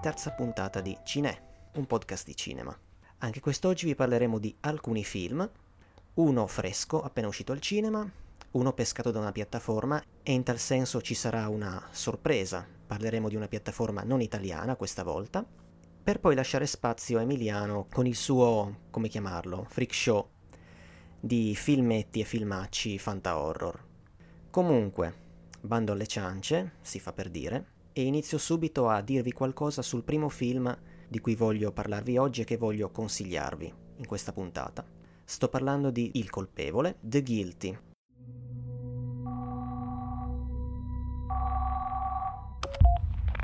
terza 0.00 0.30
puntata 0.30 0.80
di 0.80 0.96
Cine, 1.02 1.70
un 1.74 1.86
podcast 1.86 2.24
di 2.24 2.36
cinema. 2.36 2.76
Anche 3.18 3.40
quest'oggi 3.40 3.84
vi 3.84 3.96
parleremo 3.96 4.38
di 4.38 4.54
alcuni 4.60 5.02
film, 5.02 5.48
uno 6.14 6.46
fresco 6.46 7.02
appena 7.02 7.26
uscito 7.26 7.50
al 7.50 7.60
cinema, 7.60 8.08
uno 8.52 8.72
pescato 8.72 9.10
da 9.10 9.18
una 9.18 9.32
piattaforma 9.32 10.00
e 10.22 10.32
in 10.32 10.44
tal 10.44 10.58
senso 10.58 11.02
ci 11.02 11.14
sarà 11.14 11.48
una 11.48 11.88
sorpresa, 11.90 12.64
parleremo 12.86 13.28
di 13.28 13.34
una 13.34 13.48
piattaforma 13.48 14.04
non 14.04 14.20
italiana 14.20 14.76
questa 14.76 15.02
volta, 15.02 15.44
per 16.04 16.20
poi 16.20 16.36
lasciare 16.36 16.66
spazio 16.66 17.18
a 17.18 17.22
Emiliano 17.22 17.88
con 17.92 18.06
il 18.06 18.14
suo, 18.14 18.82
come 18.90 19.08
chiamarlo, 19.08 19.66
freak 19.68 19.92
show 19.92 20.28
di 21.18 21.56
filmetti 21.56 22.20
e 22.20 22.24
filmacci 22.24 23.00
fanta 23.00 23.36
horror. 23.36 23.84
Comunque, 24.48 25.14
bando 25.60 25.90
alle 25.90 26.06
ciance, 26.06 26.74
si 26.82 27.00
fa 27.00 27.12
per 27.12 27.30
dire, 27.30 27.76
e 27.98 28.02
inizio 28.02 28.38
subito 28.38 28.88
a 28.88 29.00
dirvi 29.00 29.32
qualcosa 29.32 29.82
sul 29.82 30.04
primo 30.04 30.28
film 30.28 30.72
di 31.08 31.18
cui 31.18 31.34
voglio 31.34 31.72
parlarvi 31.72 32.16
oggi 32.16 32.42
e 32.42 32.44
che 32.44 32.56
voglio 32.56 32.92
consigliarvi 32.92 33.74
in 33.96 34.06
questa 34.06 34.32
puntata. 34.32 34.86
Sto 35.24 35.48
parlando 35.48 35.90
di 35.90 36.12
Il 36.14 36.30
colpevole, 36.30 36.98
The 37.00 37.22
Guilty. 37.24 37.78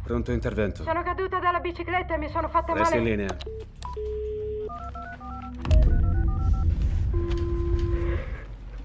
Pronto 0.04 0.30
intervento. 0.30 0.84
Sono 0.84 1.02
caduta 1.02 1.40
dalla 1.40 1.58
bicicletta 1.58 2.14
e 2.14 2.18
mi 2.18 2.28
sono 2.28 2.48
fatta 2.48 2.74
Resti 2.74 2.98
male. 2.98 3.10
in 3.10 3.16
linea. 3.16 3.36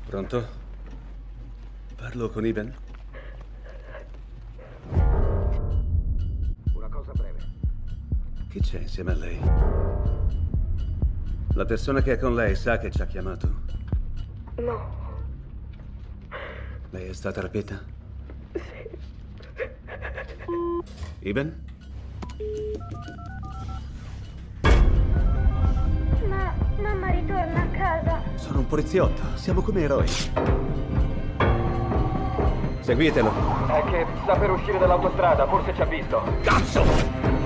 Pronto? 0.07 0.47
Parlo 1.95 2.29
con 2.31 2.43
Iben? 2.43 2.88
Chi 8.49 8.59
c'è 8.61 8.79
insieme 8.79 9.11
a 9.11 9.15
lei? 9.15 9.39
La 11.53 11.65
persona 11.65 12.01
che 12.01 12.13
è 12.13 12.17
con 12.17 12.33
lei 12.33 12.55
sa 12.55 12.79
che 12.79 12.89
ci 12.89 12.99
ha 13.01 13.05
chiamato? 13.05 13.47
No, 14.55 14.97
Lei 16.89 17.09
è 17.09 17.13
stata 17.13 17.41
rapita? 17.41 17.79
Iben? 21.19 21.63
ma 26.27 26.53
mamma 26.81 27.09
ritorna 27.11 27.61
a 27.61 27.67
casa. 27.67 28.21
Sono 28.35 28.59
un 28.59 28.67
poliziotto. 28.67 29.21
Siamo 29.35 29.61
come 29.61 29.81
eroi. 29.81 30.07
Seguitelo. 32.79 33.31
È 33.67 33.83
che 33.91 34.05
sta 34.23 34.35
per 34.35 34.49
uscire 34.49 34.79
dall'autostrada, 34.79 35.47
forse 35.47 35.75
ci 35.75 35.81
ha 35.81 35.85
visto. 35.85 36.23
Cazzo! 36.41 37.38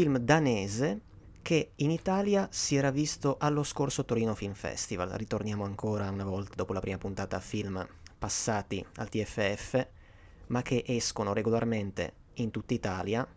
Film 0.00 0.16
danese 0.16 1.02
che 1.42 1.72
in 1.74 1.90
Italia 1.90 2.48
si 2.50 2.74
era 2.74 2.90
visto 2.90 3.36
allo 3.38 3.62
scorso 3.62 4.06
Torino 4.06 4.34
Film 4.34 4.54
Festival. 4.54 5.10
Ritorniamo 5.10 5.62
ancora 5.62 6.08
una 6.08 6.24
volta 6.24 6.54
dopo 6.54 6.72
la 6.72 6.80
prima 6.80 6.96
puntata 6.96 7.36
a 7.36 7.40
film 7.40 7.86
passati 8.18 8.82
al 8.94 9.10
TFF, 9.10 9.86
ma 10.46 10.62
che 10.62 10.84
escono 10.86 11.34
regolarmente 11.34 12.14
in 12.36 12.50
tutta 12.50 12.72
Italia, 12.72 13.28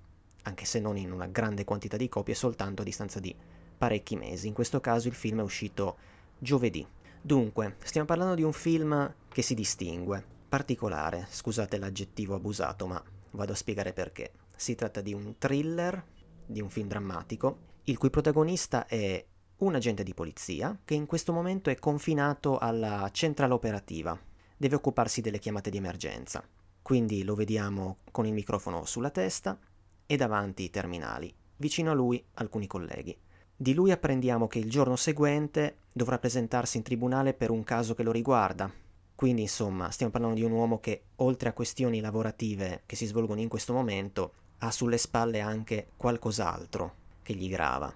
anche 0.44 0.64
se 0.64 0.80
non 0.80 0.96
in 0.96 1.12
una 1.12 1.28
grande 1.28 1.66
quantità 1.66 1.98
di 1.98 2.08
copie, 2.08 2.34
soltanto 2.34 2.82
a 2.82 2.86
distanza 2.86 3.20
di 3.20 3.36
parecchi 3.78 4.16
mesi. 4.16 4.48
In 4.48 4.54
questo 4.54 4.80
caso 4.80 5.10
il 5.10 5.16
film 5.16 5.40
è 5.40 5.44
uscito 5.44 5.98
giovedì. 6.40 6.88
Dunque, 7.22 7.76
stiamo 7.84 8.08
parlando 8.08 8.36
di 8.36 8.44
un 8.44 8.54
film 8.54 9.14
che 9.28 9.42
si 9.42 9.54
distingue, 9.54 10.24
particolare, 10.48 11.28
scusate 11.30 11.78
l'aggettivo 11.78 12.36
abusato, 12.36 12.88
ma 12.88 13.04
vado 13.32 13.52
a 13.52 13.56
spiegare 13.56 13.92
perché. 13.92 14.32
Si 14.56 14.76
tratta 14.76 15.02
di 15.02 15.14
un 15.14 15.36
thriller, 15.38 16.13
di 16.46 16.62
un 16.62 16.70
film 16.70 16.88
drammatico, 16.88 17.72
il 17.84 17.98
cui 17.98 18.10
protagonista 18.10 18.86
è 18.86 19.26
un 19.58 19.76
agente 19.76 20.04
di 20.04 20.14
polizia 20.14 20.78
che 20.84 20.94
in 20.94 21.06
questo 21.06 21.34
momento 21.34 21.70
è 21.70 21.76
confinato 21.76 22.58
alla 22.58 23.10
centrale 23.12 23.54
operativa. 23.54 24.18
Deve 24.58 24.76
occuparsi 24.76 25.22
delle 25.22 25.40
chiamate 25.40 25.70
di 25.70 25.78
emergenza. 25.78 26.44
Quindi 26.82 27.24
lo 27.24 27.36
vediamo 27.36 28.00
con 28.12 28.26
il 28.26 28.34
microfono 28.34 28.86
sulla 28.86 29.10
testa 29.10 29.58
e 30.06 30.16
davanti 30.18 30.64
i 30.64 30.70
terminali. 30.70 31.34
Vicino 31.58 31.92
a 31.92 31.94
lui 31.94 32.24
alcuni 32.34 32.68
colleghi. 32.68 33.18
Di 33.56 33.74
lui 33.74 33.92
apprendiamo 33.92 34.48
che 34.48 34.60
il 34.60 34.70
giorno 34.70 34.96
seguente 34.96 35.78
dovrà 35.94 36.20
presentarsi 36.20 36.78
in 36.78 36.84
tribunale 36.84 37.34
per 37.34 37.52
un 37.52 37.64
caso 37.64 37.94
che 37.94 38.04
lo 38.04 38.12
riguarda. 38.12 38.70
Quindi, 39.16 39.44
insomma, 39.44 39.92
stiamo 39.92 40.12
parlando 40.12 40.36
di 40.36 40.44
un 40.44 40.52
uomo 40.52 40.80
che, 40.80 41.04
oltre 41.18 41.50
a 41.50 41.54
questioni 41.54 42.02
lavorative 42.02 42.84
che 42.86 42.98
si 42.98 43.06
svolgono 43.06 43.40
in 43.40 43.48
questo 43.48 43.72
momento, 43.72 44.34
ha 44.64 44.72
sulle 44.72 44.98
spalle 44.98 45.42
anche 45.42 45.90
qualcos'altro 45.98 46.96
che 47.22 47.34
gli 47.34 47.50
grava. 47.50 47.94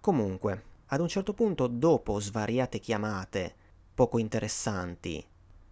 Comunque, 0.00 0.62
ad 0.86 1.00
un 1.00 1.08
certo 1.08 1.34
punto, 1.34 1.66
dopo 1.66 2.18
svariate 2.20 2.78
chiamate 2.78 3.54
poco 3.94 4.18
interessanti, 4.18 5.22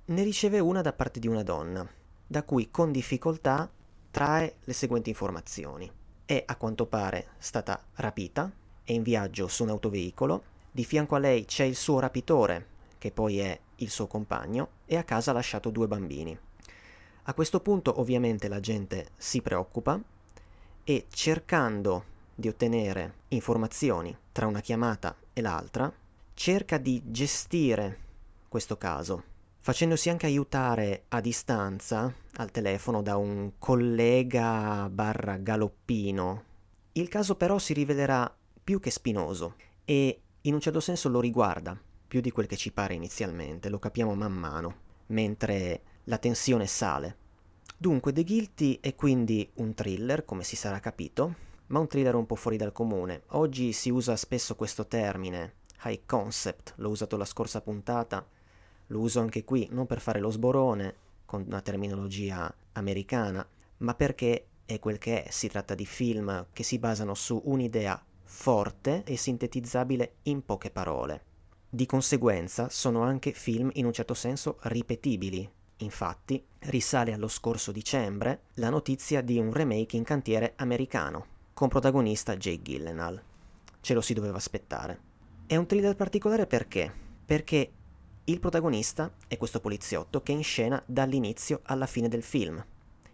ne 0.07 0.23
riceve 0.23 0.59
una 0.59 0.83
da 0.83 0.93
parte 0.93 1.19
di 1.19 1.29
una 1.29 1.43
donna, 1.43 1.89
da 2.27 2.43
cui 2.43 2.71
con 2.71 2.93
difficoltà 2.93 3.71
trae 4.11 4.57
le 4.65 4.73
seguenti 4.75 5.09
informazioni. 5.09 5.91
È 6.27 6.43
a 6.47 6.57
quanto 6.57 6.87
pare 6.87 7.29
stata 7.39 7.83
rapita, 7.95 8.51
è 8.83 8.93
in 8.93 9.03
viaggio 9.03 9.49
su 9.49 9.63
un 9.63 9.71
autoveicolo, 9.71 10.43
di 10.71 10.85
fianco 10.85 11.15
a 11.15 11.21
lei 11.21 11.47
c'è 11.47 11.65
il 11.65 11.77
suo 11.77 12.01
rapitore, 12.01 12.67
che 12.99 13.13
poi 13.13 13.39
è 13.39 13.59
il 13.77 13.89
suo 13.89 14.07
compagno, 14.07 14.69
e 14.85 14.97
a 14.97 15.05
casa 15.05 15.31
ha 15.31 15.35
lasciato 15.35 15.71
due 15.71 15.87
bambini. 15.87 16.39
A 17.23 17.33
questo 17.33 17.61
punto 17.61 17.99
ovviamente 17.99 18.49
la 18.49 18.61
gente 18.61 19.09
si 19.17 19.41
preoccupa 19.41 19.99
e 20.85 21.07
cercando 21.11 22.05
di 22.35 22.49
ottenere 22.49 23.15
informazioni 23.29 24.17
tra 24.33 24.47
una 24.47 24.61
chiamata 24.61 25.17
e 25.33 25.41
l'altra, 25.41 25.93
cerca 26.35 26.79
di 26.79 27.03
gestire 27.07 27.99
questo 28.49 28.77
caso, 28.77 29.23
facendosi 29.59 30.11
anche 30.11 30.27
aiutare 30.27 31.05
a 31.09 31.21
distanza 31.21 32.13
al 32.37 32.51
telefono 32.51 33.03
da 33.03 33.17
un 33.17 33.53
collega 33.59 34.89
barra 34.91 35.39
galoppino. 35.39 36.45
Il 36.93 37.09
caso 37.09 37.37
però 37.37 37.59
si 37.59 37.73
rivelerà 37.73 38.33
più 38.63 38.79
che 38.81 38.91
spinoso 38.91 39.57
e 39.85 40.21
in 40.43 40.55
un 40.55 40.61
certo 40.61 40.81
senso 40.81 41.09
lo 41.09 41.21
riguarda 41.21 41.79
più 42.07 42.21
di 42.21 42.31
quel 42.31 42.47
che 42.47 42.57
ci 42.57 42.73
pare 42.73 42.95
inizialmente, 42.95 43.69
lo 43.69 43.79
capiamo 43.79 44.15
man 44.15 44.33
mano, 44.33 44.77
mentre 45.07 45.83
la 46.05 46.19
tensione 46.19 46.67
sale. 46.67 47.17
Dunque, 47.77 48.13
The 48.13 48.25
Guilty 48.25 48.79
è 48.81 48.95
quindi 48.95 49.51
un 49.55 49.75
thriller, 49.75 50.25
come 50.25 50.45
si 50.45 50.57
sarà 50.57 50.81
capito, 50.81 51.35
ma 51.67 51.81
un 51.81 51.89
thriller 51.89 52.15
un 52.15 52.27
po' 52.27 52.37
fuori 52.37 52.57
dal 52.57 52.73
comune. 52.73 53.23
Oggi 53.29 53.73
si 53.73 53.91
usa 53.91 54.17
spesso 54.17 54.55
questo 54.55 54.87
termine, 54.87 55.55
high 55.85 56.01
concept, 56.07 56.75
l'ho 56.77 56.91
usato 56.91 57.17
la 57.17 57.25
scorsa 57.25 57.61
puntata, 57.61 58.27
lo 58.89 59.01
uso 59.01 59.21
anche 59.21 59.45
qui 59.45 59.69
non 59.71 59.87
per 59.87 60.01
fare 60.01 60.21
lo 60.21 60.31
sborone, 60.31 60.95
con 61.25 61.45
una 61.47 61.61
terminologia 61.61 62.53
americana, 62.73 63.47
ma 63.79 63.95
perché 63.95 64.47
è 64.65 64.79
quel 64.79 64.99
che 64.99 65.25
è, 65.25 65.31
si 65.31 65.49
tratta 65.49 65.75
di 65.75 65.85
film 65.85 66.47
che 66.53 66.63
si 66.63 66.79
basano 66.79 67.15
su 67.15 67.41
un'idea 67.45 68.03
forte 68.23 69.03
e 69.05 69.17
sintetizzabile 69.17 70.17
in 70.23 70.45
poche 70.45 70.71
parole. 70.71 71.25
Di 71.69 71.87
conseguenza 71.87 72.69
sono 72.69 73.03
anche 73.03 73.33
film 73.33 73.71
in 73.75 73.85
un 73.85 73.93
certo 73.93 74.15
senso 74.15 74.59
ripetibili. 74.63 75.51
Infatti 75.79 76.43
risale 76.61 77.13
allo 77.13 77.29
scorso 77.29 77.73
dicembre 77.73 78.45
la 78.55 78.71
notizia 78.71 79.21
di 79.21 79.39
un 79.39 79.53
remake 79.53 79.97
in 79.97 80.05
cantiere 80.05 80.53
americano, 80.57 81.27
con 81.53 81.69
protagonista 81.69 82.37
Jake 82.37 82.63
Gyllenhaal. 82.63 83.23
Ce 83.81 83.95
lo 83.95 84.01
si 84.01 84.15
doveva 84.15 84.37
aspettare. 84.37 85.01
È 85.47 85.57
un 85.57 85.67
thriller 85.67 85.97
particolare 85.97 86.47
perché? 86.47 86.93
Perché 87.25 87.71
il 88.25 88.41
protagonista 88.41 89.13
è 89.29 89.37
questo 89.37 89.61
poliziotto 89.61 90.23
che 90.23 90.33
è 90.33 90.37
in 90.37 90.43
scena 90.43 90.83
dall'inizio 90.87 91.61
alla 91.65 91.87
fine 91.87 92.09
del 92.09 92.23
film. 92.23 92.65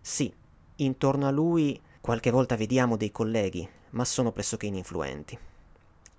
Sì, 0.01 0.33
intorno 0.77 1.27
a 1.27 1.31
lui 1.31 1.81
qualche 2.01 2.31
volta 2.31 2.57
vediamo 2.57 2.97
dei 2.97 3.11
colleghi, 3.11 3.69
ma 3.91 4.05
sono 4.05 4.33
pressoché 4.33 4.67
ininfluenti. 4.67 5.37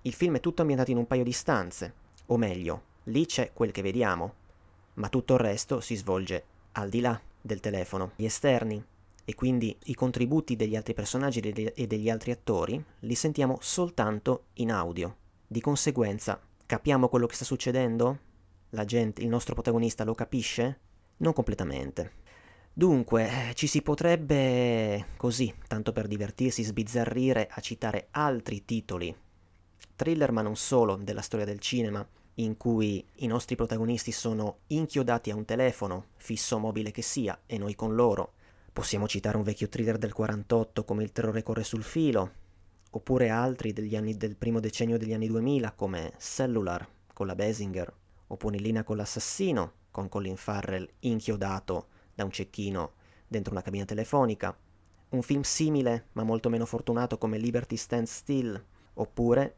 Il 0.02 0.12
film 0.12 0.36
è 0.36 0.40
tutto 0.40 0.60
ambientato 0.60 0.90
in 0.90 0.98
un 0.98 1.06
paio 1.06 1.24
di 1.24 1.32
stanze, 1.32 1.94
o 2.26 2.36
meglio, 2.36 2.82
lì 3.04 3.24
c'è 3.24 3.52
quel 3.52 3.70
che 3.70 3.82
vediamo, 3.82 4.34
ma 4.94 5.08
tutto 5.08 5.34
il 5.34 5.40
resto 5.40 5.80
si 5.80 5.96
svolge 5.96 6.44
al 6.72 6.88
di 6.88 7.00
là 7.00 7.20
del 7.40 7.60
telefono, 7.60 8.12
gli 8.16 8.24
esterni, 8.24 8.82
e 9.24 9.34
quindi 9.34 9.76
i 9.84 9.94
contributi 9.94 10.56
degli 10.56 10.76
altri 10.76 10.94
personaggi 10.94 11.40
e 11.40 11.86
degli 11.86 12.10
altri 12.10 12.32
attori 12.32 12.82
li 13.00 13.14
sentiamo 13.14 13.58
soltanto 13.60 14.46
in 14.54 14.72
audio. 14.72 15.16
Di 15.46 15.60
conseguenza, 15.60 16.40
capiamo 16.66 17.08
quello 17.08 17.26
che 17.26 17.34
sta 17.34 17.44
succedendo? 17.44 18.18
La 18.70 18.84
gente, 18.84 19.22
il 19.22 19.28
nostro 19.28 19.54
protagonista 19.54 20.04
lo 20.04 20.14
capisce? 20.14 20.78
Non 21.18 21.32
completamente. 21.32 22.20
Dunque, 22.72 23.52
ci 23.54 23.66
si 23.66 23.82
potrebbe, 23.82 25.08
così, 25.18 25.54
tanto 25.68 25.92
per 25.92 26.08
divertirsi, 26.08 26.62
sbizzarrire 26.62 27.48
a 27.50 27.60
citare 27.60 28.08
altri 28.12 28.64
titoli, 28.64 29.14
thriller 29.94 30.32
ma 30.32 30.40
non 30.40 30.56
solo, 30.56 30.96
della 30.96 31.20
storia 31.20 31.44
del 31.44 31.58
cinema, 31.58 32.06
in 32.42 32.56
cui 32.56 33.04
i 33.16 33.26
nostri 33.26 33.56
protagonisti 33.56 34.12
sono 34.12 34.58
inchiodati 34.68 35.30
a 35.30 35.36
un 35.36 35.44
telefono, 35.44 36.06
fisso 36.16 36.56
o 36.56 36.58
mobile 36.58 36.90
che 36.90 37.02
sia, 37.02 37.38
e 37.46 37.58
noi 37.58 37.74
con 37.74 37.94
loro. 37.94 38.34
Possiamo 38.72 39.08
citare 39.08 39.36
un 39.36 39.42
vecchio 39.42 39.68
thriller 39.68 39.98
del 39.98 40.12
48 40.12 40.84
come 40.84 41.02
Il 41.02 41.12
terrore 41.12 41.42
corre 41.42 41.64
sul 41.64 41.82
filo, 41.82 42.32
oppure 42.90 43.28
altri 43.28 43.74
anni, 43.96 44.16
del 44.16 44.36
primo 44.36 44.60
decennio 44.60 44.98
degli 44.98 45.12
anni 45.12 45.26
2000 45.26 45.72
come 45.72 46.12
Cellular 46.18 46.86
con 47.12 47.26
la 47.26 47.34
Basinger, 47.34 47.92
oppure 48.28 48.56
In 48.56 48.62
linea 48.62 48.84
con 48.84 48.96
l'assassino 48.96 49.72
con 49.90 50.08
Colin 50.08 50.36
Farrell 50.36 50.88
inchiodato 51.00 51.88
da 52.14 52.24
un 52.24 52.30
cecchino 52.30 52.92
dentro 53.26 53.52
una 53.52 53.62
cabina 53.62 53.84
telefonica, 53.84 54.56
un 55.10 55.22
film 55.22 55.42
simile 55.42 56.06
ma 56.12 56.22
molto 56.22 56.48
meno 56.48 56.66
fortunato 56.66 57.18
come 57.18 57.38
Liberty 57.38 57.76
Stand 57.76 58.06
Still, 58.06 58.64
oppure 58.94 59.56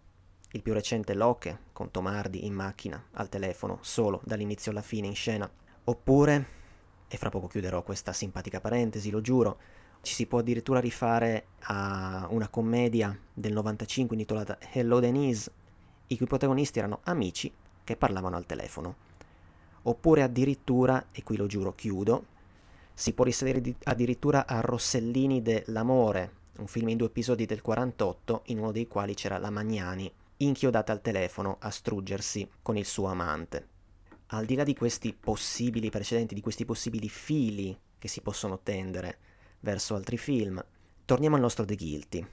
il 0.54 0.62
più 0.62 0.72
recente 0.72 1.14
Locke 1.14 1.58
con 1.72 1.90
Tomardi 1.90 2.46
in 2.46 2.54
macchina, 2.54 3.02
al 3.12 3.28
telefono, 3.28 3.78
solo 3.80 4.20
dall'inizio 4.24 4.70
alla 4.70 4.82
fine 4.82 5.08
in 5.08 5.14
scena, 5.14 5.50
oppure, 5.84 6.46
e 7.08 7.16
fra 7.16 7.28
poco 7.28 7.48
chiuderò 7.48 7.82
questa 7.82 8.12
simpatica 8.12 8.60
parentesi, 8.60 9.10
lo 9.10 9.20
giuro, 9.20 9.58
ci 10.02 10.14
si 10.14 10.26
può 10.26 10.38
addirittura 10.38 10.78
rifare 10.78 11.46
a 11.62 12.28
una 12.30 12.48
commedia 12.48 13.16
del 13.32 13.52
95 13.52 14.14
intitolata 14.14 14.58
Hello 14.72 15.00
Denise, 15.00 15.50
i 16.08 16.16
cui 16.16 16.26
protagonisti 16.26 16.78
erano 16.78 17.00
amici 17.04 17.52
che 17.82 17.96
parlavano 17.96 18.36
al 18.36 18.46
telefono. 18.46 18.96
Oppure 19.82 20.22
addirittura, 20.22 21.06
e 21.10 21.24
qui 21.24 21.36
lo 21.36 21.46
giuro 21.46 21.74
chiudo, 21.74 22.26
si 22.94 23.12
può 23.12 23.24
risalire 23.24 23.74
addirittura 23.84 24.46
a 24.46 24.60
Rossellini 24.60 25.42
de 25.42 25.64
L'amore, 25.66 26.42
un 26.58 26.68
film 26.68 26.90
in 26.90 26.96
due 26.98 27.08
episodi 27.08 27.44
del 27.44 27.60
48 27.60 28.42
in 28.46 28.58
uno 28.58 28.70
dei 28.70 28.86
quali 28.86 29.14
c'era 29.14 29.38
la 29.38 29.50
Magnani 29.50 30.12
inchiodata 30.38 30.92
al 30.92 31.00
telefono 31.00 31.56
a 31.60 31.70
struggersi 31.70 32.48
con 32.62 32.76
il 32.76 32.84
suo 32.84 33.06
amante. 33.06 33.68
Al 34.28 34.46
di 34.46 34.54
là 34.54 34.64
di 34.64 34.74
questi 34.74 35.12
possibili 35.12 35.90
precedenti, 35.90 36.34
di 36.34 36.40
questi 36.40 36.64
possibili 36.64 37.08
fili 37.08 37.78
che 37.98 38.08
si 38.08 38.20
possono 38.20 38.60
tendere 38.60 39.18
verso 39.60 39.94
altri 39.94 40.18
film, 40.18 40.64
torniamo 41.04 41.36
al 41.36 41.42
nostro 41.42 41.64
The 41.64 41.76
Guilty. 41.76 42.26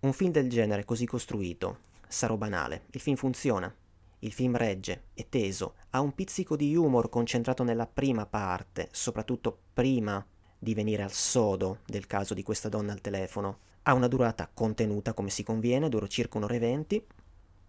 Un 0.00 0.12
film 0.12 0.30
del 0.30 0.48
genere 0.48 0.84
così 0.84 1.06
costruito 1.06 1.86
sarò 2.06 2.36
banale, 2.36 2.84
il 2.90 3.00
film 3.00 3.16
funziona, 3.16 3.72
il 4.20 4.32
film 4.32 4.56
regge, 4.56 5.04
è 5.14 5.28
teso, 5.28 5.74
ha 5.90 6.00
un 6.00 6.14
pizzico 6.14 6.56
di 6.56 6.74
humor 6.74 7.08
concentrato 7.08 7.62
nella 7.62 7.86
prima 7.86 8.26
parte, 8.26 8.88
soprattutto 8.90 9.56
prima 9.72 10.24
di 10.58 10.74
venire 10.74 11.02
al 11.02 11.12
sodo 11.12 11.80
del 11.86 12.06
caso 12.06 12.34
di 12.34 12.42
questa 12.42 12.68
donna 12.68 12.92
al 12.92 13.00
telefono. 13.00 13.58
Ha 13.82 13.94
una 13.94 14.08
durata 14.08 14.50
contenuta 14.52 15.14
come 15.14 15.30
si 15.30 15.44
conviene, 15.44 15.88
dura 15.88 16.08
circa 16.08 16.36
un'ora 16.36 16.54
e 16.54 16.58
venti, 16.58 17.06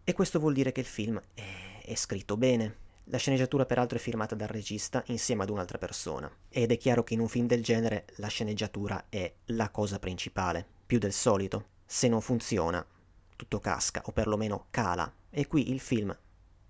e 0.10 0.14
questo 0.14 0.40
vuol 0.40 0.54
dire 0.54 0.72
che 0.72 0.80
il 0.80 0.88
film 0.88 1.22
è, 1.36 1.84
è 1.84 1.94
scritto 1.94 2.36
bene. 2.36 2.78
La 3.12 3.20
sceneggiatura 3.20 3.68
peraltro 3.68 4.00
è 4.00 4.02
firmata 4.02 4.34
dal 4.34 4.48
regista 4.48 5.04
insieme 5.06 5.44
ad 5.44 5.52
un'altra 5.52 5.78
persona. 5.78 6.28
Ed 6.50 6.72
è 6.72 6.78
chiaro 6.78 7.04
che 7.04 7.14
in 7.14 7.20
un 7.20 7.28
film 7.28 7.46
del 7.46 7.62
genere 7.62 8.08
la 8.16 8.28
sceneggiatura 8.28 9.06
è 9.08 9.32
la 9.46 9.70
cosa 9.70 10.00
principale, 10.00 10.66
più 10.84 10.98
del 10.98 11.14
solito. 11.14 11.68
Se 11.86 12.08
non 12.08 12.22
funziona, 12.22 12.84
tutto 13.36 13.60
casca, 13.60 14.02
o 14.06 14.12
perlomeno 14.12 14.66
cala. 14.72 15.14
E 15.30 15.46
qui 15.46 15.70
il 15.70 15.80
film 15.80 16.18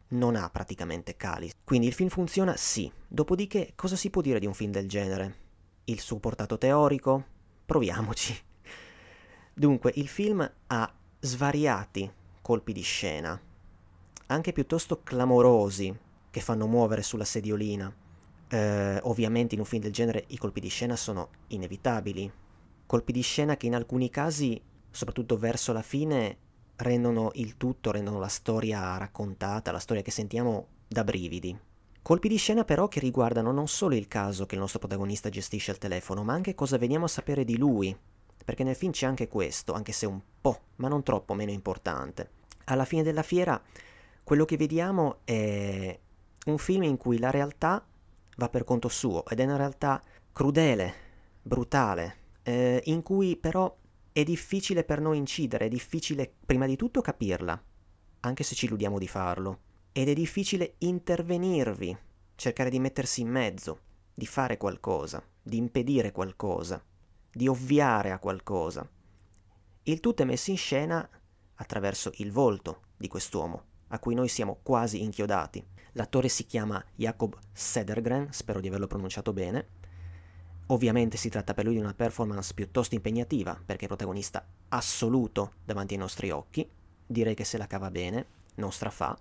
non 0.10 0.36
ha 0.36 0.50
praticamente 0.50 1.16
cali. 1.16 1.50
Quindi 1.64 1.88
il 1.88 1.94
film 1.94 2.10
funziona 2.10 2.58
sì. 2.58 2.92
Dopodiché 3.08 3.72
cosa 3.76 3.96
si 3.96 4.10
può 4.10 4.22
dire 4.22 4.40
di 4.40 4.48
un 4.48 4.54
film 4.54 4.72
del 4.72 4.90
genere? 4.90 5.36
Il 5.86 6.02
suo 6.02 6.20
portato 6.20 6.58
teorico? 6.58 7.24
Proviamoci. 7.66 8.38
Dunque, 9.54 9.94
il 9.96 10.10
film 10.10 10.52
ha 10.68 10.94
svariati 11.22 12.18
colpi 12.50 12.74
di 12.74 12.82
scena, 12.82 13.40
anche 14.26 14.54
piuttosto 14.54 15.04
clamorosi, 15.04 15.96
che 16.32 16.40
fanno 16.40 16.66
muovere 16.66 17.04
sulla 17.04 17.24
sediolina. 17.24 17.94
Eh, 18.48 19.00
ovviamente 19.04 19.54
in 19.54 19.60
un 19.60 19.68
film 19.68 19.84
del 19.84 19.92
genere 19.92 20.24
i 20.30 20.38
colpi 20.40 20.60
di 20.60 20.68
scena 20.68 20.96
sono 20.96 21.30
inevitabili. 21.50 22.32
Colpi 22.88 23.12
di 23.12 23.22
scena 23.22 23.56
che 23.56 23.68
in 23.68 23.76
alcuni 23.76 24.10
casi, 24.10 24.60
soprattutto 24.90 25.38
verso 25.38 25.74
la 25.74 25.84
fine, 25.84 26.38
rendono 26.78 27.30
il 27.36 27.56
tutto, 27.56 27.92
rendono 27.92 28.18
la 28.18 28.28
storia 28.28 28.98
raccontata, 28.98 29.72
la 29.72 29.78
storia 29.78 30.02
che 30.02 30.10
sentiamo 30.10 30.70
da 30.88 31.04
brividi. 31.04 31.56
Colpi 32.02 32.30
di 32.30 32.38
scena 32.38 32.64
però 32.64 32.88
che 32.88 33.00
riguardano 33.00 33.52
non 33.52 33.68
solo 33.68 33.94
il 33.94 34.08
caso 34.08 34.48
che 34.48 34.56
il 34.56 34.62
nostro 34.62 34.80
protagonista 34.80 35.30
gestisce 35.30 35.70
al 35.70 35.78
telefono, 35.78 36.24
ma 36.24 36.34
anche 36.34 36.56
cosa 36.56 36.80
veniamo 36.80 37.06
a 37.06 37.10
sapere 37.10 37.46
di 37.46 37.58
lui, 37.60 37.96
perché 38.44 38.64
nel 38.64 38.76
film 38.76 38.92
c'è 38.92 39.06
anche 39.06 39.28
questo, 39.28 39.74
anche 39.74 39.92
se 39.92 40.08
un 40.08 40.20
po', 40.42 40.62
ma 40.78 40.88
non 40.88 41.04
troppo 41.04 41.36
meno 41.36 41.52
importante 41.52 42.38
alla 42.72 42.86
fine 42.86 43.04
della 43.04 43.24
fiera 43.24 43.62
quello 44.24 44.46
che 44.46 44.58
vediamo 44.58 45.22
è 45.24 46.00
un 46.46 46.58
film 46.60 46.84
in 46.84 46.98
cui 46.98 47.18
la 47.18 47.32
realtà 47.32 47.84
va 48.38 48.50
per 48.50 48.64
conto 48.64 48.88
suo 48.88 49.26
ed 49.26 49.40
è 49.40 49.44
una 49.44 49.56
realtà 49.56 50.02
crudele, 50.32 50.94
brutale, 51.42 52.18
eh, 52.44 52.80
in 52.86 53.02
cui 53.02 53.36
però 53.38 53.76
è 54.12 54.24
difficile 54.24 54.84
per 54.84 55.02
noi 55.02 55.18
incidere, 55.18 55.66
è 55.66 55.68
difficile 55.68 56.32
prima 56.46 56.68
di 56.68 56.76
tutto 56.76 57.02
capirla, 57.02 57.60
anche 58.22 58.44
se 58.44 58.54
ci 58.54 58.66
illudiamo 58.66 59.00
di 59.00 59.08
farlo, 59.08 59.60
ed 59.92 60.10
è 60.10 60.14
difficile 60.14 60.76
intervenirvi, 60.78 61.98
cercare 62.36 62.70
di 62.70 62.80
mettersi 62.80 63.22
in 63.22 63.30
mezzo, 63.30 63.80
di 64.14 64.28
fare 64.28 64.58
qualcosa, 64.58 65.24
di 65.42 65.58
impedire 65.58 66.12
qualcosa, 66.12 66.80
di 67.32 67.48
ovviare 67.48 68.12
a 68.12 68.20
qualcosa. 68.20 68.88
Il 69.84 70.00
tutto 70.00 70.22
è 70.22 70.26
messo 70.26 70.52
in 70.52 70.58
scena 70.58 71.10
attraverso 71.60 72.12
il 72.16 72.32
volto 72.32 72.82
di 72.98 73.08
quest'uomo, 73.08 73.64
a 73.90 74.00
cui 74.00 74.16
noi 74.16 74.28
siamo 74.28 74.60
quasi 74.62 75.02
inchiodati. 75.04 75.66
L'attore 75.94 76.30
si 76.30 76.46
chiama 76.46 76.84
Jacob 76.96 77.38
Sedergren, 77.52 78.32
spero 78.32 78.60
di 78.60 78.68
averlo 78.68 78.88
pronunciato 78.88 79.34
bene. 79.34 79.78
Ovviamente 80.68 81.18
si 81.18 81.30
tratta 81.30 81.54
per 81.54 81.66
lui 81.66 81.74
di 81.74 81.80
una 81.80 81.94
performance 81.94 82.54
piuttosto 82.54 82.96
impegnativa, 82.96 83.60
perché 83.66 83.86
è 83.86 83.88
protagonista 83.88 84.46
assoluto 84.70 85.54
davanti 85.66 85.94
ai 85.94 86.00
nostri 86.00 86.30
occhi. 86.30 86.70
Direi 87.06 87.34
che 87.34 87.44
se 87.44 87.58
la 87.58 87.68
cava 87.68 87.90
bene, 87.90 88.28
non 88.56 88.72
strafà, 88.72 89.18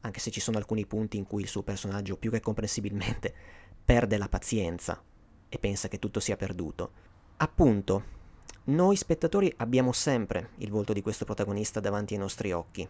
anche 0.00 0.20
se 0.20 0.30
ci 0.30 0.40
sono 0.40 0.58
alcuni 0.58 0.86
punti 0.86 1.16
in 1.16 1.26
cui 1.26 1.42
il 1.42 1.48
suo 1.48 1.62
personaggio, 1.62 2.16
più 2.16 2.30
che 2.30 2.40
comprensibilmente, 2.40 3.34
perde 3.84 4.16
la 4.16 4.28
pazienza 4.28 5.02
e 5.48 5.58
pensa 5.58 5.88
che 5.88 5.98
tutto 5.98 6.20
sia 6.20 6.36
perduto. 6.36 6.92
Appunto, 7.38 8.20
noi 8.64 8.94
spettatori 8.94 9.52
abbiamo 9.56 9.90
sempre 9.90 10.50
il 10.58 10.70
volto 10.70 10.92
di 10.92 11.02
questo 11.02 11.24
protagonista 11.24 11.80
davanti 11.80 12.14
ai 12.14 12.20
nostri 12.20 12.52
occhi. 12.52 12.88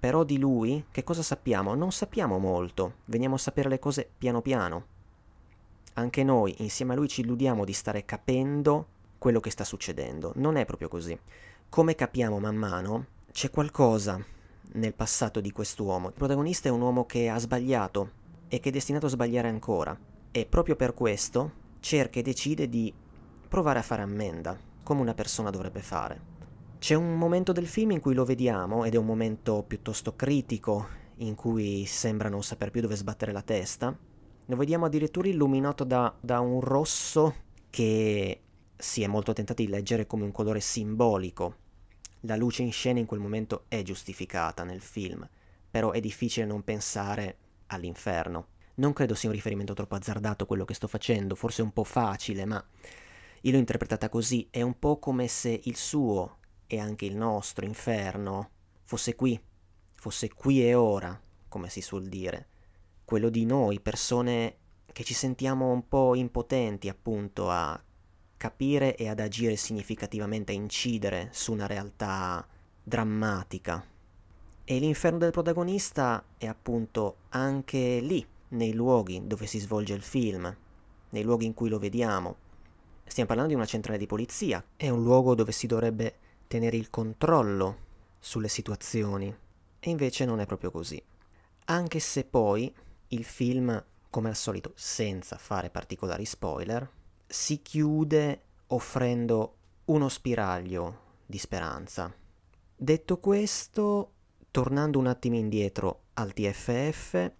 Però 0.00 0.24
di 0.24 0.36
lui 0.36 0.86
che 0.90 1.04
cosa 1.04 1.22
sappiamo? 1.22 1.76
Non 1.76 1.92
sappiamo 1.92 2.38
molto, 2.38 2.94
veniamo 3.04 3.36
a 3.36 3.38
sapere 3.38 3.68
le 3.68 3.78
cose 3.78 4.10
piano 4.18 4.42
piano. 4.42 4.86
Anche 5.92 6.24
noi 6.24 6.56
insieme 6.58 6.94
a 6.94 6.96
lui 6.96 7.06
ci 7.06 7.20
illudiamo 7.20 7.64
di 7.64 7.72
stare 7.72 8.04
capendo 8.04 8.86
quello 9.18 9.38
che 9.38 9.50
sta 9.50 9.62
succedendo. 9.62 10.32
Non 10.34 10.56
è 10.56 10.64
proprio 10.64 10.88
così. 10.88 11.16
Come 11.68 11.94
capiamo 11.94 12.40
man 12.40 12.56
mano, 12.56 13.06
c'è 13.30 13.48
qualcosa 13.48 14.20
nel 14.72 14.94
passato 14.94 15.40
di 15.40 15.52
quest'uomo. 15.52 16.08
Il 16.08 16.14
protagonista 16.14 16.68
è 16.68 16.72
un 16.72 16.80
uomo 16.80 17.06
che 17.06 17.28
ha 17.28 17.38
sbagliato 17.38 18.10
e 18.48 18.58
che 18.58 18.70
è 18.70 18.72
destinato 18.72 19.06
a 19.06 19.10
sbagliare 19.10 19.46
ancora. 19.46 19.96
E 20.32 20.46
proprio 20.46 20.74
per 20.74 20.94
questo 20.94 21.52
cerca 21.78 22.18
e 22.18 22.22
decide 22.22 22.68
di 22.68 22.92
provare 23.48 23.78
a 23.78 23.82
fare 23.82 24.02
ammenda 24.02 24.70
come 24.82 25.00
una 25.00 25.14
persona 25.14 25.50
dovrebbe 25.50 25.80
fare. 25.80 26.30
C'è 26.78 26.94
un 26.94 27.16
momento 27.16 27.52
del 27.52 27.66
film 27.66 27.92
in 27.92 28.00
cui 28.00 28.14
lo 28.14 28.24
vediamo 28.24 28.84
ed 28.84 28.94
è 28.94 28.98
un 28.98 29.06
momento 29.06 29.62
piuttosto 29.62 30.16
critico 30.16 31.00
in 31.18 31.34
cui 31.34 31.84
sembra 31.86 32.28
non 32.28 32.42
saper 32.42 32.70
più 32.70 32.80
dove 32.80 32.96
sbattere 32.96 33.32
la 33.32 33.42
testa. 33.42 33.96
Lo 34.46 34.56
vediamo 34.56 34.86
addirittura 34.86 35.28
illuminato 35.28 35.84
da, 35.84 36.12
da 36.20 36.40
un 36.40 36.60
rosso 36.60 37.34
che 37.70 38.40
si 38.76 39.02
è 39.02 39.06
molto 39.06 39.32
tentati 39.32 39.64
di 39.64 39.70
leggere 39.70 40.06
come 40.06 40.24
un 40.24 40.32
colore 40.32 40.60
simbolico. 40.60 41.56
La 42.22 42.36
luce 42.36 42.62
in 42.62 42.72
scena 42.72 42.98
in 42.98 43.06
quel 43.06 43.20
momento 43.20 43.64
è 43.68 43.82
giustificata 43.82 44.64
nel 44.64 44.80
film, 44.80 45.28
però 45.70 45.92
è 45.92 46.00
difficile 46.00 46.46
non 46.46 46.64
pensare 46.64 47.36
all'inferno. 47.66 48.48
Non 48.74 48.92
credo 48.92 49.14
sia 49.14 49.28
un 49.28 49.34
riferimento 49.34 49.74
troppo 49.74 49.94
azzardato 49.94 50.46
quello 50.46 50.64
che 50.64 50.74
sto 50.74 50.88
facendo, 50.88 51.36
forse 51.36 51.62
un 51.62 51.72
po' 51.72 51.84
facile, 51.84 52.44
ma 52.44 52.64
io 53.44 53.52
l'ho 53.52 53.58
interpretata 53.58 54.08
così, 54.08 54.46
è 54.50 54.62
un 54.62 54.78
po' 54.78 54.98
come 54.98 55.26
se 55.26 55.60
il 55.64 55.76
suo 55.76 56.38
e 56.66 56.78
anche 56.78 57.06
il 57.06 57.16
nostro 57.16 57.64
inferno 57.64 58.50
fosse 58.84 59.14
qui, 59.16 59.40
fosse 59.94 60.32
qui 60.32 60.64
e 60.64 60.74
ora, 60.74 61.20
come 61.48 61.68
si 61.68 61.80
suol 61.80 62.06
dire. 62.06 62.46
Quello 63.04 63.30
di 63.30 63.44
noi, 63.44 63.80
persone 63.80 64.56
che 64.92 65.02
ci 65.02 65.14
sentiamo 65.14 65.72
un 65.72 65.88
po' 65.88 66.14
impotenti 66.14 66.88
appunto 66.88 67.50
a 67.50 67.82
capire 68.36 68.96
e 68.96 69.08
ad 69.08 69.18
agire 69.18 69.56
significativamente, 69.56 70.52
a 70.52 70.54
incidere 70.54 71.28
su 71.32 71.52
una 71.52 71.66
realtà 71.66 72.46
drammatica. 72.82 73.84
E 74.64 74.78
l'inferno 74.78 75.18
del 75.18 75.32
protagonista 75.32 76.24
è 76.38 76.46
appunto 76.46 77.16
anche 77.30 77.98
lì, 78.00 78.24
nei 78.50 78.72
luoghi 78.72 79.26
dove 79.26 79.46
si 79.46 79.58
svolge 79.58 79.94
il 79.94 80.02
film, 80.02 80.56
nei 81.10 81.22
luoghi 81.22 81.46
in 81.46 81.54
cui 81.54 81.68
lo 81.68 81.78
vediamo. 81.78 82.36
Stiamo 83.12 83.28
parlando 83.28 83.52
di 83.52 83.60
una 83.60 83.68
centrale 83.68 83.98
di 83.98 84.06
polizia, 84.06 84.64
è 84.74 84.88
un 84.88 85.02
luogo 85.02 85.34
dove 85.34 85.52
si 85.52 85.66
dovrebbe 85.66 86.14
tenere 86.46 86.78
il 86.78 86.88
controllo 86.88 87.76
sulle 88.18 88.48
situazioni, 88.48 89.26
e 89.78 89.90
invece 89.90 90.24
non 90.24 90.40
è 90.40 90.46
proprio 90.46 90.70
così. 90.70 90.98
anche 91.66 91.98
se 91.98 92.24
poi 92.24 92.74
il 93.08 93.24
film, 93.24 93.84
come 94.08 94.30
al 94.30 94.34
solito, 94.34 94.72
senza 94.76 95.36
fare 95.36 95.68
particolari 95.68 96.24
spoiler, 96.24 96.90
si 97.26 97.60
chiude 97.60 98.44
offrendo 98.68 99.56
uno 99.84 100.08
spiraglio 100.08 101.00
di 101.26 101.36
speranza. 101.36 102.10
Detto 102.74 103.18
questo, 103.18 104.12
tornando 104.50 104.98
un 104.98 105.06
attimo 105.06 105.36
indietro 105.36 106.04
al 106.14 106.32
TFF, 106.32 107.30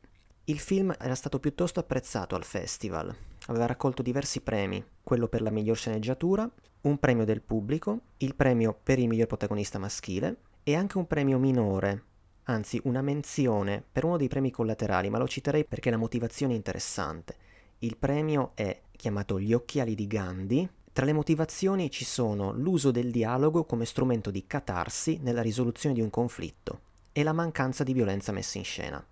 il 0.45 0.59
film 0.59 0.95
era 1.00 1.14
stato 1.14 1.41
piuttosto 1.41 1.81
apprezzato 1.81 2.35
al 2.35 2.45
festival, 2.45 3.17
aveva 3.46 3.66
raccolto 3.66 4.02
diversi 4.02 4.40
premi, 4.40 4.84
quello 5.02 5.28
per 5.28 5.42
la 5.42 5.50
miglior 5.50 5.76
sceneggiatura, 5.76 6.49
un 6.82 6.99
premio 6.99 7.25
del 7.25 7.42
pubblico, 7.42 8.00
il 8.18 8.34
premio 8.34 8.76
per 8.80 8.99
il 8.99 9.08
miglior 9.08 9.26
protagonista 9.26 9.78
maschile 9.78 10.37
e 10.62 10.75
anche 10.75 10.99
un 10.99 11.06
premio 11.06 11.38
minore, 11.38 12.04
anzi 12.44 12.80
una 12.84 13.02
menzione 13.02 13.82
per 13.90 14.04
uno 14.04 14.16
dei 14.16 14.28
premi 14.28 14.50
collaterali, 14.50 15.11
ma 15.11 15.18
lo 15.18 15.28
citerei 15.28 15.64
perché 15.64 15.90
la 15.90 15.96
motivazione 15.96 16.54
è 16.54 16.56
interessante. 16.56 17.37
Il 17.78 17.96
premio 17.96 18.52
è 18.54 18.80
chiamato 18.92 19.40
Gli 19.40 19.52
occhiali 19.52 19.94
di 19.94 20.06
Gandhi. 20.06 20.68
Tra 20.92 21.04
le 21.04 21.12
motivazioni 21.12 21.90
ci 21.90 22.04
sono 22.04 22.52
l'uso 22.52 22.90
del 22.90 23.11
dialogo 23.11 23.64
come 23.64 23.87
strumento 23.87 24.30
di 24.30 24.46
catarsi 24.46 25.18
nella 25.22 25.42
risoluzione 25.42 25.94
di 25.94 26.00
un 26.00 26.11
conflitto 26.11 26.80
e 27.12 27.22
la 27.22 27.32
mancanza 27.32 27.82
di 27.82 27.92
violenza 27.92 28.30
messa 28.30 28.58
in 28.58 28.64
scena. 28.64 29.04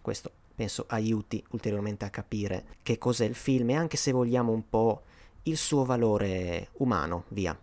Questo 0.00 0.30
penso 0.54 0.84
aiuti 0.88 1.44
ulteriormente 1.50 2.04
a 2.04 2.10
capire 2.10 2.64
che 2.82 2.98
cos'è 2.98 3.24
il 3.24 3.34
film 3.34 3.70
e 3.70 3.74
anche 3.74 3.96
se 3.96 4.12
vogliamo 4.12 4.52
un 4.52 4.68
po' 4.68 5.02
il 5.44 5.56
suo 5.56 5.84
valore 5.84 6.68
umano, 6.78 7.24
via. 7.28 7.58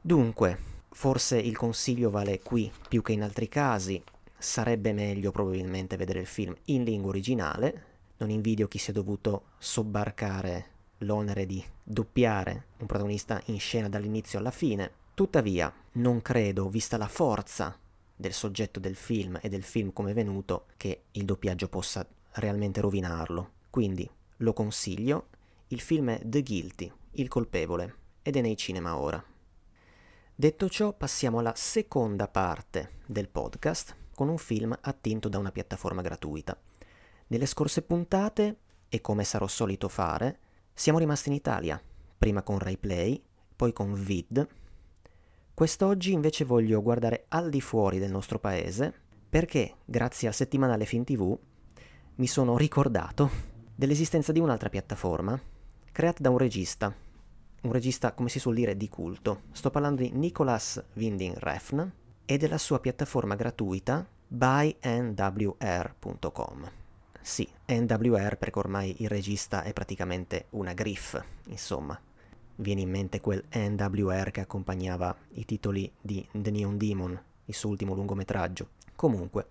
Dunque, 0.00 0.58
forse 0.90 1.38
il 1.38 1.56
consiglio 1.56 2.10
vale 2.10 2.40
qui 2.40 2.70
più 2.88 3.02
che 3.02 3.12
in 3.12 3.22
altri 3.22 3.48
casi, 3.48 4.02
sarebbe 4.38 4.92
meglio 4.92 5.30
probabilmente 5.30 5.96
vedere 5.96 6.20
il 6.20 6.26
film 6.26 6.54
in 6.66 6.84
lingua 6.84 7.10
originale, 7.10 7.84
non 8.18 8.30
invidio 8.30 8.68
chi 8.68 8.78
si 8.78 8.90
è 8.90 8.92
dovuto 8.92 9.46
sobbarcare 9.58 10.70
l'onere 10.98 11.44
di 11.44 11.62
doppiare 11.82 12.66
un 12.78 12.86
protagonista 12.86 13.42
in 13.46 13.58
scena 13.58 13.88
dall'inizio 13.88 14.38
alla 14.38 14.50
fine, 14.50 14.90
tuttavia 15.14 15.72
non 15.92 16.22
credo, 16.22 16.68
vista 16.68 16.96
la 16.96 17.08
forza 17.08 17.78
del 18.14 18.32
soggetto 18.32 18.80
del 18.80 18.96
film 18.96 19.38
e 19.42 19.48
del 19.48 19.62
film 19.62 19.92
come 19.92 20.12
è 20.12 20.14
venuto, 20.14 20.66
che 20.76 21.02
il 21.12 21.24
doppiaggio 21.24 21.68
possa 21.68 22.06
realmente 22.36 22.80
rovinarlo. 22.80 23.52
Quindi 23.70 24.08
lo 24.38 24.52
consiglio, 24.52 25.28
il 25.68 25.80
film 25.80 26.10
è 26.10 26.20
The 26.24 26.42
Guilty, 26.42 26.92
il 27.12 27.28
colpevole, 27.28 27.94
ed 28.22 28.36
è 28.36 28.40
nei 28.40 28.56
cinema 28.56 28.96
ora. 28.96 29.22
Detto 30.34 30.68
ciò, 30.68 30.92
passiamo 30.92 31.38
alla 31.38 31.54
seconda 31.56 32.28
parte 32.28 32.98
del 33.06 33.28
podcast 33.28 33.96
con 34.14 34.28
un 34.28 34.38
film 34.38 34.76
attinto 34.80 35.28
da 35.28 35.38
una 35.38 35.52
piattaforma 35.52 36.02
gratuita. 36.02 36.58
Nelle 37.28 37.46
scorse 37.46 37.82
puntate, 37.82 38.58
e 38.88 39.00
come 39.00 39.24
sarò 39.24 39.46
solito 39.46 39.88
fare, 39.88 40.38
siamo 40.72 40.98
rimasti 40.98 41.28
in 41.30 41.34
Italia, 41.34 41.80
prima 42.18 42.42
con 42.42 42.58
RaiPlay, 42.58 43.22
poi 43.56 43.72
con 43.72 43.94
Vid. 43.94 44.46
Quest'oggi 45.54 46.12
invece 46.12 46.44
voglio 46.44 46.82
guardare 46.82 47.24
al 47.28 47.48
di 47.48 47.60
fuori 47.60 47.98
del 47.98 48.10
nostro 48.10 48.38
paese, 48.38 48.92
perché 49.28 49.76
grazie 49.84 50.28
al 50.28 50.34
settimanale 50.34 50.84
Film 50.84 51.04
TV 51.04 51.38
mi 52.16 52.26
sono 52.26 52.56
ricordato 52.56 53.30
dell'esistenza 53.74 54.32
di 54.32 54.40
un'altra 54.40 54.70
piattaforma 54.70 55.38
creata 55.92 56.22
da 56.22 56.30
un 56.30 56.38
regista, 56.38 56.94
un 57.62 57.72
regista 57.72 58.12
come 58.12 58.30
si 58.30 58.38
suol 58.38 58.54
dire 58.54 58.74
di 58.76 58.88
culto. 58.88 59.42
Sto 59.52 59.70
parlando 59.70 60.00
di 60.00 60.10
Nicolas 60.12 60.82
Winding 60.94 61.36
Refn 61.36 61.92
e 62.24 62.38
della 62.38 62.56
sua 62.56 62.80
piattaforma 62.80 63.34
gratuita 63.34 64.06
bynwr.com. 64.28 65.10
Sì, 67.20 67.46
NWR 67.66 68.38
perché 68.38 68.58
ormai 68.58 68.96
il 69.02 69.08
regista 69.08 69.62
è 69.62 69.74
praticamente 69.74 70.46
una 70.50 70.72
griff, 70.72 71.22
insomma. 71.48 72.00
Viene 72.56 72.80
in 72.80 72.88
mente 72.88 73.20
quel 73.20 73.44
NWR 73.52 74.30
che 74.30 74.40
accompagnava 74.40 75.14
i 75.32 75.44
titoli 75.44 75.92
di 76.00 76.26
The 76.32 76.50
Neon 76.50 76.78
Demon, 76.78 77.20
il 77.44 77.54
suo 77.54 77.68
ultimo 77.68 77.94
lungometraggio. 77.94 78.68
Comunque, 78.94 79.48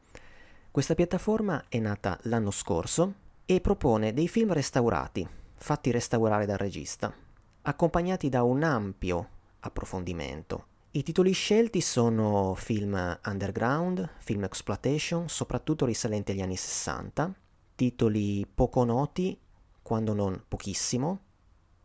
questa 0.75 0.93
piattaforma 0.93 1.67
è 1.69 1.79
nata 1.79 2.19
l'anno 2.23 2.51
scorso 2.51 3.13
e 3.45 3.61
propone 3.61 4.11
dei 4.11 4.27
film 4.27 4.51
restaurati, 4.51 5.25
fatti 5.55 5.89
restaurare 5.89 6.45
dal 6.45 6.57
regista, 6.57 7.15
accompagnati 7.61 8.27
da 8.27 8.43
un 8.43 8.61
ampio 8.61 9.29
approfondimento. 9.61 10.65
I 10.91 11.01
titoli 11.01 11.31
scelti 11.31 11.79
sono 11.79 12.55
film 12.55 13.19
underground, 13.25 14.15
film 14.17 14.43
exploitation, 14.43 15.29
soprattutto 15.29 15.85
risalenti 15.85 16.33
agli 16.33 16.41
anni 16.41 16.57
60, 16.57 17.33
titoli 17.75 18.45
poco 18.45 18.83
noti, 18.83 19.39
quando 19.81 20.13
non 20.13 20.43
pochissimo, 20.45 21.21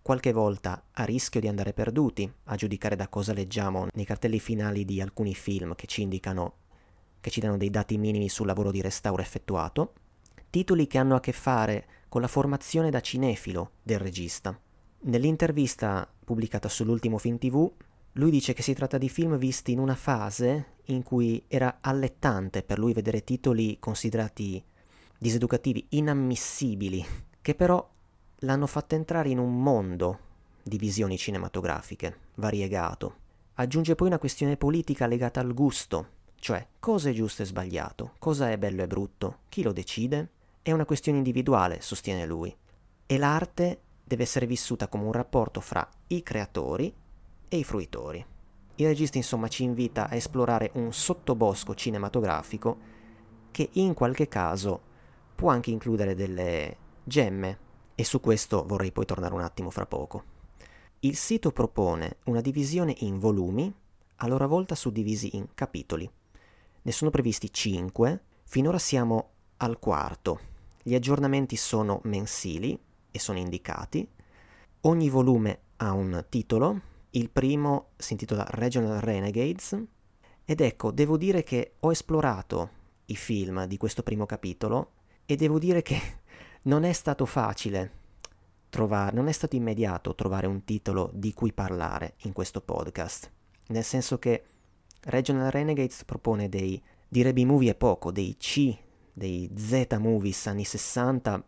qualche 0.02 0.32
volta 0.32 0.87
a 0.90 1.04
rischio 1.04 1.38
di 1.38 1.47
andare 1.47 1.73
perduti, 1.73 2.28
a 2.47 2.56
giudicare 2.56 2.97
da 2.97 3.06
cosa 3.06 3.32
leggiamo 3.32 3.87
nei 3.92 4.04
cartelli 4.04 4.40
finali 4.40 4.85
di 4.85 5.00
alcuni 5.00 5.32
film 5.32 5.76
che 5.76 5.87
ci 5.87 6.02
indicano, 6.02 6.54
che 7.20 7.30
ci 7.30 7.40
danno 7.40 7.56
dei 7.56 7.70
dati 7.70 7.98
minimi 7.98 8.28
sul 8.28 8.46
lavoro 8.46 8.70
di 8.70 8.80
restauro 8.80 9.22
effettuato, 9.22 9.92
titoli 10.50 10.86
che 10.86 10.98
hanno 10.98 11.16
a 11.16 11.20
che 11.20 11.32
fare 11.32 11.86
con 12.08 12.20
la 12.20 12.28
formazione 12.28 12.90
da 12.90 13.00
cinefilo 13.00 13.72
del 13.82 13.98
regista. 13.98 14.58
Nell'intervista 15.02 16.10
pubblicata 16.24 16.68
sull'ultimo 16.68 17.18
film 17.18 17.38
TV, 17.38 17.70
lui 18.14 18.30
dice 18.30 18.52
che 18.52 18.62
si 18.62 18.74
tratta 18.74 18.98
di 18.98 19.08
film 19.08 19.36
visti 19.36 19.72
in 19.72 19.78
una 19.78 19.94
fase 19.94 20.74
in 20.86 21.02
cui 21.02 21.44
era 21.46 21.78
allettante 21.80 22.62
per 22.62 22.78
lui 22.78 22.92
vedere 22.92 23.22
titoli 23.22 23.78
considerati 23.78 24.62
diseducativi 25.18 25.86
inammissibili, 25.90 27.04
che 27.40 27.54
però 27.54 27.88
l'hanno 28.40 28.66
fatto 28.66 28.94
entrare 28.94 29.28
in 29.28 29.38
un 29.38 29.62
mondo 29.62 30.18
di 30.62 30.78
visioni 30.78 31.16
cinematografiche, 31.16 32.16
variegato. 32.36 33.16
Aggiunge 33.54 33.94
poi 33.94 34.08
una 34.08 34.18
questione 34.18 34.56
politica 34.56 35.06
legata 35.06 35.40
al 35.40 35.52
gusto, 35.52 36.06
cioè 36.40 36.66
cosa 36.80 37.11
è 37.11 37.12
giusto 37.12 37.42
e 37.42 37.44
sbagliato, 37.44 38.14
cosa 38.18 38.50
è 38.50 38.56
bello 38.56 38.82
e 38.82 38.87
brutto, 38.87 39.40
chi 39.50 39.62
lo 39.62 39.73
decide? 39.73 40.30
È 40.62 40.73
una 40.73 40.87
questione 40.87 41.18
individuale, 41.18 41.82
sostiene 41.82 42.25
lui. 42.25 42.54
E 43.04 43.18
l'arte 43.18 43.80
deve 44.02 44.23
essere 44.23 44.47
vissuta 44.47 44.88
come 44.88 45.04
un 45.04 45.12
rapporto 45.12 45.61
fra 45.61 45.87
i 46.09 46.23
creatori 46.23 46.92
e 47.47 47.56
i 47.59 47.62
fruitori. 47.62 48.25
Il 48.76 48.87
regista 48.87 49.18
insomma 49.18 49.49
ci 49.49 49.64
invita 49.64 50.09
a 50.09 50.14
esplorare 50.14 50.70
un 50.75 50.94
sottobosco 50.94 51.75
cinematografico 51.75 52.78
che 53.50 53.68
in 53.73 53.92
qualche 53.92 54.26
caso 54.26 54.80
può 55.35 55.50
anche 55.50 55.70
includere 55.70 56.14
delle 56.14 56.76
gemme 57.04 57.59
e 57.94 58.02
su 58.02 58.18
questo 58.18 58.64
vorrei 58.64 58.92
poi 58.92 59.04
tornare 59.04 59.35
un 59.35 59.42
attimo 59.42 59.68
fra 59.68 59.85
poco. 59.85 60.25
Il 61.00 61.16
sito 61.16 61.52
propone 61.52 62.16
una 62.26 62.40
divisione 62.40 62.94
in 63.00 63.18
volumi, 63.18 63.70
a 64.16 64.26
loro 64.26 64.49
volta 64.49 64.75
suddivisi 64.75 65.37
in 65.37 65.49
capitoli. 65.52 66.11
Ne 66.82 66.92
sono 66.92 67.10
previsti 67.10 67.52
5, 67.52 68.22
finora 68.44 68.78
siamo 68.78 69.32
al 69.58 69.78
quarto. 69.78 70.40
Gli 70.82 70.94
aggiornamenti 70.94 71.56
sono 71.56 72.00
mensili 72.04 72.78
e 73.10 73.18
sono 73.18 73.38
indicati. 73.38 74.08
Ogni 74.82 75.10
volume 75.10 75.58
ha 75.76 75.92
un 75.92 76.25
titolo, 76.30 76.80
il 77.10 77.28
primo 77.28 77.88
si 77.96 78.12
intitola 78.12 78.46
Regional 78.49 78.99
Renegades 78.99 79.78
ed 80.42 80.60
ecco, 80.62 80.90
devo 80.90 81.18
dire 81.18 81.42
che 81.42 81.75
ho 81.80 81.90
esplorato 81.90 82.70
i 83.06 83.16
film 83.16 83.66
di 83.66 83.76
questo 83.76 84.02
primo 84.02 84.25
capitolo 84.25 84.92
e 85.26 85.37
devo 85.37 85.58
dire 85.58 85.82
che 85.82 86.00
non 86.62 86.84
è 86.84 86.94
stato 86.94 87.26
facile 87.26 87.99
trovare, 88.70 89.14
non 89.14 89.28
è 89.28 89.32
stato 89.32 89.54
immediato 89.54 90.14
trovare 90.14 90.46
un 90.46 90.64
titolo 90.64 91.10
di 91.12 91.34
cui 91.34 91.52
parlare 91.52 92.14
in 92.22 92.32
questo 92.32 92.62
podcast, 92.62 93.30
nel 93.66 93.84
senso 93.84 94.18
che 94.18 94.44
Regional 95.02 95.50
Renegades 95.50 96.04
propone 96.04 96.49
dei, 96.49 96.80
dire 97.09 97.33
B-movie 97.33 97.71
è 97.71 97.75
poco, 97.75 98.11
dei 98.12 98.37
C, 98.37 98.76
dei 99.12 99.50
Z-movies 99.54 100.47
anni 100.47 100.64
60 100.64 101.45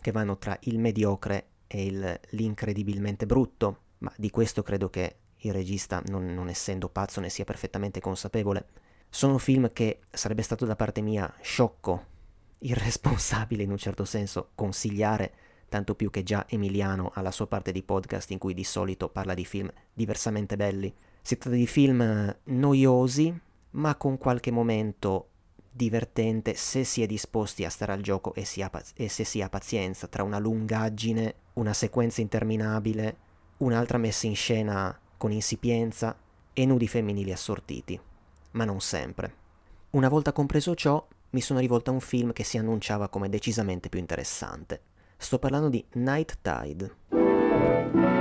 che 0.00 0.12
vanno 0.12 0.38
tra 0.38 0.56
il 0.62 0.78
mediocre 0.78 1.46
e 1.66 1.86
il, 1.86 2.20
l'incredibilmente 2.30 3.26
brutto, 3.26 3.78
ma 3.98 4.12
di 4.16 4.30
questo 4.30 4.62
credo 4.62 4.90
che 4.90 5.16
il 5.38 5.52
regista, 5.52 6.02
non, 6.06 6.26
non 6.26 6.48
essendo 6.48 6.88
pazzo, 6.88 7.20
ne 7.20 7.30
sia 7.30 7.44
perfettamente 7.44 8.00
consapevole. 8.00 8.66
Sono 9.08 9.38
film 9.38 9.72
che 9.72 10.00
sarebbe 10.10 10.42
stato 10.42 10.64
da 10.64 10.76
parte 10.76 11.00
mia 11.00 11.32
sciocco 11.40 12.12
irresponsabile 12.58 13.62
in 13.62 13.70
un 13.70 13.76
certo 13.76 14.04
senso 14.04 14.50
consigliare, 14.54 15.32
tanto 15.68 15.94
più 15.94 16.10
che 16.10 16.22
già 16.22 16.46
Emiliano 16.48 17.10
ha 17.14 17.20
la 17.20 17.30
sua 17.30 17.46
parte 17.46 17.72
di 17.72 17.82
podcast 17.82 18.30
in 18.30 18.38
cui 18.38 18.54
di 18.54 18.64
solito 18.64 19.08
parla 19.08 19.34
di 19.34 19.44
film 19.44 19.70
diversamente 19.92 20.56
belli. 20.56 20.94
Si 21.26 21.38
tratta 21.38 21.56
di 21.56 21.66
film 21.66 22.02
eh, 22.02 22.36
noiosi, 22.52 23.34
ma 23.70 23.94
con 23.94 24.18
qualche 24.18 24.50
momento 24.50 25.28
divertente 25.70 26.52
se 26.54 26.84
si 26.84 27.02
è 27.02 27.06
disposti 27.06 27.64
a 27.64 27.70
stare 27.70 27.92
al 27.92 28.02
gioco 28.02 28.34
e, 28.34 28.44
si 28.44 28.62
paz- 28.70 28.92
e 28.94 29.08
se 29.08 29.24
si 29.24 29.40
ha 29.40 29.48
pazienza 29.48 30.06
tra 30.06 30.22
una 30.22 30.38
lungaggine, 30.38 31.34
una 31.54 31.72
sequenza 31.72 32.20
interminabile, 32.20 33.16
un'altra 33.58 33.96
messa 33.96 34.26
in 34.26 34.36
scena 34.36 35.00
con 35.16 35.32
insipienza 35.32 36.14
e 36.52 36.66
nudi 36.66 36.86
femminili 36.86 37.32
assortiti. 37.32 37.98
Ma 38.50 38.66
non 38.66 38.82
sempre. 38.82 39.34
Una 39.92 40.10
volta 40.10 40.30
compreso 40.30 40.74
ciò, 40.74 41.08
mi 41.30 41.40
sono 41.40 41.58
rivolto 41.58 41.88
a 41.88 41.94
un 41.94 42.00
film 42.00 42.34
che 42.34 42.44
si 42.44 42.58
annunciava 42.58 43.08
come 43.08 43.30
decisamente 43.30 43.88
più 43.88 43.98
interessante. 43.98 44.82
Sto 45.16 45.38
parlando 45.38 45.70
di 45.70 45.82
Night 45.92 46.36
Tide. 46.42 48.13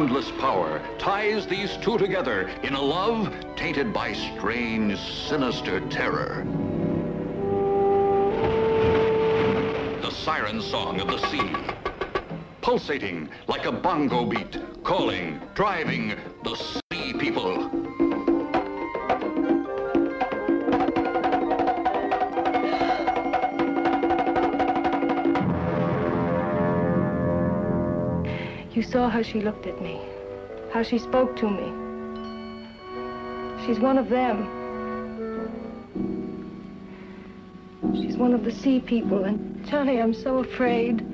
Boundless 0.00 0.30
power, 0.40 0.80
ties 0.96 1.46
these 1.46 1.76
two 1.82 1.98
together 1.98 2.48
in 2.62 2.72
a 2.72 2.80
love 2.80 3.30
tainted 3.54 3.92
by 3.92 4.14
strange, 4.14 4.98
sinister 4.98 5.78
terror. 5.90 6.46
The 10.00 10.10
siren 10.10 10.62
song 10.62 11.02
of 11.02 11.08
the 11.08 11.18
sea, 11.28 11.52
pulsating 12.62 13.28
like 13.46 13.66
a 13.66 13.72
bongo 13.72 14.24
beat, 14.24 14.56
calling, 14.84 15.38
driving 15.54 16.14
the 16.44 16.54
sea 16.54 17.12
people. 17.12 17.59
Saw 28.90 29.08
how 29.08 29.22
she 29.22 29.40
looked 29.40 29.66
at 29.66 29.80
me, 29.80 30.00
how 30.72 30.82
she 30.82 30.98
spoke 30.98 31.36
to 31.36 31.48
me. 31.48 31.66
She's 33.64 33.78
one 33.78 33.98
of 33.98 34.08
them. 34.08 34.58
She's 37.94 38.16
one 38.16 38.34
of 38.34 38.44
the 38.44 38.50
sea 38.50 38.80
people, 38.80 39.24
and 39.24 39.64
Johnny, 39.66 40.00
I'm 40.00 40.12
so 40.12 40.38
afraid. 40.38 41.06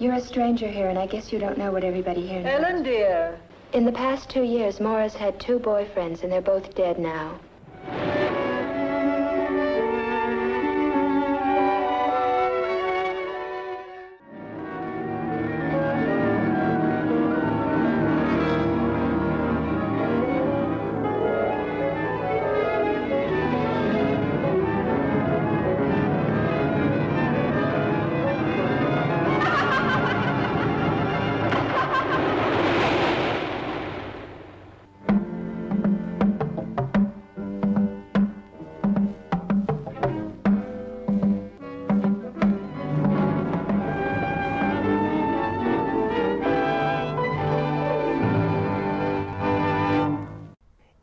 You're 0.00 0.14
a 0.14 0.20
stranger 0.20 0.66
here, 0.66 0.88
and 0.88 0.98
I 0.98 1.06
guess 1.06 1.32
you 1.32 1.38
don't 1.38 1.58
know 1.58 1.70
what 1.70 1.84
everybody 1.84 2.26
here 2.26 2.42
knows. 2.42 2.64
Ellen, 2.64 2.82
dear. 2.82 3.38
In 3.72 3.84
the 3.84 3.92
past 3.92 4.28
two 4.28 4.42
years, 4.42 4.80
Maura's 4.80 5.14
had 5.14 5.38
two 5.38 5.60
boyfriends, 5.60 6.24
and 6.24 6.32
they're 6.32 6.40
both 6.40 6.74
dead 6.74 6.98
now. 6.98 7.38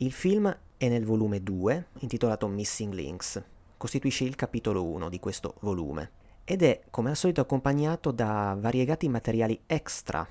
Il 0.08 0.14
film 0.14 0.58
è 0.78 0.88
nel 0.88 1.04
volume 1.04 1.44
2, 1.44 1.88
intitolato 2.00 2.48
Missing 2.48 2.94
Links. 2.94 3.44
Costituisce 3.76 4.24
il 4.24 4.36
capitolo 4.36 4.86
1 4.86 5.10
di 5.10 5.20
questo 5.20 5.56
volume 5.60 6.12
ed 6.46 6.64
è, 6.64 6.84
come 6.90 7.10
al 7.10 7.18
solito, 7.18 7.42
accompagnato 7.42 8.12
da 8.12 8.56
variegati 8.58 9.10
materiali 9.10 9.60
extra 9.66 10.26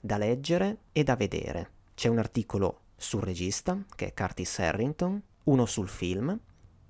da 0.00 0.16
leggere 0.16 0.78
e 0.92 1.04
da 1.04 1.14
vedere. 1.14 1.72
C'è 1.92 2.08
un 2.08 2.16
articolo 2.16 2.80
sul 2.96 3.20
regista, 3.20 3.78
che 3.94 4.06
è 4.06 4.14
Curtis 4.14 4.60
Harrington, 4.60 5.22
uno 5.44 5.66
sul 5.66 5.90
film, 5.90 6.34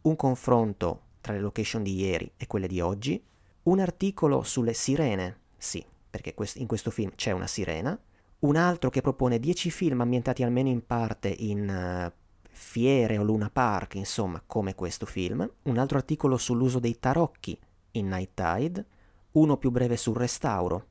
un 0.02 0.14
confronto 0.14 1.00
tra 1.20 1.32
le 1.32 1.40
location 1.40 1.82
di 1.82 1.96
ieri 1.96 2.30
e 2.36 2.46
quelle 2.46 2.68
di 2.68 2.80
oggi, 2.80 3.20
un 3.64 3.80
articolo 3.80 4.44
sulle 4.44 4.74
sirene, 4.74 5.40
sì, 5.56 5.84
perché 6.08 6.36
in 6.54 6.68
questo 6.68 6.92
film 6.92 7.10
c'è 7.16 7.32
una 7.32 7.48
sirena, 7.48 8.00
un 8.40 8.54
altro 8.54 8.90
che 8.90 9.00
propone 9.00 9.40
10 9.40 9.70
film 9.70 10.00
ambientati 10.00 10.44
almeno 10.44 10.68
in 10.68 10.86
parte 10.86 11.28
in 11.36 11.68
eh, 11.68 12.26
fiere 12.58 13.18
o 13.18 13.22
luna 13.22 13.50
park, 13.50 13.94
insomma, 13.94 14.42
come 14.44 14.74
questo 14.74 15.06
film, 15.06 15.48
un 15.62 15.78
altro 15.78 15.96
articolo 15.96 16.36
sull'uso 16.36 16.80
dei 16.80 16.98
tarocchi 16.98 17.56
in 17.92 18.08
Night 18.08 18.30
Tide, 18.34 18.86
uno 19.32 19.56
più 19.56 19.70
breve 19.70 19.96
sul 19.96 20.16
restauro, 20.16 20.86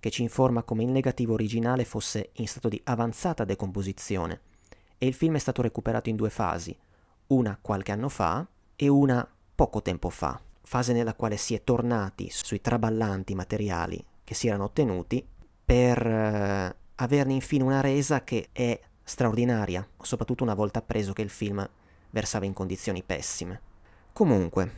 che 0.00 0.10
ci 0.10 0.22
informa 0.22 0.62
come 0.62 0.82
il 0.82 0.88
negativo 0.88 1.34
originale 1.34 1.84
fosse 1.84 2.30
in 2.36 2.48
stato 2.48 2.70
di 2.70 2.80
avanzata 2.84 3.44
decomposizione. 3.44 4.40
E 4.96 5.06
il 5.06 5.14
film 5.14 5.36
è 5.36 5.38
stato 5.38 5.60
recuperato 5.60 6.08
in 6.08 6.16
due 6.16 6.30
fasi, 6.30 6.76
una 7.28 7.58
qualche 7.60 7.92
anno 7.92 8.08
fa 8.08 8.46
e 8.74 8.88
una 8.88 9.28
poco 9.54 9.82
tempo 9.82 10.08
fa, 10.08 10.40
fase 10.62 10.94
nella 10.94 11.14
quale 11.14 11.36
si 11.36 11.54
è 11.54 11.62
tornati 11.62 12.30
sui 12.30 12.62
traballanti 12.62 13.34
materiali 13.34 14.02
che 14.24 14.34
si 14.34 14.48
erano 14.48 14.64
ottenuti 14.64 15.24
per 15.64 16.04
eh, 16.04 16.76
averne 16.94 17.34
infine 17.34 17.62
una 17.62 17.82
resa 17.82 18.24
che 18.24 18.48
è 18.52 18.80
straordinaria, 19.10 19.86
soprattutto 20.00 20.44
una 20.44 20.54
volta 20.54 20.78
appreso 20.78 21.12
che 21.12 21.22
il 21.22 21.30
film 21.30 21.68
versava 22.10 22.44
in 22.44 22.52
condizioni 22.52 23.02
pessime. 23.02 23.60
Comunque, 24.12 24.70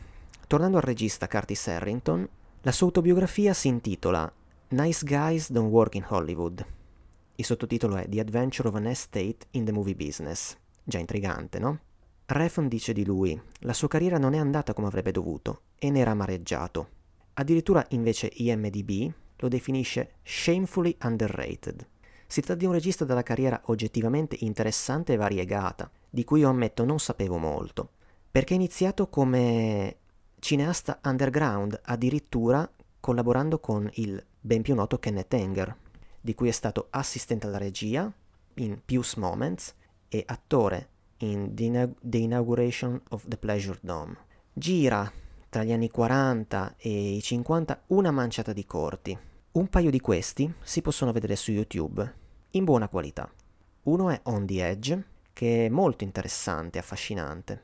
tornando 0.47 0.77
al 0.77 0.83
regista 0.83 1.27
Curtis 1.27 1.67
Harrington, 1.67 2.27
la 2.61 2.71
sua 2.71 2.87
autobiografia 2.87 3.53
si 3.53 3.67
intitola 3.67 4.31
Nice 4.69 5.05
Guys 5.05 5.51
Don't 5.51 5.71
Work 5.71 5.95
in 5.95 6.05
Hollywood. 6.07 6.65
Il 7.35 7.45
sottotitolo 7.45 7.95
è 7.95 8.07
The 8.09 8.19
Adventure 8.21 8.69
of 8.69 8.75
an 8.75 8.87
Estate 8.87 9.37
in 9.51 9.65
the 9.65 9.71
Movie 9.71 9.95
Business. 9.95 10.57
Già 10.83 10.97
intrigante, 10.97 11.59
no? 11.59 11.79
Refn 12.25 12.67
dice 12.67 12.91
di 12.91 13.05
lui, 13.05 13.39
la 13.59 13.73
sua 13.73 13.87
carriera 13.87 14.17
non 14.17 14.33
è 14.33 14.39
andata 14.39 14.73
come 14.73 14.87
avrebbe 14.87 15.11
dovuto 15.11 15.61
e 15.77 15.91
ne 15.91 15.99
era 15.99 16.11
amareggiato. 16.11 16.87
Addirittura 17.33 17.85
invece 17.89 18.31
IMDB 18.33 19.11
lo 19.37 19.47
definisce 19.47 20.13
shamefully 20.23 20.97
underrated. 21.03 21.87
Si 22.33 22.41
tratta 22.41 22.61
di 22.61 22.65
un 22.65 22.71
regista 22.71 23.05
dalla 23.05 23.21
carriera 23.21 23.61
oggettivamente 23.65 24.35
interessante 24.39 25.13
e 25.13 25.17
variegata, 25.17 25.87
di 26.09 26.23
cui 26.23 26.39
io 26.39 26.49
ammetto 26.49 26.83
non 26.83 26.97
sapevo 26.97 27.37
molto, 27.37 27.91
perché 28.31 28.55
è 28.55 28.57
iniziato 28.57 29.07
come 29.07 29.97
cineasta 30.39 30.99
underground, 31.03 31.79
addirittura 31.83 32.67
collaborando 32.99 33.59
con 33.59 33.87
il 33.97 34.19
ben 34.41 34.63
più 34.63 34.73
noto 34.73 34.97
Kenneth 34.97 35.31
Anger, 35.31 35.77
di 36.19 36.33
cui 36.33 36.47
è 36.47 36.51
stato 36.51 36.87
assistente 36.89 37.45
alla 37.45 37.59
regia 37.59 38.11
in 38.55 38.81
Pius 38.83 39.13
Moments 39.13 39.75
e 40.07 40.23
attore 40.25 40.89
in 41.17 41.53
The 41.53 42.17
Inauguration 42.17 42.99
of 43.09 43.25
the 43.27 43.37
Pleasure 43.37 43.77
Dome. 43.79 44.17
Gira 44.51 45.07
tra 45.49 45.63
gli 45.63 45.71
anni 45.71 45.91
40 45.91 46.77
e 46.77 47.17
i 47.17 47.21
50 47.21 47.83
una 47.89 48.09
manciata 48.09 48.53
di 48.53 48.65
corti. 48.65 49.15
Un 49.51 49.67
paio 49.67 49.91
di 49.91 49.99
questi 49.99 50.51
si 50.63 50.81
possono 50.81 51.11
vedere 51.11 51.35
su 51.35 51.51
YouTube 51.51 52.21
in 52.55 52.65
buona 52.65 52.87
qualità. 52.87 53.31
Uno 53.83 54.09
è 54.09 54.19
On 54.25 54.45
the 54.45 54.67
Edge, 54.67 55.03
che 55.33 55.65
è 55.65 55.69
molto 55.69 56.03
interessante 56.03 56.77
affascinante, 56.77 57.63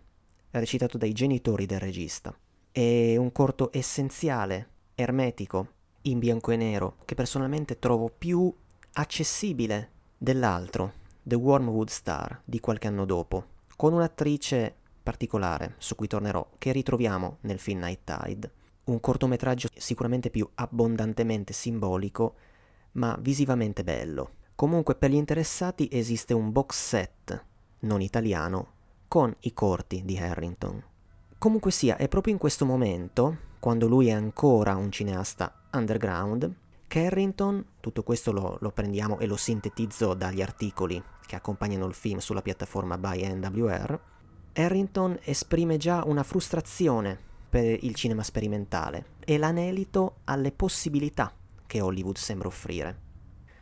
recitato 0.51 0.97
dai 0.97 1.13
genitori 1.13 1.65
del 1.67 1.79
regista. 1.79 2.35
È 2.71 3.15
un 3.15 3.31
corto 3.31 3.69
essenziale, 3.71 4.67
ermetico, 4.95 5.67
in 6.03 6.17
bianco 6.17 6.51
e 6.51 6.55
nero, 6.55 6.95
che 7.05 7.13
personalmente 7.13 7.77
trovo 7.77 8.09
più 8.15 8.51
accessibile 8.93 9.91
dell'altro, 10.17 10.93
The 11.21 11.35
Wormwood 11.35 11.89
Star, 11.89 12.41
di 12.43 12.59
qualche 12.59 12.87
anno 12.87 13.05
dopo, 13.05 13.45
con 13.75 13.93
un'attrice 13.93 14.73
particolare, 15.03 15.75
su 15.77 15.93
cui 15.93 16.07
tornerò, 16.07 16.47
che 16.57 16.71
ritroviamo 16.71 17.37
nel 17.41 17.59
film 17.59 17.81
Night 17.81 17.99
Tide. 18.03 18.51
Un 18.85 18.99
cortometraggio 18.99 19.69
sicuramente 19.75 20.31
più 20.31 20.49
abbondantemente 20.55 21.53
simbolico, 21.53 22.35
ma 22.93 23.15
visivamente 23.21 23.83
bello. 23.83 24.37
Comunque 24.59 24.95
per 24.95 25.09
gli 25.09 25.15
interessati 25.15 25.87
esiste 25.89 26.33
un 26.33 26.51
box 26.51 26.75
set, 26.75 27.45
non 27.79 28.01
italiano, 28.01 28.71
con 29.07 29.33
i 29.43 29.53
corti 29.53 30.03
di 30.03 30.17
Harrington. 30.17 30.83
Comunque 31.37 31.71
sia, 31.71 31.95
è 31.95 32.09
proprio 32.09 32.33
in 32.33 32.39
questo 32.39 32.65
momento, 32.65 33.37
quando 33.61 33.87
lui 33.87 34.09
è 34.09 34.11
ancora 34.11 34.75
un 34.75 34.91
cineasta 34.91 35.61
underground, 35.71 36.53
che 36.87 37.05
Harrington, 37.05 37.67
tutto 37.79 38.03
questo 38.03 38.33
lo, 38.33 38.57
lo 38.59 38.71
prendiamo 38.71 39.19
e 39.19 39.27
lo 39.27 39.37
sintetizzo 39.37 40.13
dagli 40.13 40.41
articoli 40.41 41.01
che 41.25 41.37
accompagnano 41.37 41.85
il 41.85 41.93
film 41.93 42.17
sulla 42.17 42.41
piattaforma 42.41 42.97
by 42.97 43.33
NWR, 43.35 43.99
Harrington 44.55 45.19
esprime 45.23 45.77
già 45.77 46.03
una 46.05 46.23
frustrazione 46.23 47.17
per 47.47 47.81
il 47.81 47.95
cinema 47.95 48.23
sperimentale 48.23 49.05
e 49.23 49.37
l'anelito 49.37 50.17
alle 50.25 50.51
possibilità 50.51 51.33
che 51.65 51.79
Hollywood 51.79 52.17
sembra 52.17 52.49
offrire. 52.49 53.07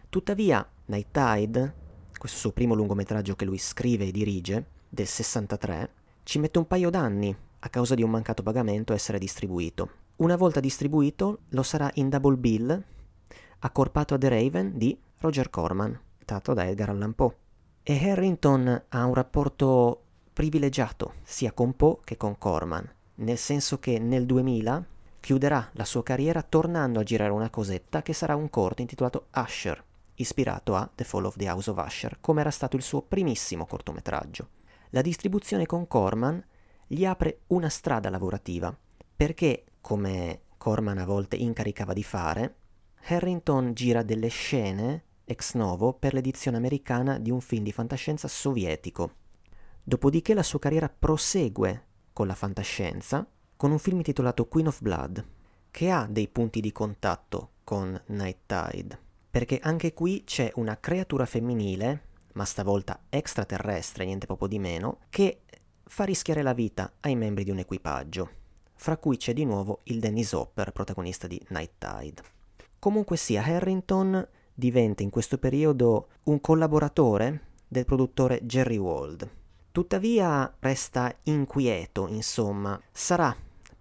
Tuttavia, 0.09 0.65
Night 0.85 1.09
Tide, 1.11 1.73
questo 2.17 2.37
suo 2.37 2.51
primo 2.51 2.73
lungometraggio 2.73 3.35
che 3.35 3.43
lui 3.43 3.57
scrive 3.57 4.05
e 4.05 4.11
dirige, 4.11 4.65
del 4.87 5.05
63, 5.05 5.91
ci 6.23 6.39
mette 6.39 6.57
un 6.57 6.65
paio 6.65 6.89
d'anni, 6.89 7.35
a 7.59 7.69
causa 7.69 7.93
di 7.93 8.03
un 8.03 8.09
mancato 8.09 8.41
pagamento, 8.41 8.93
a 8.93 8.95
essere 8.95 9.19
distribuito. 9.19 9.89
Una 10.17 10.37
volta 10.37 10.61
distribuito, 10.61 11.39
lo 11.49 11.61
sarà 11.61 11.91
in 11.95 12.07
double 12.07 12.37
bill, 12.37 12.83
accorpato 13.59 14.13
a 14.13 14.17
The 14.17 14.29
Raven 14.29 14.77
di 14.77 14.97
Roger 15.17 15.49
Corman, 15.49 15.99
tratto 16.23 16.53
da 16.53 16.65
Edgar 16.65 16.89
Allan 16.89 17.13
Poe. 17.13 17.35
E 17.83 18.09
Harrington 18.09 18.83
ha 18.87 19.05
un 19.05 19.13
rapporto 19.13 20.03
privilegiato 20.31 21.15
sia 21.23 21.51
con 21.51 21.75
Poe 21.75 21.97
che 22.05 22.15
con 22.15 22.37
Corman, 22.37 22.89
nel 23.15 23.37
senso 23.37 23.77
che 23.79 23.99
nel 23.99 24.25
2000 24.25 24.85
chiuderà 25.19 25.69
la 25.73 25.85
sua 25.85 26.03
carriera 26.03 26.41
tornando 26.43 26.99
a 26.99 27.03
girare 27.03 27.31
una 27.31 27.49
cosetta 27.49 28.01
che 28.01 28.13
sarà 28.13 28.35
un 28.35 28.49
corto 28.49 28.81
intitolato 28.81 29.27
Usher, 29.35 29.83
ispirato 30.17 30.75
a 30.75 30.89
The 30.93 31.03
Fall 31.03 31.25
of 31.25 31.35
the 31.35 31.47
House 31.47 31.69
of 31.69 31.83
Usher, 31.83 32.19
come 32.21 32.41
era 32.41 32.51
stato 32.51 32.75
il 32.75 32.83
suo 32.83 33.01
primissimo 33.01 33.65
cortometraggio. 33.65 34.49
La 34.91 35.01
distribuzione 35.01 35.65
con 35.65 35.87
Corman 35.87 36.43
gli 36.87 37.05
apre 37.05 37.41
una 37.47 37.69
strada 37.69 38.09
lavorativa, 38.09 38.75
perché, 39.15 39.65
come 39.81 40.41
Corman 40.57 40.97
a 40.97 41.05
volte 41.05 41.35
incaricava 41.35 41.93
di 41.93 42.03
fare, 42.03 42.55
Harrington 43.07 43.73
gira 43.73 44.03
delle 44.03 44.27
scene 44.27 45.03
ex 45.23 45.55
novo 45.55 45.93
per 45.93 46.13
l'edizione 46.13 46.57
americana 46.57 47.19
di 47.19 47.31
un 47.31 47.41
film 47.41 47.63
di 47.63 47.71
fantascienza 47.71 48.27
sovietico. 48.27 49.11
Dopodiché 49.83 50.33
la 50.33 50.43
sua 50.43 50.59
carriera 50.59 50.89
prosegue 50.89 51.85
con 52.13 52.27
la 52.27 52.35
fantascienza 52.35 53.27
con 53.55 53.71
un 53.71 53.79
film 53.79 53.97
intitolato 53.97 54.47
Queen 54.47 54.67
of 54.67 54.81
Blood, 54.81 55.25
che 55.71 55.89
ha 55.89 56.07
dei 56.09 56.27
punti 56.27 56.61
di 56.61 56.71
contatto 56.71 57.51
con 57.63 57.99
Night 58.07 58.39
Tide, 58.45 58.99
perché 59.29 59.59
anche 59.61 59.93
qui 59.93 60.23
c'è 60.23 60.51
una 60.55 60.79
creatura 60.79 61.25
femminile, 61.25 62.03
ma 62.33 62.45
stavolta 62.45 63.01
extraterrestre, 63.09 64.05
niente 64.05 64.25
proprio 64.25 64.47
di 64.47 64.59
meno, 64.59 64.99
che 65.09 65.41
fa 65.83 66.03
rischiare 66.03 66.41
la 66.41 66.53
vita 66.53 66.93
ai 67.01 67.15
membri 67.15 67.43
di 67.43 67.51
un 67.51 67.59
equipaggio, 67.59 68.29
fra 68.75 68.97
cui 68.97 69.17
c'è 69.17 69.33
di 69.33 69.45
nuovo 69.45 69.79
il 69.83 69.99
Dennis 69.99 70.31
Hopper, 70.33 70.71
protagonista 70.71 71.27
di 71.27 71.41
Night 71.49 71.73
Tide. 71.77 72.21
Comunque 72.79 73.17
sia, 73.17 73.43
Harrington 73.43 74.27
diventa 74.53 75.03
in 75.03 75.09
questo 75.09 75.37
periodo 75.37 76.09
un 76.23 76.41
collaboratore 76.41 77.41
del 77.67 77.85
produttore 77.85 78.43
Jerry 78.43 78.77
Wald. 78.77 79.29
Tuttavia 79.71 80.51
resta 80.59 81.15
inquieto, 81.23 82.07
insomma, 82.07 82.79
sarà 82.91 83.35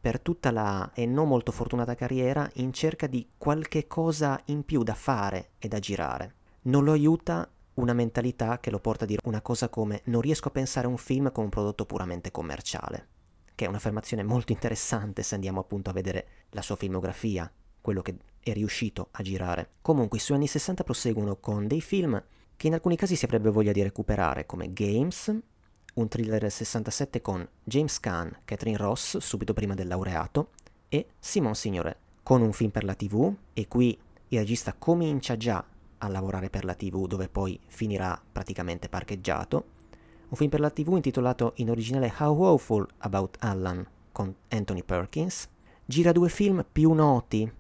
per 0.07 0.21
tutta 0.21 0.53
la 0.53 0.93
e 0.95 1.05
non 1.05 1.27
molto 1.27 1.51
fortunata 1.51 1.97
carriera 1.97 2.49
in 2.55 2.73
cerca 2.73 3.09
di 3.09 3.31
qualche 3.37 3.89
cosa 3.89 4.41
in 4.45 4.63
più 4.63 4.85
da 4.85 4.95
fare 4.95 5.55
e 5.59 5.67
da 5.67 5.81
girare. 5.81 6.35
Non 6.63 6.85
lo 6.85 6.93
aiuta 6.93 7.51
una 7.75 7.93
mentalità 7.93 8.61
che 8.61 8.71
lo 8.71 8.79
porta 8.79 9.03
a 9.03 9.09
dire 9.09 9.21
una 9.25 9.43
cosa 9.43 9.69
come 9.69 10.03
non 10.05 10.21
riesco 10.21 10.47
a 10.47 10.53
pensare 10.53 10.87
a 10.87 10.91
un 10.91 10.97
film 10.97 11.33
come 11.33 11.47
un 11.47 11.51
prodotto 11.51 11.87
puramente 11.87 12.31
commerciale, 12.31 13.09
che 13.57 13.65
è 13.65 13.69
un'affermazione 13.69 14.23
molto 14.23 14.53
interessante 14.53 15.25
se 15.25 15.35
andiamo 15.35 15.59
appunto 15.59 15.91
a 15.91 15.95
vedere 15.95 16.29
la 16.51 16.63
sua 16.63 16.77
filmografia, 16.77 17.53
quello 17.81 18.03
che 18.03 18.15
è 18.39 18.53
riuscito 18.53 19.09
a 19.11 19.23
girare. 19.25 19.71
Comunque 19.83 20.19
i 20.19 20.21
suoi 20.21 20.37
anni 20.37 20.47
60 20.47 20.85
proseguono 20.85 21.39
con 21.41 21.67
dei 21.67 21.81
film 21.81 22.23
che 22.55 22.69
in 22.69 22.75
alcuni 22.75 22.95
casi 22.95 23.17
si 23.17 23.25
avrebbe 23.25 23.51
voglia 23.51 23.73
di 23.73 23.83
recuperare, 23.83 24.47
come 24.47 24.73
Games, 24.73 25.37
un 25.97 26.09
thriller 26.09 26.41
del 26.41 26.51
67 26.51 27.23
con 27.23 27.47
James 27.65 28.01
Caan, 28.01 28.41
Catherine 28.45 28.77
Ross, 28.77 29.17
subito 29.19 29.53
prima 29.53 29.75
del 29.75 29.89
laureato, 29.89 30.51
e 30.89 31.07
Simon 31.19 31.55
Signore, 31.55 31.97
con 32.23 32.43
un 32.43 32.53
film 32.53 32.71
per 32.71 32.85
la 32.85 32.95
TV, 32.95 33.33
e 33.53 33.67
qui 33.67 33.99
il 34.29 34.39
regista 34.39 34.75
comincia 34.77 35.37
già 35.37 35.65
a 35.99 36.09
lavorare 36.09 36.51
per 36.51 36.65
la 36.65 36.75
TV, 36.75 37.07
dove 37.07 37.29
poi 37.29 37.59
finirà 37.67 38.21
praticamente 38.31 38.89
parcheggiato, 38.89 39.65
un 40.29 40.37
film 40.37 40.51
per 40.51 40.61
la 40.61 40.71
TV 40.71 40.93
intitolato 40.97 41.53
in 41.57 41.71
originale 41.71 42.13
How 42.19 42.35
Woeful 42.35 42.87
About 42.99 43.37
Alan, 43.41 43.87
con 44.13 44.35
Anthony 44.49 44.83
Perkins, 44.83 45.49
gira 45.85 46.13
due 46.13 46.29
film 46.29 46.65
più 46.71 46.93
noti 46.93 47.51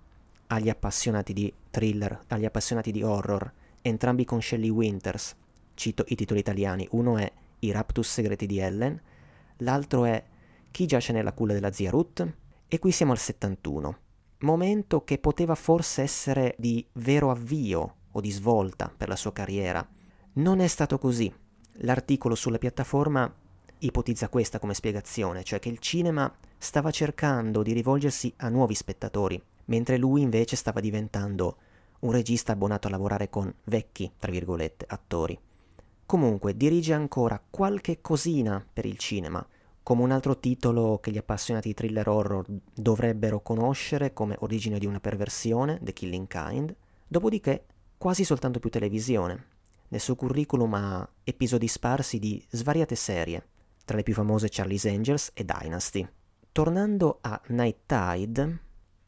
agli 0.48 0.68
appassionati 0.68 1.32
di 1.32 1.52
thriller, 1.70 2.20
agli 2.28 2.44
appassionati 2.44 2.92
di 2.92 3.02
horror, 3.02 3.50
entrambi 3.80 4.24
con 4.24 4.42
Shelley 4.42 4.68
Winters. 4.68 5.34
Cito 5.74 6.04
i 6.08 6.14
titoli 6.14 6.40
italiani, 6.40 6.86
uno 6.90 7.16
è 7.18 7.30
i 7.66 7.72
raptus 7.72 8.08
segreti 8.08 8.46
di 8.46 8.58
Ellen, 8.58 9.00
l'altro 9.58 10.04
è 10.04 10.22
Chi 10.70 10.86
giace 10.86 11.12
nella 11.12 11.32
culla 11.32 11.52
della 11.52 11.72
zia 11.72 11.90
Ruth, 11.90 12.34
e 12.68 12.78
qui 12.78 12.90
siamo 12.90 13.12
al 13.12 13.18
71, 13.18 13.98
momento 14.38 15.04
che 15.04 15.18
poteva 15.18 15.54
forse 15.54 16.02
essere 16.02 16.54
di 16.58 16.84
vero 16.94 17.30
avvio 17.30 17.94
o 18.12 18.20
di 18.20 18.30
svolta 18.30 18.92
per 18.94 19.08
la 19.08 19.16
sua 19.16 19.32
carriera. 19.32 19.86
Non 20.34 20.60
è 20.60 20.66
stato 20.66 20.98
così. 20.98 21.32
L'articolo 21.80 22.34
sulla 22.34 22.58
piattaforma 22.58 23.32
ipotizza 23.78 24.28
questa 24.28 24.58
come 24.58 24.74
spiegazione, 24.74 25.44
cioè 25.44 25.58
che 25.58 25.68
il 25.68 25.78
cinema 25.78 26.32
stava 26.58 26.90
cercando 26.90 27.62
di 27.62 27.72
rivolgersi 27.72 28.32
a 28.38 28.48
nuovi 28.48 28.74
spettatori, 28.74 29.40
mentre 29.66 29.98
lui 29.98 30.22
invece 30.22 30.56
stava 30.56 30.80
diventando 30.80 31.56
un 32.00 32.12
regista 32.12 32.52
abbonato 32.52 32.88
a 32.88 32.90
lavorare 32.90 33.30
con 33.30 33.52
vecchi, 33.64 34.10
tra 34.18 34.30
virgolette, 34.30 34.86
attori. 34.88 35.38
Comunque 36.06 36.56
dirige 36.56 36.92
ancora 36.92 37.42
qualche 37.50 38.00
cosina 38.00 38.64
per 38.72 38.86
il 38.86 38.96
cinema, 38.96 39.44
come 39.82 40.02
un 40.02 40.12
altro 40.12 40.38
titolo 40.38 41.00
che 41.00 41.10
gli 41.10 41.18
appassionati 41.18 41.68
di 41.68 41.74
thriller 41.74 42.08
horror 42.08 42.46
dovrebbero 42.72 43.40
conoscere 43.40 44.12
come 44.12 44.36
Origine 44.38 44.78
di 44.78 44.86
una 44.86 45.00
perversione, 45.00 45.80
The 45.82 45.92
Killing 45.92 46.28
Kind, 46.28 46.72
dopodiché 47.08 47.66
quasi 47.98 48.22
soltanto 48.22 48.60
più 48.60 48.70
televisione. 48.70 49.46
Nel 49.88 50.00
suo 50.00 50.14
curriculum 50.14 50.74
ha 50.74 51.08
episodi 51.24 51.66
sparsi 51.66 52.20
di 52.20 52.44
svariate 52.50 52.94
serie, 52.94 53.48
tra 53.84 53.96
le 53.96 54.04
più 54.04 54.14
famose 54.14 54.46
Charlie's 54.48 54.84
Angels 54.84 55.32
e 55.34 55.44
Dynasty. 55.44 56.08
Tornando 56.52 57.18
a 57.20 57.40
Night 57.48 57.78
Tide, 57.86 58.60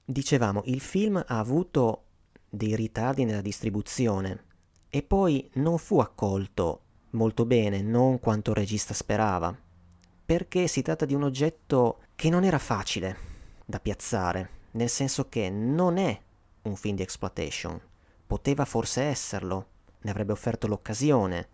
dicevamo 0.05 0.63
il 0.65 0.81
film 0.81 1.17
ha 1.17 1.39
avuto 1.39 2.07
dei 2.49 2.75
ritardi 2.75 3.25
nella 3.25 3.41
distribuzione 3.41 4.47
e 4.89 5.03
poi 5.03 5.49
non 5.55 5.79
fu 5.79 6.01
accolto 6.01 6.83
molto 7.19 7.45
bene, 7.45 7.83
non 7.83 8.21
quanto 8.21 8.51
il 8.51 8.57
regista 8.57 8.95
sperava, 8.95 9.55
perché 10.25 10.69
si 10.69 10.83
tratta 10.83 11.05
di 11.05 11.15
un 11.15 11.25
oggetto 11.25 11.99
che 12.15 12.31
non 12.31 12.45
era 12.45 12.59
facile 12.59 13.17
da 13.67 13.81
piazzare, 13.81 14.51
nel 14.73 14.89
senso 14.89 15.29
che 15.29 15.51
non 15.51 15.99
è 15.99 16.19
un 16.63 16.77
film 16.77 16.95
di 16.95 17.03
exploitation, 17.03 17.79
poteva 18.27 18.65
forse 18.65 19.03
esserlo, 19.03 19.67
ne 20.01 20.11
avrebbe 20.11 20.33
offerto 20.33 20.69
l'occasione, 20.69 21.49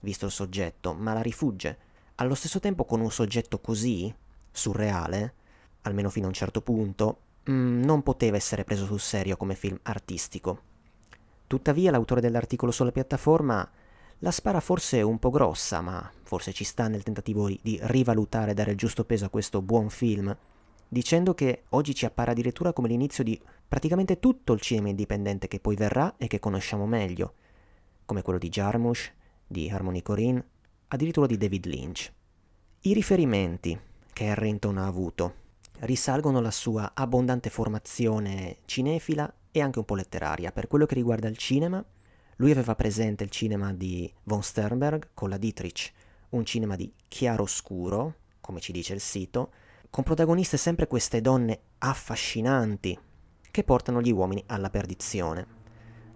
visto 0.00 0.24
il 0.24 0.32
soggetto, 0.32 0.94
ma 0.94 1.12
la 1.12 1.20
rifugge. 1.20 1.78
Allo 2.16 2.34
stesso 2.34 2.58
tempo 2.58 2.84
con 2.84 3.00
un 3.00 3.10
soggetto 3.10 3.60
così, 3.60 4.12
surreale, 4.50 5.34
almeno 5.82 6.08
fino 6.08 6.24
a 6.24 6.28
un 6.28 6.34
certo 6.34 6.62
punto, 6.62 7.18
mm, 7.50 7.82
non 7.82 8.02
poteva 8.02 8.36
essere 8.36 8.64
preso 8.64 8.86
sul 8.86 9.00
serio 9.00 9.36
come 9.36 9.54
film 9.54 9.78
artistico. 9.82 10.68
Tuttavia 11.46 11.90
l'autore 11.90 12.20
dell'articolo 12.20 12.72
sulla 12.72 12.92
piattaforma 12.92 13.68
la 14.20 14.30
spara 14.30 14.60
forse 14.60 15.00
un 15.00 15.18
po' 15.18 15.30
grossa, 15.30 15.80
ma 15.80 16.10
forse 16.22 16.52
ci 16.52 16.64
sta 16.64 16.88
nel 16.88 17.02
tentativo 17.02 17.48
di 17.48 17.78
rivalutare 17.82 18.50
e 18.50 18.54
dare 18.54 18.72
il 18.72 18.76
giusto 18.76 19.04
peso 19.04 19.24
a 19.24 19.30
questo 19.30 19.62
buon 19.62 19.88
film, 19.88 20.34
dicendo 20.88 21.34
che 21.34 21.64
oggi 21.70 21.94
ci 21.94 22.04
appare 22.04 22.32
addirittura 22.32 22.72
come 22.72 22.88
l'inizio 22.88 23.24
di 23.24 23.40
praticamente 23.66 24.18
tutto 24.18 24.52
il 24.52 24.60
cinema 24.60 24.88
indipendente 24.88 25.48
che 25.48 25.60
poi 25.60 25.74
verrà 25.74 26.14
e 26.18 26.26
che 26.26 26.38
conosciamo 26.38 26.86
meglio, 26.86 27.34
come 28.04 28.22
quello 28.22 28.38
di 28.38 28.48
Jarmusch, 28.48 29.12
di 29.46 29.70
Harmony 29.70 30.02
Corinne, 30.02 30.44
addirittura 30.88 31.26
di 31.26 31.38
David 31.38 31.66
Lynch. 31.66 32.12
I 32.82 32.92
riferimenti 32.92 33.78
che 34.12 34.28
Harrington 34.28 34.76
ha 34.78 34.86
avuto 34.86 35.34
risalgono 35.80 36.38
alla 36.38 36.50
sua 36.50 36.92
abbondante 36.92 37.48
formazione 37.48 38.58
cinefila 38.66 39.32
e 39.50 39.62
anche 39.62 39.78
un 39.78 39.86
po' 39.86 39.94
letteraria 39.94 40.52
per 40.52 40.66
quello 40.66 40.84
che 40.84 40.94
riguarda 40.94 41.26
il 41.26 41.38
cinema 41.38 41.82
lui 42.40 42.52
aveva 42.52 42.74
presente 42.74 43.22
il 43.22 43.30
cinema 43.30 43.72
di 43.74 44.10
von 44.24 44.42
Sternberg 44.42 45.10
con 45.12 45.28
la 45.28 45.36
Dietrich, 45.36 45.92
un 46.30 46.44
cinema 46.46 46.74
di 46.74 46.90
chiaro-scuro, 47.06 48.14
come 48.40 48.60
ci 48.60 48.72
dice 48.72 48.94
il 48.94 49.00
sito, 49.00 49.52
con 49.90 50.04
protagoniste 50.04 50.56
sempre 50.56 50.86
queste 50.86 51.20
donne 51.20 51.60
affascinanti 51.78 52.98
che 53.50 53.62
portano 53.62 54.00
gli 54.00 54.10
uomini 54.10 54.42
alla 54.46 54.70
perdizione. 54.70 55.58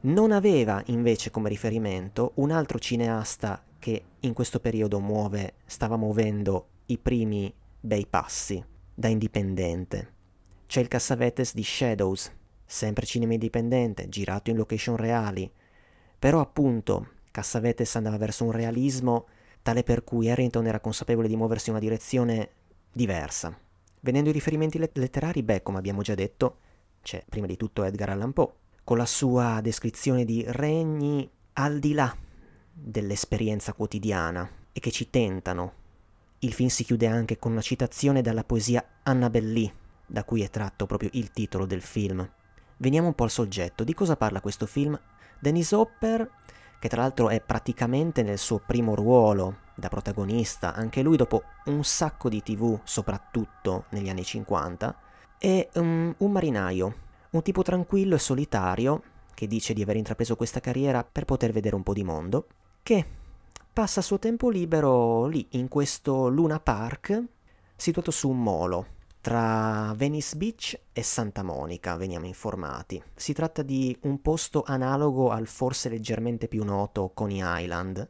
Non 0.03 0.33
aveva 0.33 0.83
invece 0.87 1.31
come 1.31 1.51
riferimento 1.51 2.33
un 2.37 2.51
altro 2.51 2.79
cineasta 2.79 3.63
che 3.79 4.05
in 4.21 4.33
questo 4.33 4.61
periodo 4.61 5.01
muove, 5.01 5.57
stava 5.67 5.97
muovendo 5.97 6.69
i 6.87 6.97
primi 6.97 7.53
bei 7.79 8.07
passi 8.07 8.65
da 8.95 9.09
indipendente. 9.09 10.13
C'è 10.65 10.81
il 10.81 10.89
Cassavetes 10.89 11.53
di 11.53 11.63
Shadows, 11.63 12.33
sempre 12.65 13.05
cinema 13.05 13.35
indipendente, 13.35 14.09
girato 14.09 14.49
in 14.49 14.57
location 14.57 14.97
reali, 14.97 15.51
però 16.25 16.41
appunto 16.41 17.09
Cassavetes 17.31 17.97
andava 17.97 18.17
verso 18.17 18.45
un 18.45 18.51
realismo 18.51 19.27
tale 19.61 19.83
per 19.83 20.05
cui 20.05 20.31
Harrington 20.31 20.67
era 20.67 20.81
consapevole 20.81 21.29
di 21.29 21.37
muoversi 21.37 21.69
in 21.69 21.75
una 21.75 21.85
direzione 21.85 22.49
diversa, 22.91 23.55
Venendo 24.01 24.31
ai 24.31 24.35
riferimenti 24.35 24.79
let- 24.79 24.97
letterari, 24.97 25.43
beh, 25.43 25.63
come 25.63 25.77
abbiamo 25.77 26.01
già 26.01 26.15
detto, 26.15 26.61
c'è 27.03 27.23
prima 27.29 27.45
di 27.45 27.59
tutto 27.59 27.85
Edgar 27.85 28.09
Allan 28.09 28.33
Poe, 28.33 28.53
con 28.85 28.97
la 28.97 29.05
sua 29.05 29.61
descrizione 29.63 30.25
di 30.25 30.43
regni 30.49 31.31
al 31.55 31.79
di 31.79 31.93
là 31.93 32.17
dell'esperienza 32.73 33.75
quotidiana 33.75 34.49
e 34.73 34.81
che 34.81 34.91
ci 34.91 35.11
tentano. 35.11 35.73
Il 36.39 36.55
film 36.55 36.71
si 36.71 36.85
chiude 36.85 37.07
anche 37.07 37.39
con 37.39 37.53
una 37.53 37.61
citazione 37.61 38.23
dalla 38.23 38.45
poesia 38.45 38.83
Annabel 39.03 39.53
Lee, 39.53 39.75
da 40.07 40.25
cui 40.25 40.41
è 40.41 40.49
tratto 40.49 40.87
proprio 40.87 41.11
il 41.13 41.33
titolo 41.33 41.67
del 41.67 41.83
film. 41.83 42.27
Veniamo 42.79 43.09
un 43.09 43.15
po' 43.15 43.25
al 43.25 43.31
soggetto. 43.31 43.85
Di 43.85 43.93
cosa 43.93 44.17
parla 44.17 44.41
questo 44.41 44.65
film? 44.65 44.99
Dennis 45.45 45.73
Hopper, 45.73 46.27
che 46.79 46.89
tra 46.89 47.03
l'altro 47.03 47.29
è 47.29 47.39
praticamente 47.43 48.23
nel 48.23 48.39
suo 48.39 48.63
primo 48.65 48.95
ruolo 48.95 49.59
da 49.75 49.91
protagonista, 49.91 50.73
anche 50.73 51.03
lui 51.03 51.19
dopo 51.19 51.43
un 51.67 51.85
sacco 51.85 52.31
di 52.31 52.43
tv, 52.43 52.81
soprattutto 52.85 53.85
negli 53.91 54.09
anni 54.09 54.25
50, 54.25 54.97
è 55.37 55.69
um, 55.75 56.15
un 56.17 56.33
marinaio, 56.33 56.95
un 57.33 57.43
tipo 57.43 57.61
tranquillo 57.61 58.15
e 58.15 58.19
solitario 58.19 59.03
che 59.35 59.47
dice 59.47 59.75
di 59.75 59.83
aver 59.83 59.97
intrapreso 59.97 60.35
questa 60.35 60.61
carriera 60.61 61.05
per 61.05 61.27
poter 61.27 61.53
vedere 61.53 61.75
un 61.75 61.83
po' 61.83 61.93
di 61.93 62.05
mondo, 62.05 62.47
che 62.83 63.05
passa 63.71 64.01
il 64.01 64.07
suo 64.07 64.19
tempo 64.19 64.49
libero 64.49 65.27
lì 65.27 65.47
in 65.51 65.69
questo 65.69 66.29
Luna 66.29 66.59
Park 66.59 67.23
situato 67.77 68.11
su 68.11 68.31
un 68.31 68.43
molo 68.43 68.87
tra 69.25 69.95
Venice 69.97 70.37
Beach 70.37 70.79
e 70.93 71.03
Santa 71.03 71.43
Monica, 71.43 71.97
veniamo 71.97 72.27
informati. 72.27 73.03
Si 73.15 73.33
tratta 73.33 73.63
di 73.63 73.97
un 74.03 74.21
posto 74.21 74.63
analogo 74.67 75.31
al 75.31 75.47
forse 75.47 75.89
leggermente 75.89 76.47
più 76.47 76.63
noto 76.63 77.11
Coney 77.15 77.41
Island. 77.43 78.07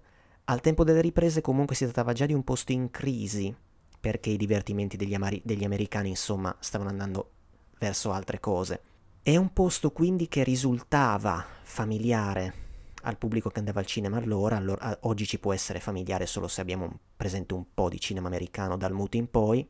Al 0.46 0.60
tempo 0.60 0.82
delle 0.82 1.00
riprese 1.00 1.40
comunque 1.40 1.76
si 1.76 1.84
trattava 1.84 2.12
già 2.14 2.26
di 2.26 2.32
un 2.32 2.42
posto 2.42 2.72
in 2.72 2.90
crisi, 2.90 3.54
perché 4.00 4.30
i 4.30 4.36
divertimenti 4.36 4.96
degli, 4.96 5.14
amari- 5.14 5.40
degli 5.44 5.62
americani 5.62 6.08
insomma 6.08 6.52
stavano 6.58 6.90
andando 6.90 7.30
verso 7.78 8.10
altre 8.10 8.40
cose. 8.40 8.80
È 9.22 9.36
un 9.36 9.52
posto 9.52 9.92
quindi 9.92 10.26
che 10.26 10.42
risultava 10.42 11.46
familiare 11.62 12.54
al 13.02 13.18
pubblico 13.18 13.50
che 13.50 13.60
andava 13.60 13.78
al 13.78 13.86
cinema 13.86 14.16
allora, 14.16 14.56
allora 14.56 14.98
oggi 15.02 15.26
ci 15.26 15.38
può 15.38 15.52
essere 15.52 15.78
familiare 15.78 16.26
solo 16.26 16.48
se 16.48 16.60
abbiamo 16.60 16.98
presente 17.16 17.54
un 17.54 17.66
po' 17.72 17.88
di 17.88 18.00
cinema 18.00 18.26
americano 18.26 18.76
dal 18.76 18.92
muto 18.92 19.16
in 19.16 19.30
poi, 19.30 19.64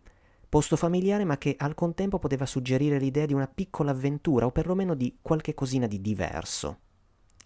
posto 0.55 0.77
familiare 0.77 1.25
ma 1.25 1.37
che 1.37 1.57
al 1.59 1.75
contempo 1.75 2.21
poteva 2.21 2.47
suggerire 2.47 3.01
l'idea 3.01 3.27
di 3.27 3.33
una 3.33 3.49
piccola 3.49 3.91
avventura 3.91 4.47
o 4.47 4.53
perlomeno 4.53 4.95
di 4.95 5.19
qualche 5.21 5.53
cosina 5.53 5.89
di 5.89 6.01
diverso, 6.01 6.79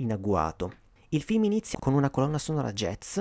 in 0.00 0.12
agguato. 0.12 0.74
Il 1.08 1.22
film 1.22 1.44
inizia 1.44 1.78
con 1.78 1.94
una 1.94 2.10
colonna 2.10 2.36
sonora 2.36 2.70
jazz, 2.70 3.18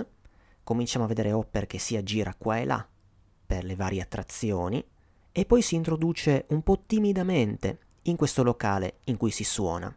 cominciamo 0.61 1.05
a 1.05 1.07
vedere 1.07 1.31
Hopper 1.31 1.67
che 1.67 1.79
si 1.79 1.95
aggira 1.95 2.35
qua 2.37 2.57
e 2.57 2.65
là 2.65 2.85
per 3.45 3.63
le 3.63 3.77
varie 3.77 4.01
attrazioni 4.01 4.83
e 5.31 5.45
poi 5.45 5.61
si 5.61 5.75
introduce 5.75 6.47
un 6.49 6.63
po' 6.63 6.83
timidamente 6.85 7.79
in 8.01 8.17
questo 8.17 8.43
locale 8.43 8.97
in 9.05 9.15
cui 9.15 9.31
si 9.31 9.45
suona. 9.45 9.95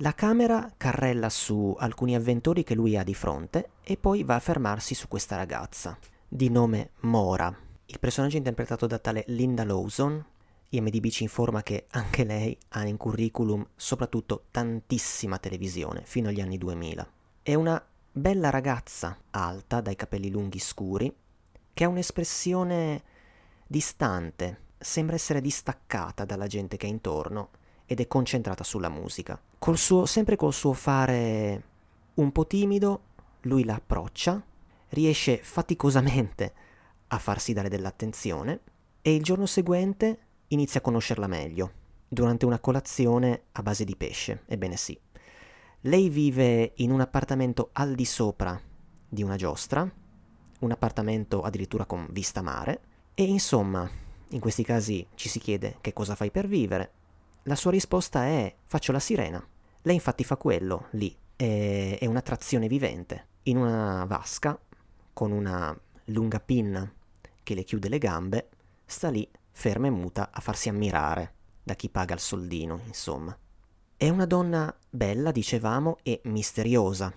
La 0.00 0.12
camera 0.12 0.70
carrella 0.76 1.30
su 1.30 1.74
alcuni 1.78 2.14
avventori 2.14 2.64
che 2.64 2.74
lui 2.74 2.98
ha 2.98 3.02
di 3.02 3.14
fronte 3.14 3.70
e 3.82 3.96
poi 3.96 4.24
va 4.24 4.34
a 4.34 4.40
fermarsi 4.40 4.94
su 4.94 5.08
questa 5.08 5.36
ragazza, 5.36 5.96
di 6.28 6.50
nome 6.50 6.90
Mora. 7.00 7.64
Il 7.88 8.00
personaggio 8.00 8.36
interpretato 8.36 8.88
da 8.88 8.98
tale 8.98 9.22
Linda 9.28 9.64
Lawson, 9.64 10.24
IMDB 10.70 11.06
ci 11.06 11.22
informa 11.22 11.62
che 11.62 11.86
anche 11.90 12.24
lei 12.24 12.58
ha 12.70 12.84
in 12.84 12.96
curriculum 12.96 13.64
soprattutto 13.76 14.46
tantissima 14.50 15.38
televisione, 15.38 16.02
fino 16.04 16.28
agli 16.28 16.40
anni 16.40 16.58
2000. 16.58 17.08
È 17.42 17.54
una 17.54 17.80
bella 18.10 18.50
ragazza, 18.50 19.16
alta, 19.30 19.80
dai 19.80 19.94
capelli 19.94 20.30
lunghi 20.30 20.58
scuri, 20.58 21.14
che 21.72 21.84
ha 21.84 21.88
un'espressione 21.88 23.02
distante, 23.64 24.62
sembra 24.78 25.14
essere 25.14 25.40
distaccata 25.40 26.24
dalla 26.24 26.48
gente 26.48 26.76
che 26.76 26.88
è 26.88 26.90
intorno 26.90 27.50
ed 27.86 28.00
è 28.00 28.08
concentrata 28.08 28.64
sulla 28.64 28.88
musica. 28.88 29.40
Col 29.60 29.78
suo, 29.78 30.06
sempre 30.06 30.34
col 30.34 30.52
suo 30.52 30.72
fare 30.72 31.62
un 32.14 32.32
po' 32.32 32.48
timido, 32.48 33.02
lui 33.42 33.62
la 33.62 33.74
approccia, 33.76 34.44
riesce 34.88 35.36
faticosamente 35.36 36.52
a 37.08 37.18
farsi 37.18 37.52
dare 37.52 37.68
dell'attenzione 37.68 38.60
e 39.02 39.14
il 39.14 39.22
giorno 39.22 39.46
seguente 39.46 40.18
inizia 40.48 40.80
a 40.80 40.82
conoscerla 40.82 41.26
meglio, 41.26 41.72
durante 42.08 42.46
una 42.46 42.58
colazione 42.58 43.44
a 43.52 43.62
base 43.62 43.84
di 43.84 43.96
pesce, 43.96 44.42
ebbene 44.46 44.76
sì. 44.76 44.98
Lei 45.82 46.08
vive 46.08 46.72
in 46.76 46.90
un 46.90 47.00
appartamento 47.00 47.70
al 47.72 47.94
di 47.94 48.04
sopra 48.04 48.60
di 49.08 49.22
una 49.22 49.36
giostra, 49.36 49.88
un 50.58 50.70
appartamento 50.70 51.42
addirittura 51.42 51.84
con 51.84 52.08
vista 52.10 52.42
mare, 52.42 52.80
e 53.14 53.24
insomma, 53.24 53.88
in 54.30 54.40
questi 54.40 54.64
casi 54.64 55.06
ci 55.14 55.28
si 55.28 55.38
chiede 55.38 55.78
che 55.80 55.92
cosa 55.92 56.14
fai 56.14 56.30
per 56.30 56.48
vivere. 56.48 56.90
La 57.44 57.54
sua 57.54 57.70
risposta 57.70 58.24
è 58.24 58.54
faccio 58.64 58.90
la 58.92 58.98
sirena. 58.98 59.44
Lei 59.82 59.94
infatti 59.94 60.24
fa 60.24 60.36
quello 60.36 60.88
lì, 60.92 61.16
è, 61.36 61.98
è 62.00 62.06
un'attrazione 62.06 62.66
vivente, 62.66 63.26
in 63.44 63.58
una 63.58 64.04
vasca 64.06 64.58
con 65.12 65.30
una 65.30 65.78
lunga 66.06 66.40
pinna 66.40 66.90
che 67.42 67.54
le 67.54 67.64
chiude 67.64 67.88
le 67.88 67.98
gambe, 67.98 68.48
sta 68.84 69.08
lì 69.08 69.28
ferma 69.50 69.86
e 69.86 69.90
muta 69.90 70.30
a 70.32 70.40
farsi 70.40 70.68
ammirare 70.68 71.34
da 71.62 71.74
chi 71.74 71.88
paga 71.88 72.14
il 72.14 72.20
soldino, 72.20 72.80
insomma. 72.86 73.36
È 73.96 74.08
una 74.08 74.26
donna 74.26 74.74
bella, 74.90 75.32
dicevamo, 75.32 75.98
e 76.02 76.20
misteriosa. 76.24 77.12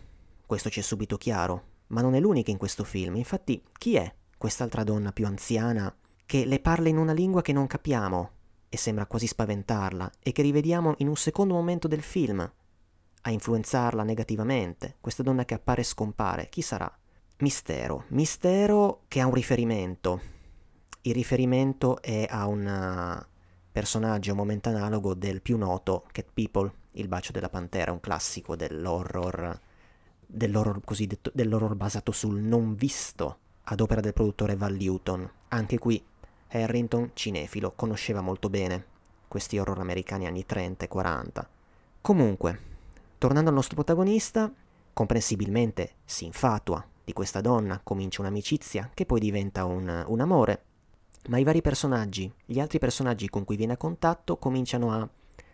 Questo 0.46 0.70
ci 0.70 0.80
è 0.80 0.84
subito 0.84 1.18
chiaro, 1.18 1.64
ma 1.88 2.02
non 2.02 2.16
è 2.16 2.20
l'unica 2.20 2.52
in 2.52 2.58
questo 2.58 2.84
film. 2.84 3.16
Infatti, 3.18 3.62
chi 3.78 3.96
è 3.96 4.12
quest'altra 4.38 4.84
donna 4.84 5.12
più 5.12 5.26
anziana 5.26 5.94
che 6.26 6.46
le 6.46 6.60
parla 6.60 6.90
in 6.90 6.98
una 6.98 7.12
lingua 7.12 7.42
che 7.42 7.52
non 7.52 7.68
capiamo 7.68 8.32
e 8.70 8.78
sembra 8.78 9.08
quasi 9.08 9.28
spaventarla 9.28 10.12
e 10.20 10.32
che 10.32 10.42
rivediamo 10.42 10.96
in 11.00 11.08
un 11.08 11.16
secondo 11.16 11.54
momento 11.54 11.88
del 11.88 12.02
film 12.02 12.40
a 13.22 13.30
influenzarla 13.32 14.04
negativamente? 14.04 14.98
Questa 15.02 15.24
donna 15.24 15.44
che 15.44 15.56
appare 15.56 15.82
e 15.82 15.86
scompare, 15.86 16.50
chi 16.50 16.62
sarà? 16.62 16.99
Mistero. 17.42 18.04
Mistero 18.10 19.04
che 19.08 19.22
ha 19.22 19.26
un 19.26 19.34
riferimento. 19.34 20.20
Il 21.04 21.14
riferimento 21.14 22.02
è 22.02 22.28
a 22.30 22.46
un 22.48 22.68
eh, 22.68 23.28
personaggio, 23.72 24.32
un 24.32 24.38
momento 24.38 24.68
analogo 24.68 25.14
del 25.14 25.42
più 25.42 25.58
noto 25.58 26.04
Cat 26.12 26.28
People, 26.34 26.70
Il 26.94 27.08
bacio 27.08 27.32
della 27.32 27.48
pantera, 27.48 27.94
un 27.94 28.02
classico 28.02 28.58
dell'horror, 28.58 29.58
dell'horror 30.26 30.82
cosiddetto, 30.84 31.32
dell'horror 31.34 31.76
basato 31.76 32.12
sul 32.12 32.42
non 32.42 32.76
visto, 32.76 33.38
ad 33.64 33.80
opera 33.80 34.02
del 34.02 34.12
produttore 34.12 34.58
Val 34.58 34.76
Newton. 34.76 35.32
Anche 35.48 35.78
qui 35.78 36.04
Harrington, 36.50 37.12
cinefilo, 37.14 37.72
conosceva 37.72 38.20
molto 38.20 38.50
bene 38.50 38.86
questi 39.30 39.58
horror 39.58 39.80
americani 39.80 40.28
anni 40.28 40.46
30 40.46 40.84
e 40.84 40.88
40. 40.90 41.50
Comunque, 42.02 42.60
tornando 43.18 43.48
al 43.48 43.56
nostro 43.56 43.76
protagonista, 43.76 44.52
comprensibilmente 44.92 45.94
si 46.04 46.26
infatua 46.26 46.86
di 47.10 47.14
questa 47.14 47.42
donna, 47.42 47.82
comincia 47.84 48.22
un'amicizia 48.22 48.92
che 48.94 49.08
poi 49.08 49.20
diventa 49.20 49.66
un, 49.66 50.06
un 50.08 50.20
amore, 50.20 50.64
ma 51.30 51.40
i 51.40 51.44
vari 51.44 51.62
personaggi, 51.62 52.32
gli 52.46 52.60
altri 52.60 52.78
personaggi 52.78 53.28
con 53.30 53.46
cui 53.46 53.56
viene 53.56 53.74
a 53.74 53.78
contatto 53.78 54.38
cominciano 54.38 54.92
a 54.92 55.10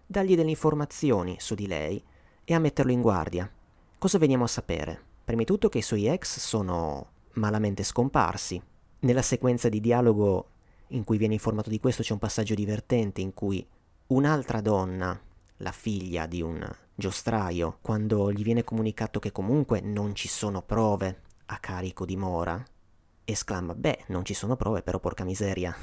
dargli 0.05 0.35
delle 0.35 0.49
informazioni 0.49 1.37
su 1.39 1.55
di 1.55 1.65
lei 1.65 2.03
e 2.43 2.53
a 2.53 2.59
metterlo 2.59 2.91
in 2.91 3.01
guardia. 3.01 3.49
Cosa 3.97 4.17
veniamo 4.17 4.43
a 4.43 4.47
sapere? 4.47 5.01
Prima 5.23 5.41
di 5.41 5.47
tutto 5.47 5.69
che 5.69 5.77
i 5.77 5.81
suoi 5.81 6.07
ex 6.07 6.39
sono 6.39 7.11
malamente 7.35 7.83
scomparsi. 7.83 8.61
Nella 8.99 9.21
sequenza 9.21 9.69
di 9.69 9.79
dialogo 9.79 10.49
in 10.89 11.05
cui 11.05 11.17
viene 11.17 11.35
informato 11.35 11.69
di 11.69 11.79
questo 11.79 12.03
c'è 12.03 12.11
un 12.11 12.19
passaggio 12.19 12.53
divertente 12.53 13.21
in 13.21 13.33
cui 13.33 13.65
un'altra 14.07 14.59
donna, 14.59 15.17
la 15.59 15.71
figlia 15.71 16.25
di 16.25 16.41
un 16.41 16.69
giostraio, 16.93 17.77
quando 17.81 18.29
gli 18.31 18.43
viene 18.43 18.65
comunicato 18.65 19.19
che 19.19 19.31
comunque 19.31 19.79
non 19.79 20.13
ci 20.15 20.27
sono 20.27 20.61
prove 20.61 21.23
a 21.47 21.57
carico 21.57 22.05
di 22.05 22.17
Mora, 22.17 22.63
esclama: 23.23 23.75
Beh, 23.75 24.05
non 24.07 24.25
ci 24.25 24.33
sono 24.33 24.55
prove, 24.55 24.81
però 24.81 24.99
porca 24.99 25.23
miseria. 25.23 25.75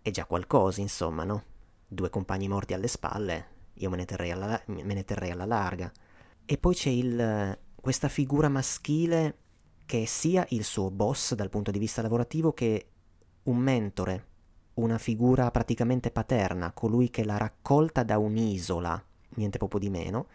È 0.00 0.10
già 0.10 0.26
qualcosa, 0.26 0.80
insomma, 0.80 1.24
no? 1.24 1.44
Due 1.86 2.10
compagni 2.10 2.48
morti 2.48 2.74
alle 2.74 2.88
spalle, 2.88 3.46
io 3.74 3.90
me 3.90 3.96
ne 3.96 4.04
terrei 4.04 4.30
alla, 4.30 4.60
ne 4.66 5.04
terrei 5.04 5.30
alla 5.30 5.46
larga. 5.46 5.90
E 6.44 6.58
poi 6.58 6.74
c'è 6.74 6.90
il, 6.90 7.58
questa 7.80 8.08
figura 8.08 8.48
maschile 8.48 9.38
che 9.86 10.02
è 10.02 10.04
sia 10.04 10.44
il 10.50 10.64
suo 10.64 10.90
boss 10.90 11.34
dal 11.34 11.50
punto 11.50 11.70
di 11.70 11.78
vista 11.78 12.02
lavorativo 12.02 12.52
che 12.52 12.88
un 13.44 13.56
mentore, 13.56 14.26
una 14.74 14.98
figura 14.98 15.50
praticamente 15.50 16.10
paterna, 16.10 16.72
colui 16.72 17.10
che 17.10 17.24
l'ha 17.24 17.36
raccolta 17.36 18.02
da 18.02 18.18
un'isola, 18.18 19.02
niente 19.36 19.58
proprio 19.58 19.80
di 19.80 19.90
meno, 19.90 20.26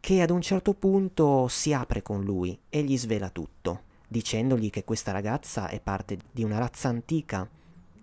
che 0.00 0.22
ad 0.22 0.30
un 0.30 0.40
certo 0.40 0.74
punto 0.74 1.48
si 1.48 1.72
apre 1.72 2.02
con 2.02 2.22
lui 2.22 2.58
e 2.68 2.82
gli 2.82 2.96
svela 2.96 3.30
tutto 3.30 3.86
dicendogli 4.08 4.70
che 4.70 4.84
questa 4.84 5.12
ragazza 5.12 5.68
è 5.68 5.80
parte 5.80 6.18
di 6.32 6.42
una 6.42 6.58
razza 6.58 6.88
antica 6.88 7.48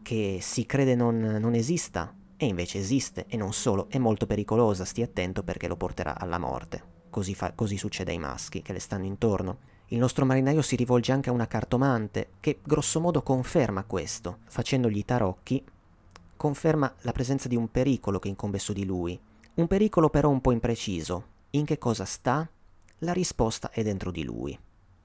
che 0.02 0.38
si 0.40 0.66
crede 0.66 0.96
non, 0.96 1.18
non 1.18 1.56
esista 1.56 2.14
e 2.38 2.46
invece 2.46 2.78
esiste 2.78 3.26
e 3.28 3.38
non 3.38 3.54
solo, 3.54 3.88
è 3.90 3.98
molto 3.98 4.28
pericolosa, 4.28 4.86
stia 4.86 5.06
attento 5.06 5.44
perché 5.44 5.68
lo 5.68 5.76
porterà 5.76 6.18
alla 6.18 6.38
morte. 6.38 6.94
Così, 7.10 7.34
fa, 7.34 7.54
così 7.54 7.78
succede 7.78 8.12
ai 8.12 8.20
maschi 8.20 8.62
che 8.62 8.74
le 8.74 8.80
stanno 8.80 9.06
intorno. 9.06 9.58
Il 9.88 9.98
nostro 9.98 10.26
marinaio 10.26 10.62
si 10.62 10.76
rivolge 10.76 11.12
anche 11.12 11.30
a 11.30 11.34
una 11.34 11.48
cartomante 11.48 12.30
che 12.40 12.60
grossomodo 12.64 13.22
conferma 13.22 13.84
questo, 13.84 14.40
facendogli 14.46 14.98
i 14.98 15.06
tarocchi 15.06 15.64
conferma 16.38 16.94
la 17.02 17.12
presenza 17.12 17.48
di 17.48 17.56
un 17.56 17.70
pericolo 17.70 18.20
che 18.20 18.28
incombe 18.28 18.60
su 18.60 18.74
di 18.74 18.86
lui. 18.86 19.20
Un 19.56 19.68
pericolo 19.68 20.10
però 20.10 20.30
un 20.30 20.42
po' 20.42 20.52
impreciso. 20.52 21.34
In 21.52 21.66
che 21.66 21.78
cosa 21.78 22.06
sta? 22.06 22.48
La 23.00 23.14
risposta 23.14 23.72
è 23.72 23.84
dentro 23.84 24.12
di 24.12 24.24
lui. 24.24 24.58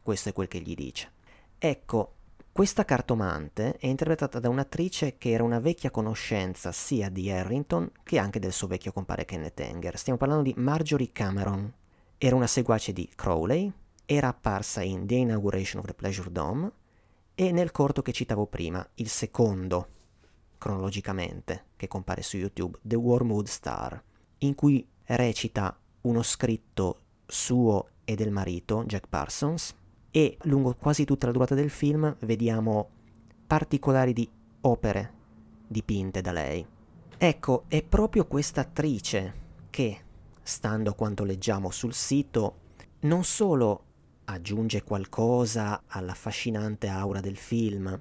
Questo 0.03 0.31
è 0.31 0.33
quel 0.33 0.49
che 0.49 0.61
gli 0.61 0.75
dice. 0.75 1.13
Ecco, 1.59 2.15
questa 2.53 2.85
cartomante 2.85 3.77
è 3.77 3.87
interpretata 3.87 4.41
da 4.41 4.49
un'attrice 4.49 5.17
che 5.19 5.31
era 5.31 5.45
una 5.45 5.61
vecchia 5.61 5.91
conoscenza 5.91 6.73
sia 6.73 7.09
di 7.09 7.31
Harrington 7.31 7.91
che 8.03 8.19
anche 8.19 8.39
del 8.39 8.53
suo 8.53 8.67
vecchio 8.67 8.93
compare 8.93 9.25
Kenneth 9.25 9.61
Anger. 9.61 9.97
Stiamo 9.97 10.19
parlando 10.19 10.43
di 10.43 10.55
Marjorie 10.57 11.13
Cameron. 11.13 11.73
Era 12.19 12.35
una 12.35 12.47
seguace 12.47 12.93
di 12.93 13.09
Crowley, 13.15 13.73
era 14.05 14.29
apparsa 14.29 14.83
in 14.83 15.07
The 15.07 15.15
Inauguration 15.15 15.81
of 15.81 15.87
the 15.87 15.95
Pleasure 15.95 16.31
Dome 16.33 16.71
e 17.35 17.53
nel 17.53 17.71
corto 17.71 18.03
che 18.03 18.13
citavo 18.13 18.47
prima, 18.47 18.87
il 18.95 19.09
secondo, 19.09 19.89
cronologicamente, 20.59 21.67
che 21.77 21.89
compare 21.89 22.23
su 22.23 22.37
YouTube, 22.37 22.79
The 22.83 22.97
Wormwood 22.97 23.47
Star, 23.47 24.03
in 24.39 24.55
cui 24.55 24.87
recita 25.05 25.79
uno 26.03 26.23
scritto 26.23 27.01
suo 27.27 27.89
e 28.05 28.15
del 28.17 28.31
marito, 28.31 28.85
Jack 28.85 29.07
Parsons, 29.09 29.75
e 30.11 30.37
lungo 30.42 30.75
quasi 30.75 31.05
tutta 31.05 31.27
la 31.27 31.33
durata 31.33 31.55
del 31.55 31.70
film 31.70 32.16
vediamo 32.20 32.88
particolari 33.46 34.12
di 34.12 34.29
opere 34.62 35.12
dipinte 35.66 36.20
da 36.20 36.33
lei. 36.33 36.66
Ecco, 37.16 37.64
è 37.68 37.83
proprio 37.83 38.27
questa 38.27 38.62
attrice 38.62 39.35
che, 39.70 40.01
stando 40.42 40.90
a 40.90 40.94
quanto 40.94 41.25
leggiamo 41.25 41.70
sul 41.70 41.92
sito, 41.92 42.57
non 43.01 43.25
solo 43.25 43.85
aggiunge 44.25 44.83
qualcosa 44.83 45.83
all'affascinante 45.87 46.88
aura 46.88 47.20
del 47.20 47.37
film, 47.37 48.01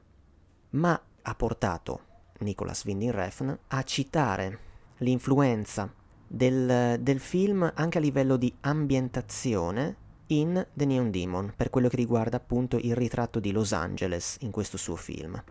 ma 0.72 1.02
ha 1.22 1.36
portato 1.36 2.02
Nicholas 2.40 2.86
Winding 2.86 3.12
Refn 3.12 3.58
a 3.68 3.84
citare 3.84 4.60
l'influenza 5.00 5.92
del, 6.26 7.00
del 7.02 7.20
film 7.20 7.72
anche 7.76 7.98
a 7.98 8.02
livello 8.02 8.38
di 8.38 8.54
ambientazione 8.62 10.08
in 10.32 10.66
The 10.74 10.86
Neon 10.86 11.12
Demon 11.12 11.54
per 11.56 11.70
quello 11.70 11.88
che 11.88 11.96
riguarda 11.96 12.38
appunto 12.38 12.78
il 12.78 12.96
ritratto 12.96 13.40
di 13.40 13.52
Los 13.52 13.72
Angeles 13.72 14.38
in 14.42 14.52
questo 14.52 14.78
suo 14.78 14.96
film. 14.96 15.42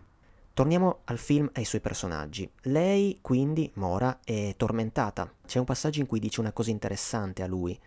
Torniamo 0.52 1.00
al 1.04 1.18
film 1.18 1.46
e 1.52 1.60
ai 1.60 1.64
suoi 1.64 1.80
personaggi. 1.80 2.50
Lei, 2.62 3.18
quindi, 3.20 3.70
Mora, 3.74 4.20
è 4.24 4.54
tormentata. 4.56 5.32
C'è 5.46 5.58
un 5.58 5.64
passaggio 5.64 6.00
in 6.00 6.06
cui 6.06 6.18
dice 6.18 6.40
una 6.40 6.52
cosa 6.52 6.70
interessante 6.70 7.42
a 7.42 7.46
lui, 7.46 7.78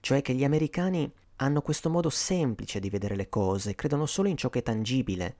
cioè 0.00 0.22
che 0.22 0.34
gli 0.34 0.44
americani 0.44 1.10
hanno 1.36 1.60
questo 1.60 1.90
modo 1.90 2.08
semplice 2.08 2.80
di 2.80 2.88
vedere 2.88 3.16
le 3.16 3.28
cose, 3.28 3.74
credono 3.74 4.06
solo 4.06 4.28
in 4.28 4.36
ciò 4.36 4.48
che 4.48 4.60
è 4.60 4.62
tangibile, 4.62 5.36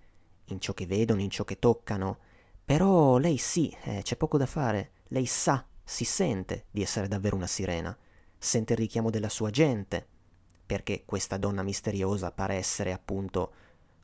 in 0.46 0.60
ciò 0.60 0.74
che 0.74 0.86
vedono, 0.86 1.22
in 1.22 1.30
ciò 1.30 1.44
che 1.44 1.58
toccano. 1.58 2.18
Però 2.64 3.16
lei 3.18 3.38
sì, 3.38 3.74
eh, 3.84 4.00
c'è 4.02 4.16
poco 4.16 4.36
da 4.36 4.46
fare, 4.46 4.92
lei 5.08 5.26
sa, 5.26 5.64
si 5.82 6.04
sente 6.04 6.66
di 6.70 6.82
essere 6.82 7.08
davvero 7.08 7.36
una 7.36 7.46
sirena, 7.46 7.96
sente 8.36 8.74
il 8.74 8.78
richiamo 8.78 9.08
della 9.08 9.28
sua 9.28 9.50
gente, 9.50 10.08
perché 10.66 11.04
questa 11.06 11.36
donna 11.36 11.62
misteriosa 11.62 12.32
pare 12.32 12.56
essere 12.56 12.92
appunto 12.92 13.52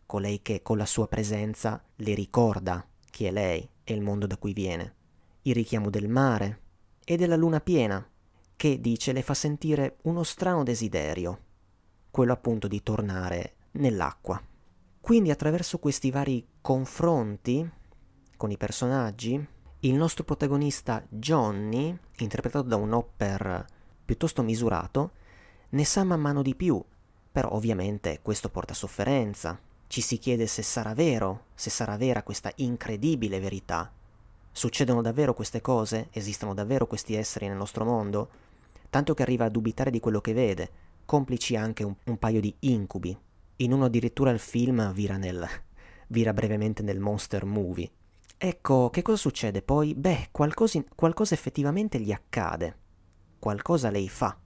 colei 0.06 0.40
che 0.42 0.62
con 0.62 0.76
la 0.76 0.86
sua 0.86 1.08
presenza 1.08 1.82
le 1.96 2.14
ricorda 2.14 2.86
chi 3.10 3.24
è 3.24 3.30
lei 3.32 3.68
e 3.82 3.94
il 3.94 4.00
mondo 4.00 4.26
da 4.26 4.36
cui 4.36 4.52
viene. 4.52 4.94
Il 5.42 5.54
richiamo 5.54 5.90
del 5.90 6.08
mare 6.08 6.60
e 7.04 7.16
della 7.16 7.36
luna 7.36 7.60
piena, 7.60 8.06
che 8.56 8.80
dice 8.80 9.12
le 9.12 9.22
fa 9.22 9.34
sentire 9.34 9.96
uno 10.02 10.22
strano 10.22 10.62
desiderio, 10.62 11.38
quello 12.10 12.32
appunto 12.32 12.68
di 12.68 12.82
tornare 12.82 13.54
nell'acqua. 13.72 14.40
Quindi 15.00 15.30
attraverso 15.30 15.78
questi 15.78 16.10
vari 16.10 16.46
confronti 16.60 17.68
con 18.36 18.50
i 18.50 18.56
personaggi, 18.56 19.46
il 19.80 19.94
nostro 19.94 20.22
protagonista 20.22 21.04
Johnny, 21.08 21.96
interpretato 22.18 22.68
da 22.68 22.76
un 22.76 22.92
Hopper 22.92 23.64
piuttosto 24.04 24.42
misurato, 24.42 25.12
ne 25.72 25.84
sa 25.86 26.04
man 26.04 26.20
mano 26.20 26.42
di 26.42 26.54
più, 26.54 26.82
però 27.30 27.52
ovviamente 27.52 28.18
questo 28.20 28.50
porta 28.50 28.74
sofferenza. 28.74 29.58
Ci 29.86 30.02
si 30.02 30.18
chiede 30.18 30.46
se 30.46 30.62
sarà 30.62 30.92
vero, 30.92 31.44
se 31.54 31.70
sarà 31.70 31.96
vera 31.96 32.22
questa 32.22 32.52
incredibile 32.56 33.40
verità. 33.40 33.90
Succedono 34.50 35.00
davvero 35.00 35.32
queste 35.32 35.62
cose? 35.62 36.08
Esistono 36.12 36.52
davvero 36.52 36.86
questi 36.86 37.14
esseri 37.14 37.48
nel 37.48 37.56
nostro 37.56 37.86
mondo? 37.86 38.28
Tanto 38.90 39.14
che 39.14 39.22
arriva 39.22 39.46
a 39.46 39.50
dubitare 39.50 39.90
di 39.90 39.98
quello 39.98 40.20
che 40.20 40.34
vede, 40.34 40.70
complici 41.06 41.56
anche 41.56 41.84
un, 41.84 41.94
un 42.04 42.18
paio 42.18 42.40
di 42.40 42.54
incubi. 42.60 43.16
In 43.56 43.72
uno 43.72 43.86
addirittura 43.86 44.30
il 44.30 44.40
film 44.40 44.92
vira, 44.92 45.16
nel, 45.16 45.46
vira 46.08 46.34
brevemente 46.34 46.82
nel 46.82 47.00
monster 47.00 47.46
movie. 47.46 47.90
Ecco, 48.36 48.90
che 48.90 49.00
cosa 49.00 49.16
succede 49.16 49.62
poi? 49.62 49.94
Beh, 49.94 50.28
qualcosa, 50.32 50.84
qualcosa 50.94 51.32
effettivamente 51.32 51.98
gli 51.98 52.12
accade. 52.12 52.76
Qualcosa 53.38 53.88
lei 53.88 54.08
fa 54.10 54.36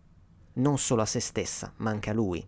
non 0.56 0.78
solo 0.78 1.02
a 1.02 1.06
se 1.06 1.20
stessa, 1.20 1.72
ma 1.76 1.90
anche 1.90 2.10
a 2.10 2.14
lui. 2.14 2.46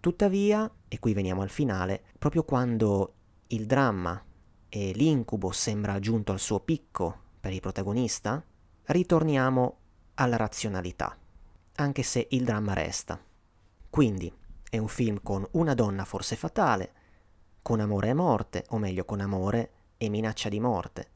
Tuttavia, 0.00 0.70
e 0.86 0.98
qui 0.98 1.12
veniamo 1.12 1.42
al 1.42 1.50
finale, 1.50 2.02
proprio 2.18 2.44
quando 2.44 3.14
il 3.48 3.66
dramma 3.66 4.22
e 4.68 4.92
l'incubo 4.94 5.50
sembra 5.50 5.98
giunto 5.98 6.32
al 6.32 6.38
suo 6.38 6.60
picco 6.60 7.20
per 7.40 7.52
il 7.52 7.60
protagonista, 7.60 8.42
ritorniamo 8.84 9.76
alla 10.14 10.36
razionalità, 10.36 11.16
anche 11.76 12.02
se 12.02 12.26
il 12.30 12.44
dramma 12.44 12.74
resta. 12.74 13.20
Quindi 13.90 14.32
è 14.68 14.78
un 14.78 14.88
film 14.88 15.20
con 15.22 15.46
una 15.52 15.74
donna 15.74 16.04
forse 16.04 16.36
fatale, 16.36 16.92
con 17.62 17.80
amore 17.80 18.08
e 18.08 18.14
morte, 18.14 18.64
o 18.70 18.78
meglio 18.78 19.04
con 19.04 19.20
amore 19.20 19.72
e 19.96 20.08
minaccia 20.08 20.48
di 20.48 20.60
morte, 20.60 21.10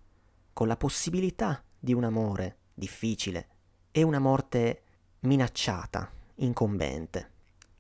con 0.53 0.67
la 0.67 0.77
possibilità 0.77 1.63
di 1.79 1.93
un 1.93 2.05
amore 2.05 2.59
difficile 2.75 3.49
e 3.91 4.03
una 4.03 4.19
morte 4.19 4.83
minacciata, 5.23 6.11
incombente. 6.37 7.31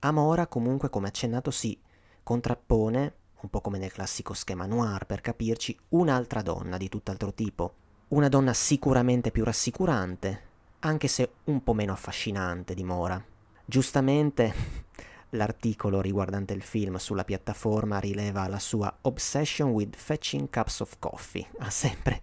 Amora 0.00 0.46
comunque, 0.46 0.90
come 0.90 1.08
accennato, 1.08 1.50
si 1.50 1.78
contrappone, 2.22 3.14
un 3.40 3.50
po' 3.50 3.60
come 3.60 3.78
nel 3.78 3.92
classico 3.92 4.32
schema 4.34 4.66
noir, 4.66 5.06
per 5.06 5.20
capirci, 5.20 5.76
un'altra 5.90 6.42
donna 6.42 6.76
di 6.76 6.88
tutt'altro 6.88 7.32
tipo. 7.32 7.74
Una 8.08 8.28
donna 8.28 8.52
sicuramente 8.52 9.30
più 9.30 9.42
rassicurante, 9.44 10.50
anche 10.80 11.08
se 11.08 11.32
un 11.44 11.62
po' 11.62 11.72
meno 11.72 11.92
affascinante 11.92 12.74
di 12.74 12.84
Mora. 12.84 13.22
Giustamente 13.64 14.54
l'articolo 15.30 16.00
riguardante 16.00 16.52
il 16.52 16.62
film 16.62 16.96
sulla 16.96 17.24
piattaforma 17.24 17.98
rileva 17.98 18.46
la 18.48 18.58
sua 18.58 18.94
obsession 19.02 19.70
with 19.70 19.96
fetching 19.96 20.48
cups 20.48 20.80
of 20.80 20.96
coffee. 20.98 21.48
Ha 21.58 21.70
sempre 21.70 22.22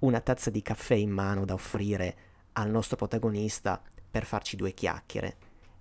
una 0.00 0.20
tazza 0.20 0.50
di 0.50 0.62
caffè 0.62 0.94
in 0.94 1.10
mano 1.10 1.44
da 1.44 1.54
offrire 1.54 2.16
al 2.52 2.70
nostro 2.70 2.96
protagonista 2.96 3.82
per 4.12 4.26
farci 4.26 4.56
due 4.56 4.74
chiacchiere 4.74 5.36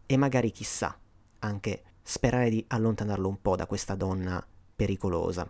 e 0.05 0.17
magari 0.17 0.51
chissà, 0.51 0.97
anche 1.39 1.83
sperare 2.01 2.49
di 2.49 2.63
allontanarlo 2.69 3.27
un 3.27 3.41
po' 3.41 3.55
da 3.55 3.67
questa 3.67 3.95
donna 3.95 4.43
pericolosa. 4.75 5.49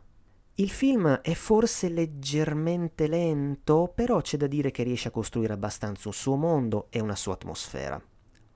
Il 0.56 0.70
film 0.70 1.08
è 1.22 1.34
forse 1.34 1.90
leggermente 1.90 3.08
lento, 3.08 3.92
però 3.96 4.20
c'è 4.20 4.36
da 4.36 4.48
dire 4.48 4.72
che 4.72 4.84
riesce 4.84 5.08
a 5.08 5.12
costruire 5.12 5.54
abbastanza 5.54 6.08
un 6.08 6.14
suo 6.14 6.36
mondo 6.36 6.88
e 6.90 7.00
una 7.00 7.16
sua 7.16 7.34
atmosfera. 7.34 8.02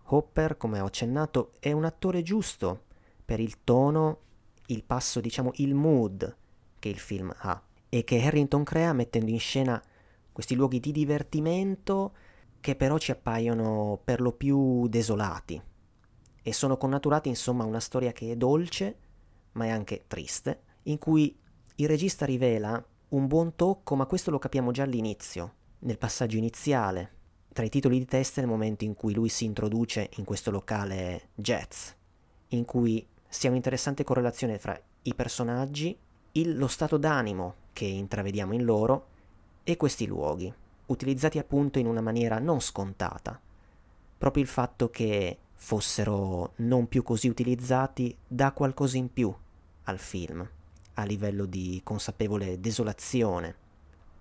Hopper, 0.07 0.57
come 0.57 0.79
ho 0.79 0.85
accennato, 0.85 1.53
è 1.59 1.71
un 1.71 1.85
attore 1.85 2.21
giusto 2.21 2.83
per 3.23 3.39
il 3.39 3.63
tono, 3.63 4.19
il 4.67 4.83
passo, 4.83 5.21
diciamo, 5.21 5.51
il 5.55 5.73
mood 5.73 6.35
che 6.79 6.89
il 6.89 6.99
film 6.99 7.33
ha 7.35 7.63
e 7.87 8.03
che 8.03 8.21
Harrington 8.21 8.63
crea 8.63 8.91
mettendo 8.93 9.31
in 9.31 9.39
scena 9.39 9.81
questi 10.31 10.55
luoghi 10.55 10.81
di 10.81 10.91
divertimento 10.91 12.13
che 12.65 12.75
però 12.75 12.97
ci 12.97 13.11
appaiono 13.11 14.01
per 14.03 14.21
lo 14.21 14.31
più 14.31 14.87
desolati. 14.87 15.61
E 16.41 16.51
sono 16.51 16.77
connaturati 16.77 17.29
insomma 17.29 17.63
a 17.63 17.67
una 17.67 17.79
storia 17.79 18.11
che 18.11 18.31
è 18.31 18.35
dolce 18.35 18.97
ma 19.51 19.65
è 19.65 19.69
anche 19.69 20.05
triste, 20.07 20.61
in 20.83 20.97
cui 20.97 21.37
il 21.75 21.87
regista 21.87 22.25
rivela 22.25 22.83
un 23.09 23.27
buon 23.27 23.55
tocco, 23.55 23.95
ma 23.95 24.07
questo 24.07 24.31
lo 24.31 24.39
capiamo 24.39 24.71
già 24.71 24.81
all'inizio, 24.81 25.53
nel 25.81 25.99
passaggio 25.99 26.37
iniziale, 26.37 27.11
tra 27.53 27.63
i 27.63 27.69
titoli 27.69 27.99
di 27.99 28.05
testa 28.05 28.41
nel 28.41 28.49
momento 28.49 28.83
in 28.83 28.95
cui 28.95 29.13
lui 29.13 29.29
si 29.29 29.45
introduce 29.45 30.09
in 30.15 30.25
questo 30.25 30.49
locale 30.49 31.29
jazz, 31.35 31.91
in 32.47 32.65
cui 32.65 33.07
si 33.27 33.45
ha 33.45 33.51
un'interessante 33.51 34.03
correlazione 34.03 34.57
fra 34.57 34.75
i 35.03 35.13
personaggi, 35.13 35.95
il, 36.31 36.57
lo 36.57 36.67
stato 36.67 36.97
d'animo 36.97 37.57
che 37.73 37.85
intravediamo 37.85 38.55
in 38.55 38.65
loro 38.65 39.07
e 39.63 39.77
questi 39.77 40.07
luoghi 40.07 40.51
utilizzati 40.87 41.39
appunto 41.39 41.79
in 41.79 41.87
una 41.87 42.01
maniera 42.01 42.39
non 42.39 42.59
scontata. 42.61 43.39
Proprio 44.17 44.43
il 44.43 44.49
fatto 44.49 44.89
che 44.89 45.37
fossero 45.53 46.53
non 46.57 46.87
più 46.87 47.03
così 47.03 47.27
utilizzati 47.27 48.15
dà 48.27 48.51
qualcosa 48.51 48.97
in 48.97 49.11
più 49.11 49.33
al 49.83 49.99
film, 49.99 50.47
a 50.95 51.03
livello 51.03 51.45
di 51.45 51.81
consapevole 51.83 52.59
desolazione. 52.59 53.55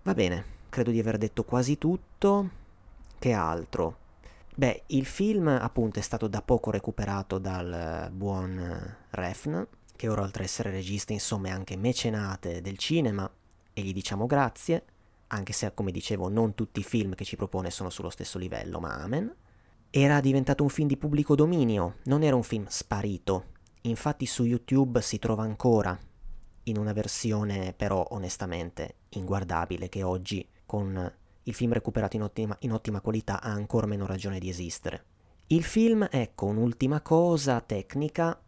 Va 0.02 0.14
bene, 0.14 0.44
credo 0.68 0.90
di 0.90 0.98
aver 0.98 1.18
detto 1.18 1.44
quasi 1.44 1.78
tutto. 1.78 2.62
Che 3.18 3.32
altro? 3.32 3.98
Beh, 4.54 4.82
il 4.88 5.06
film 5.06 5.48
appunto 5.48 5.98
è 5.98 6.02
stato 6.02 6.28
da 6.28 6.42
poco 6.42 6.70
recuperato 6.70 7.38
dal 7.38 8.10
buon 8.12 8.96
Refn, 9.10 9.66
che 9.96 10.08
ora 10.08 10.22
oltre 10.22 10.42
ad 10.42 10.48
essere 10.48 10.70
regista 10.70 11.12
insomma 11.12 11.48
è 11.48 11.50
anche 11.50 11.76
mecenate 11.76 12.60
del 12.60 12.78
cinema, 12.78 13.28
e 13.72 13.82
gli 13.82 13.92
diciamo 13.92 14.26
grazie 14.26 14.84
anche 15.35 15.53
se 15.53 15.72
come 15.74 15.91
dicevo 15.91 16.28
non 16.28 16.55
tutti 16.55 16.80
i 16.80 16.85
film 16.85 17.14
che 17.14 17.24
ci 17.24 17.37
propone 17.37 17.70
sono 17.70 17.91
sullo 17.91 18.11
stesso 18.11 18.39
livello, 18.39 18.80
ma 18.80 18.95
amen. 19.03 19.35
Era 19.91 20.20
diventato 20.20 20.62
un 20.62 20.68
film 20.68 20.89
di 20.89 20.97
pubblico 20.97 21.35
dominio, 21.35 21.97
non 22.05 22.22
era 22.22 22.37
un 22.37 22.43
film 22.43 22.66
sparito. 22.68 23.53
Infatti 23.82 24.26
su 24.26 24.45
YouTube 24.45 25.01
si 25.03 25.18
trova 25.18 25.43
ancora, 25.43 25.97
in 26.64 26.78
una 26.78 26.93
versione 26.93 27.74
però 27.76 28.07
onestamente 28.11 28.97
inguardabile, 29.11 29.89
che 29.89 30.03
oggi 30.03 30.47
con 30.64 31.12
il 31.43 31.55
film 31.55 31.72
recuperato 31.72 32.16
in 32.16 32.22
ottima, 32.22 32.57
in 32.61 32.72
ottima 32.72 33.01
qualità 33.01 33.41
ha 33.43 33.51
ancora 33.51 33.87
meno 33.87 34.07
ragione 34.07 34.39
di 34.39 34.49
esistere. 34.49 35.05
Il 35.49 35.62
film, 35.62 36.09
ecco, 36.11 36.47
un'ultima 36.47 37.03
cosa 37.03 37.61
tecnica, 37.61 38.41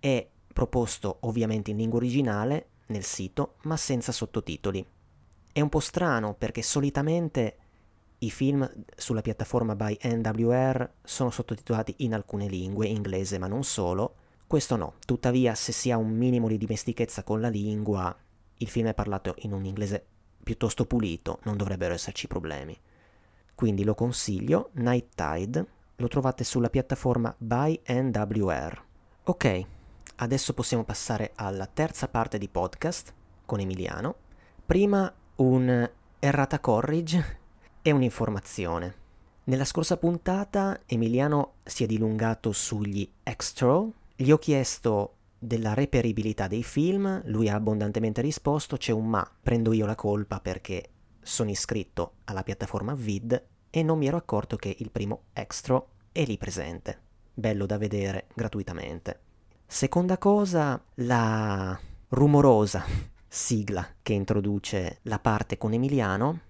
è 0.00 0.28
proposto 0.52 1.18
ovviamente 1.20 1.70
in 1.70 1.76
lingua 1.76 1.98
originale 1.98 2.70
nel 2.86 3.04
sito, 3.04 3.54
ma 3.62 3.76
senza 3.76 4.12
sottotitoli. 4.12 4.84
È 5.54 5.60
un 5.60 5.68
po' 5.68 5.78
strano 5.78 6.34
perché 6.34 6.62
solitamente 6.62 7.56
i 8.18 8.30
film 8.32 8.68
sulla 8.96 9.20
piattaforma 9.20 9.76
by 9.76 9.96
NWR 10.02 10.94
sono 11.04 11.30
sottotitolati 11.30 11.94
in 11.98 12.12
alcune 12.12 12.48
lingue, 12.48 12.88
inglese 12.88 13.38
ma 13.38 13.46
non 13.46 13.62
solo. 13.62 14.16
Questo 14.48 14.74
no, 14.74 14.94
tuttavia 15.06 15.54
se 15.54 15.70
si 15.70 15.92
ha 15.92 15.96
un 15.96 16.10
minimo 16.10 16.48
di 16.48 16.58
dimestichezza 16.58 17.22
con 17.22 17.40
la 17.40 17.50
lingua, 17.50 18.12
il 18.56 18.68
film 18.68 18.88
è 18.88 18.94
parlato 18.94 19.36
in 19.42 19.52
un 19.52 19.64
inglese 19.64 20.04
piuttosto 20.42 20.86
pulito, 20.86 21.38
non 21.44 21.56
dovrebbero 21.56 21.94
esserci 21.94 22.26
problemi. 22.26 22.76
Quindi 23.54 23.84
lo 23.84 23.94
consiglio, 23.94 24.70
Night 24.72 25.14
Tide, 25.14 25.66
lo 25.94 26.08
trovate 26.08 26.42
sulla 26.42 26.68
piattaforma 26.68 27.32
by 27.38 27.80
NWR. 27.86 28.82
Ok, 29.22 29.64
adesso 30.16 30.52
possiamo 30.52 30.82
passare 30.82 31.30
alla 31.36 31.66
terza 31.66 32.08
parte 32.08 32.38
di 32.38 32.48
podcast 32.48 33.14
con 33.46 33.60
Emiliano. 33.60 34.16
Prima 34.66 35.14
un 35.36 35.90
errata 36.18 36.60
corrige 36.60 37.38
e 37.82 37.90
un'informazione. 37.90 39.02
Nella 39.44 39.64
scorsa 39.64 39.96
puntata 39.96 40.80
Emiliano 40.86 41.54
si 41.64 41.84
è 41.84 41.86
dilungato 41.86 42.52
sugli 42.52 43.10
extra, 43.22 43.82
gli 44.14 44.30
ho 44.30 44.38
chiesto 44.38 45.16
della 45.38 45.74
reperibilità 45.74 46.46
dei 46.46 46.62
film, 46.62 47.20
lui 47.26 47.48
ha 47.48 47.54
abbondantemente 47.54 48.22
risposto 48.22 48.76
c'è 48.76 48.92
un 48.92 49.06
ma, 49.06 49.30
prendo 49.42 49.72
io 49.72 49.84
la 49.84 49.94
colpa 49.94 50.40
perché 50.40 50.88
sono 51.20 51.50
iscritto 51.50 52.14
alla 52.24 52.42
piattaforma 52.42 52.94
Vid 52.94 53.44
e 53.68 53.82
non 53.82 53.98
mi 53.98 54.06
ero 54.06 54.16
accorto 54.16 54.56
che 54.56 54.74
il 54.78 54.90
primo 54.90 55.24
extra 55.32 55.82
è 56.12 56.24
lì 56.24 56.38
presente. 56.38 57.00
Bello 57.34 57.66
da 57.66 57.76
vedere 57.76 58.28
gratuitamente. 58.34 59.20
Seconda 59.66 60.16
cosa, 60.16 60.80
la 60.94 61.78
rumorosa 62.08 63.12
sigla 63.34 63.84
che 64.00 64.12
introduce 64.12 65.00
la 65.02 65.18
parte 65.18 65.58
con 65.58 65.72
Emiliano. 65.72 66.40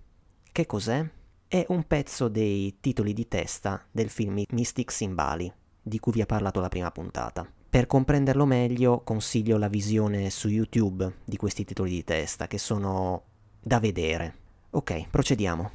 Che 0.52 0.66
cos'è? 0.66 1.08
È 1.48 1.64
un 1.68 1.84
pezzo 1.84 2.28
dei 2.28 2.76
titoli 2.80 3.14
di 3.14 3.26
testa 3.26 3.82
del 3.90 4.10
film 4.10 4.42
Mystics 4.50 5.00
in 5.00 5.14
Bali, 5.14 5.50
di 5.80 5.98
cui 5.98 6.12
vi 6.12 6.20
ho 6.20 6.26
parlato 6.26 6.60
la 6.60 6.68
prima 6.68 6.90
puntata. 6.90 7.50
Per 7.70 7.86
comprenderlo 7.86 8.44
meglio 8.44 9.00
consiglio 9.00 9.56
la 9.56 9.68
visione 9.68 10.28
su 10.28 10.48
YouTube 10.48 11.20
di 11.24 11.36
questi 11.36 11.64
titoli 11.64 11.90
di 11.90 12.04
testa, 12.04 12.46
che 12.46 12.58
sono 12.58 13.22
da 13.60 13.80
vedere. 13.80 14.36
Ok, 14.70 15.08
procediamo. 15.08 15.70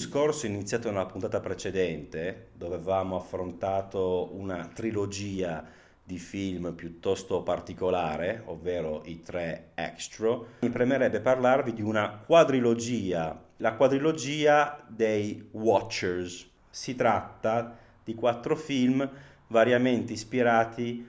Discorso 0.00 0.46
iniziato 0.46 0.88
nella 0.88 1.04
puntata 1.04 1.40
precedente, 1.40 2.52
dove 2.54 2.76
avevamo 2.76 3.16
affrontato 3.16 4.30
una 4.32 4.66
trilogia 4.72 5.62
di 6.02 6.16
film 6.16 6.72
piuttosto 6.72 7.42
particolare, 7.42 8.42
ovvero 8.46 9.02
i 9.04 9.20
tre 9.20 9.72
extra, 9.74 10.38
mi 10.60 10.70
premerebbe 10.70 11.20
parlarvi 11.20 11.74
di 11.74 11.82
una 11.82 12.16
quadrilogia, 12.24 13.44
la 13.58 13.74
quadrilogia 13.74 14.82
dei 14.88 15.50
Watchers. 15.50 16.48
Si 16.70 16.94
tratta 16.94 17.76
di 18.02 18.14
quattro 18.14 18.56
film 18.56 19.06
variamente 19.48 20.14
ispirati 20.14 21.06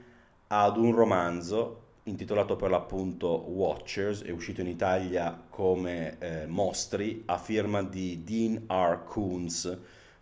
ad 0.47 0.75
un 0.75 0.93
romanzo 0.93 1.80
intitolato 2.03 2.55
per 2.55 2.69
l'appunto 2.69 3.27
Watchers, 3.49 4.23
è 4.23 4.31
uscito 4.31 4.61
in 4.61 4.67
Italia 4.67 5.39
come 5.49 6.17
eh, 6.19 6.45
Mostri, 6.47 7.23
a 7.25 7.37
firma 7.37 7.83
di 7.83 8.23
Dean 8.23 8.65
R. 8.67 9.03
Coons, 9.03 9.77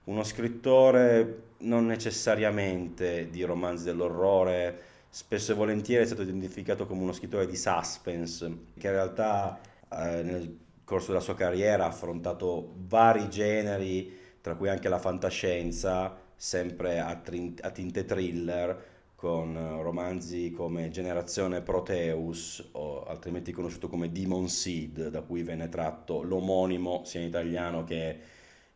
uno 0.05 0.23
scrittore 0.23 1.43
non 1.59 1.86
necessariamente 1.86 3.30
di 3.30 3.43
romanzi 3.43 3.86
dell'orrore, 3.86 4.82
spesso 5.09 5.51
e 5.51 5.55
volentieri 5.55 6.03
è 6.03 6.07
stato 6.07 6.21
identificato 6.23 6.86
come 6.86 7.01
uno 7.01 7.13
scrittore 7.13 7.47
di 7.47 7.55
suspense, 7.55 8.57
che 8.77 8.88
in 8.88 8.93
realtà 8.93 9.59
eh, 9.89 10.21
nel 10.23 10.57
corso 10.84 11.07
della 11.07 11.19
sua 11.23 11.36
carriera 11.36 11.86
ha 11.86 11.88
affrontato 11.88 12.73
vari 12.88 13.30
generi, 13.30 14.17
tra 14.41 14.55
cui 14.55 14.69
anche 14.69 14.89
la 14.89 14.99
fantascienza, 14.99 16.17
sempre 16.36 16.99
a, 16.99 17.15
trin- 17.15 17.57
a 17.61 17.69
tinte 17.69 18.05
thriller, 18.05 18.88
con 19.20 19.53
eh, 19.53 19.82
romanzi 19.82 20.49
come 20.51 20.89
Generazione 20.91 21.61
Proteus, 21.61 22.70
o 22.72 23.03
altrimenti 23.03 23.51
conosciuto 23.51 23.89
come 23.89 24.13
Demon 24.13 24.47
Seed, 24.47 25.09
da 25.09 25.22
cui 25.24 25.43
venne 25.43 25.67
tratto 25.67 26.24
l'omonimo 26.24 27.01
sia 27.03 27.20
in 27.20 27.28
italiano 27.28 27.84
che 27.84 28.20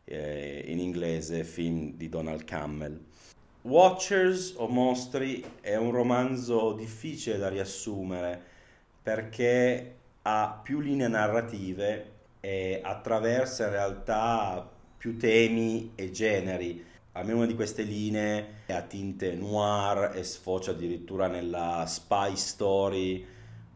eh, 0.04 0.64
in 0.66 0.80
inglese 0.80 1.44
film 1.44 1.94
di 1.94 2.10
Donald 2.10 2.44
Campbell. 2.44 3.00
Watchers 3.62 4.52
o 4.58 4.68
Mostri 4.68 5.42
è 5.62 5.76
un 5.76 5.90
romanzo 5.90 6.74
difficile 6.74 7.38
da 7.38 7.48
riassumere 7.48 8.38
perché 9.02 9.94
ha 10.20 10.60
più 10.62 10.80
linee 10.80 11.08
narrative 11.08 12.12
e 12.40 12.80
attraversa 12.82 13.64
in 13.64 13.70
realtà 13.70 14.70
più 14.98 15.16
temi 15.16 15.92
e 15.94 16.10
generi 16.10 16.84
almeno 17.14 17.38
una 17.38 17.46
di 17.46 17.54
queste 17.54 17.82
linee 17.82 18.62
è 18.66 18.72
a 18.72 18.82
tinte 18.82 19.34
noir 19.34 20.12
e 20.14 20.24
sfocia 20.24 20.72
addirittura 20.72 21.26
nella 21.28 21.84
spy 21.86 22.36
story 22.36 23.24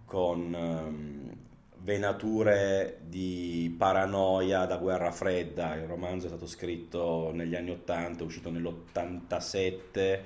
con 0.05 0.55
um, 0.55 1.36
venature 1.80 2.99
di 3.07 3.74
paranoia 3.76 4.64
da 4.64 4.76
guerra 4.76 5.12
fredda. 5.12 5.74
Il 5.76 5.86
romanzo 5.86 6.26
è 6.26 6.28
stato 6.28 6.47
scritto 6.47 7.30
negli 7.32 7.55
anni 7.55 7.70
80, 7.70 8.22
è 8.22 8.26
uscito 8.26 8.51
nell'87 8.51 10.20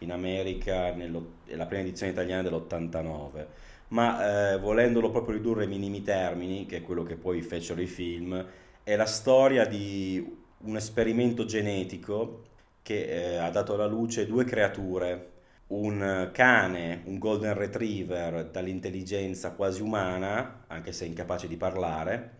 in 0.00 0.12
America 0.12 0.94
e 0.94 1.56
la 1.56 1.66
prima 1.66 1.82
edizione 1.82 2.12
italiana 2.12 2.42
dell'89. 2.42 3.46
Ma 3.88 4.52
eh, 4.52 4.58
volendolo 4.58 5.10
proprio 5.10 5.36
ridurre 5.36 5.62
ai 5.62 5.68
minimi 5.68 6.02
termini, 6.02 6.66
che 6.66 6.78
è 6.78 6.82
quello 6.82 7.02
che 7.02 7.16
poi 7.16 7.40
fecero 7.40 7.80
i 7.80 7.86
film, 7.86 8.44
è 8.82 8.94
la 8.94 9.06
storia 9.06 9.64
di 9.64 10.36
un 10.60 10.76
esperimento 10.76 11.44
genetico 11.46 12.42
che 12.88 13.04
eh, 13.04 13.36
ha 13.36 13.50
dato 13.50 13.74
alla 13.74 13.84
luce 13.84 14.26
due 14.26 14.44
creature, 14.46 15.32
un 15.66 16.30
cane, 16.32 17.02
un 17.04 17.18
golden 17.18 17.52
retriever 17.52 18.46
dall'intelligenza 18.46 19.52
quasi 19.52 19.82
umana, 19.82 20.64
anche 20.68 20.92
se 20.92 21.04
incapace 21.04 21.46
di 21.46 21.58
parlare, 21.58 22.36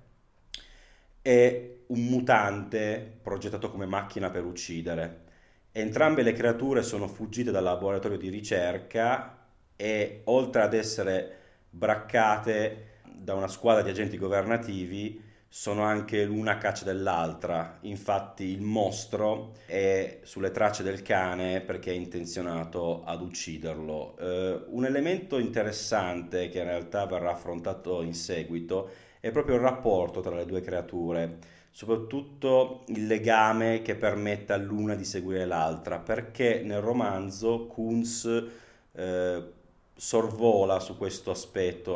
e 1.20 1.80
un 1.88 2.00
mutante 2.06 3.18
progettato 3.20 3.68
come 3.68 3.84
macchina 3.84 4.30
per 4.30 4.46
uccidere. 4.46 5.24
Entrambe 5.70 6.22
le 6.22 6.32
creature 6.32 6.82
sono 6.82 7.08
fuggite 7.08 7.50
dal 7.50 7.62
laboratorio 7.62 8.16
di 8.16 8.30
ricerca 8.30 9.36
e 9.76 10.22
oltre 10.24 10.62
ad 10.62 10.72
essere 10.72 11.36
braccate 11.68 13.00
da 13.04 13.34
una 13.34 13.48
squadra 13.48 13.82
di 13.82 13.90
agenti 13.90 14.16
governativi, 14.16 15.22
sono 15.50 15.82
anche 15.82 16.24
l'una 16.24 16.58
caccia 16.58 16.84
dell'altra. 16.84 17.78
Infatti 17.82 18.44
il 18.44 18.60
mostro 18.60 19.54
è 19.66 20.20
sulle 20.22 20.50
tracce 20.50 20.82
del 20.82 21.00
cane 21.02 21.60
perché 21.62 21.90
è 21.90 21.94
intenzionato 21.94 23.02
ad 23.04 23.22
ucciderlo. 23.22 24.16
Eh, 24.18 24.64
un 24.68 24.84
elemento 24.84 25.38
interessante 25.38 26.48
che 26.48 26.58
in 26.58 26.64
realtà 26.64 27.06
verrà 27.06 27.32
affrontato 27.32 28.02
in 28.02 28.14
seguito 28.14 28.90
è 29.20 29.30
proprio 29.30 29.56
il 29.56 29.62
rapporto 29.62 30.20
tra 30.20 30.36
le 30.36 30.44
due 30.44 30.60
creature, 30.60 31.38
soprattutto 31.70 32.84
il 32.88 33.06
legame 33.06 33.82
che 33.82 33.96
permette 33.96 34.52
all'una 34.52 34.94
di 34.94 35.04
seguire 35.04 35.44
l'altra, 35.44 35.98
perché 35.98 36.60
nel 36.62 36.80
romanzo 36.80 37.66
Kunz 37.66 38.44
eh, 38.92 39.52
sorvola 39.94 40.78
su 40.78 40.96
questo 40.96 41.30
aspetto, 41.30 41.92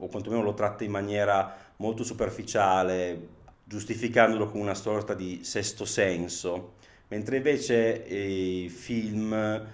o 0.00 0.06
quantomeno 0.08 0.42
lo 0.42 0.54
tratta 0.54 0.84
in 0.84 0.90
maniera 0.90 1.67
molto 1.78 2.04
superficiale, 2.04 3.28
giustificandolo 3.64 4.48
con 4.48 4.60
una 4.60 4.74
sorta 4.74 5.14
di 5.14 5.40
sesto 5.42 5.84
senso, 5.84 6.74
mentre 7.08 7.36
invece 7.36 8.04
i 8.08 8.68
film 8.68 9.66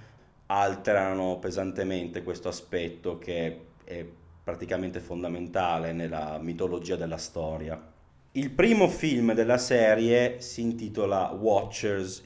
alterano 0.46 1.38
pesantemente 1.38 2.22
questo 2.22 2.48
aspetto 2.48 3.18
che 3.18 3.60
è 3.84 4.04
praticamente 4.44 5.00
fondamentale 5.00 5.92
nella 5.92 6.38
mitologia 6.40 6.96
della 6.96 7.16
storia. 7.16 7.92
Il 8.32 8.50
primo 8.50 8.88
film 8.88 9.32
della 9.32 9.58
serie 9.58 10.40
si 10.40 10.60
intitola 10.60 11.30
Watchers. 11.30 12.24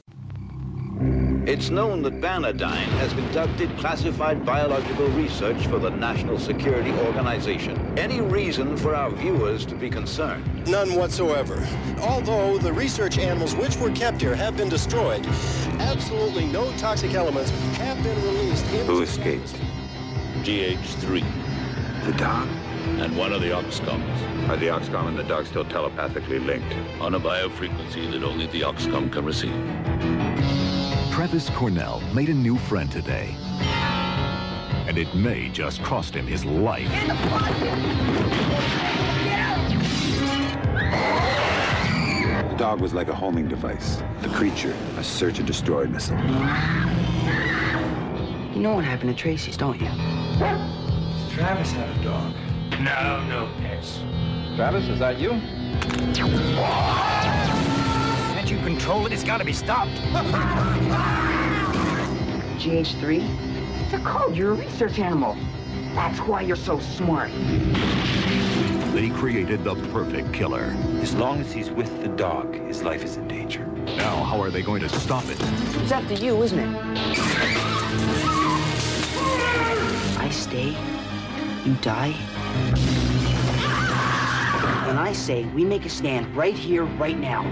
It's 1.45 1.69
known 1.69 2.01
that 2.03 2.19
Banadyne 2.19 2.89
has 2.99 3.13
conducted 3.13 3.75
classified 3.77 4.45
biological 4.45 5.07
research 5.07 5.67
for 5.67 5.79
the 5.79 5.89
National 5.89 6.37
Security 6.37 6.91
Organization. 6.91 7.97
Any 7.97 8.19
reason 8.19 8.75
for 8.75 8.93
our 8.93 9.09
viewers 9.09 9.65
to 9.67 9.75
be 9.75 9.89
concerned? 9.89 10.67
None 10.67 10.95
whatsoever. 10.95 11.65
Although 12.01 12.57
the 12.57 12.73
research 12.73 13.17
animals 13.17 13.55
which 13.55 13.77
were 13.77 13.89
kept 13.91 14.21
here 14.21 14.35
have 14.35 14.57
been 14.57 14.69
destroyed, 14.69 15.25
absolutely 15.79 16.45
no 16.45 16.71
toxic 16.73 17.13
elements 17.13 17.51
have 17.77 18.03
been 18.03 18.21
released. 18.23 18.65
Who 18.65 19.01
escaped? 19.01 19.55
GH3. 20.43 21.23
The 22.05 22.13
dog? 22.13 22.47
And 22.99 23.17
one 23.17 23.31
of 23.31 23.41
the 23.41 23.49
Oxcoms. 23.49 24.49
Are 24.49 24.57
the 24.57 24.67
Oxcom 24.67 25.07
and 25.07 25.17
the 25.17 25.23
dog 25.23 25.45
still 25.45 25.65
telepathically 25.65 26.39
linked? 26.39 26.73
On 26.99 27.15
a 27.15 27.19
biofrequency 27.19 28.11
that 28.11 28.23
only 28.23 28.47
the 28.47 28.61
Oxcom 28.61 29.11
can 29.11 29.23
receive. 29.23 30.18
Travis 31.19 31.49
Cornell 31.49 31.99
made 32.13 32.29
a 32.29 32.33
new 32.33 32.57
friend 32.57 32.89
today. 32.89 33.35
And 34.87 34.97
it 34.97 35.13
may 35.13 35.49
just 35.49 35.83
cost 35.83 36.13
him 36.13 36.25
his 36.25 36.45
life. 36.45 36.89
The 42.49 42.55
dog 42.55 42.79
was 42.79 42.93
like 42.93 43.09
a 43.09 43.13
homing 43.13 43.49
device. 43.49 44.01
The 44.21 44.29
creature, 44.29 44.73
a 44.95 45.03
search 45.03 45.39
and 45.39 45.45
destroy 45.45 45.87
missile. 45.87 46.15
You 48.55 48.61
know 48.61 48.75
what 48.75 48.85
happened 48.85 49.09
to 49.09 49.15
Tracy's, 49.21 49.57
don't 49.57 49.77
you? 49.77 49.89
Travis 51.35 51.73
had 51.73 51.89
a 51.97 52.01
dog. 52.01 52.33
No, 52.79 53.25
no 53.27 53.51
pets. 53.57 53.99
Travis, 54.55 54.87
is 54.87 54.99
that 54.99 55.19
you? 55.19 55.31
Can't 58.49 58.61
you 58.61 58.67
control 58.67 59.05
it? 59.05 59.13
It's 59.13 59.23
got 59.23 59.37
to 59.37 59.45
be 59.45 59.53
stopped. 59.53 59.91
GH3? 62.57 63.83
It's 63.83 63.93
a 63.93 63.99
code. 63.99 64.35
You're 64.35 64.53
a 64.53 64.55
research 64.55 64.97
animal. 64.97 65.37
That's 65.93 66.17
why 66.21 66.41
you're 66.41 66.55
so 66.55 66.79
smart. 66.79 67.29
They 68.91 69.11
created 69.11 69.63
the 69.63 69.75
perfect 69.93 70.33
killer. 70.33 70.75
As 70.99 71.13
long 71.13 71.39
as 71.41 71.51
he's 71.51 71.69
with 71.69 72.01
the 72.01 72.07
dog, 72.07 72.55
his 72.65 72.81
life 72.81 73.03
is 73.03 73.17
in 73.17 73.27
danger. 73.27 73.67
Now, 73.97 74.23
how 74.23 74.41
are 74.41 74.49
they 74.49 74.63
going 74.63 74.81
to 74.81 74.89
stop 74.89 75.25
it? 75.25 75.37
It's 75.83 75.91
up 75.91 76.07
to 76.07 76.15
you, 76.15 76.41
isn't 76.41 76.57
it? 76.57 76.75
I 80.17 80.29
stay, 80.31 80.75
you 81.65 81.75
die. 81.81 82.15
And 84.89 84.97
I 84.97 85.13
say 85.13 85.45
we 85.53 85.63
make 85.63 85.85
a 85.85 85.89
stand 85.89 86.35
right 86.35 86.55
here, 86.55 86.85
right 86.85 87.15
now. 87.15 87.45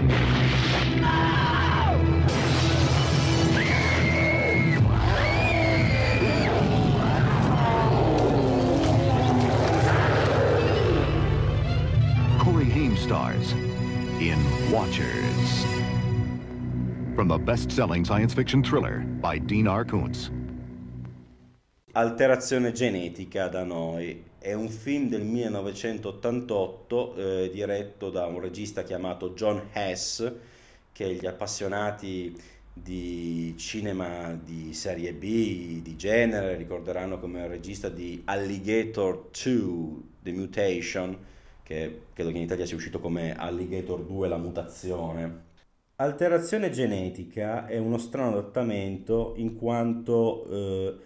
Stars 13.08 13.52
in 14.20 14.36
Watchers. 14.70 15.64
From 17.14 17.26
the 17.26 17.38
best-selling 17.38 18.04
science 18.04 18.34
fiction 18.34 18.62
thriller 18.62 18.98
by 18.98 19.38
Dean 19.38 19.66
R. 19.66 19.82
Koontz. 19.82 20.30
Alterazione 21.92 22.72
genetica 22.72 23.48
da 23.48 23.64
noi 23.64 24.22
è 24.38 24.52
un 24.52 24.68
film 24.68 25.08
del 25.08 25.22
1988 25.22 27.14
eh, 27.14 27.50
diretto 27.50 28.10
da 28.10 28.26
un 28.26 28.40
regista 28.40 28.82
chiamato 28.82 29.30
John 29.30 29.68
Hess 29.72 30.30
che 30.98 31.14
gli 31.14 31.26
appassionati 31.26 32.36
di 32.72 33.54
cinema 33.56 34.34
di 34.34 34.74
serie 34.74 35.12
B, 35.12 35.80
di 35.80 35.94
genere, 35.94 36.56
ricorderanno 36.56 37.20
come 37.20 37.42
il 37.42 37.46
regista 37.48 37.88
di 37.88 38.20
Alligator 38.24 39.28
2, 39.30 40.02
The 40.20 40.32
Mutation, 40.32 41.16
che 41.62 42.06
credo 42.12 42.32
che 42.32 42.36
in 42.38 42.42
Italia 42.42 42.66
sia 42.66 42.74
uscito 42.74 42.98
come 42.98 43.32
Alligator 43.36 44.02
2, 44.02 44.26
La 44.26 44.38
mutazione. 44.38 45.44
Alterazione 45.94 46.70
genetica 46.70 47.66
è 47.66 47.78
uno 47.78 47.98
strano 47.98 48.30
adattamento 48.30 49.34
in 49.36 49.54
quanto 49.54 50.46
eh, 50.50 50.96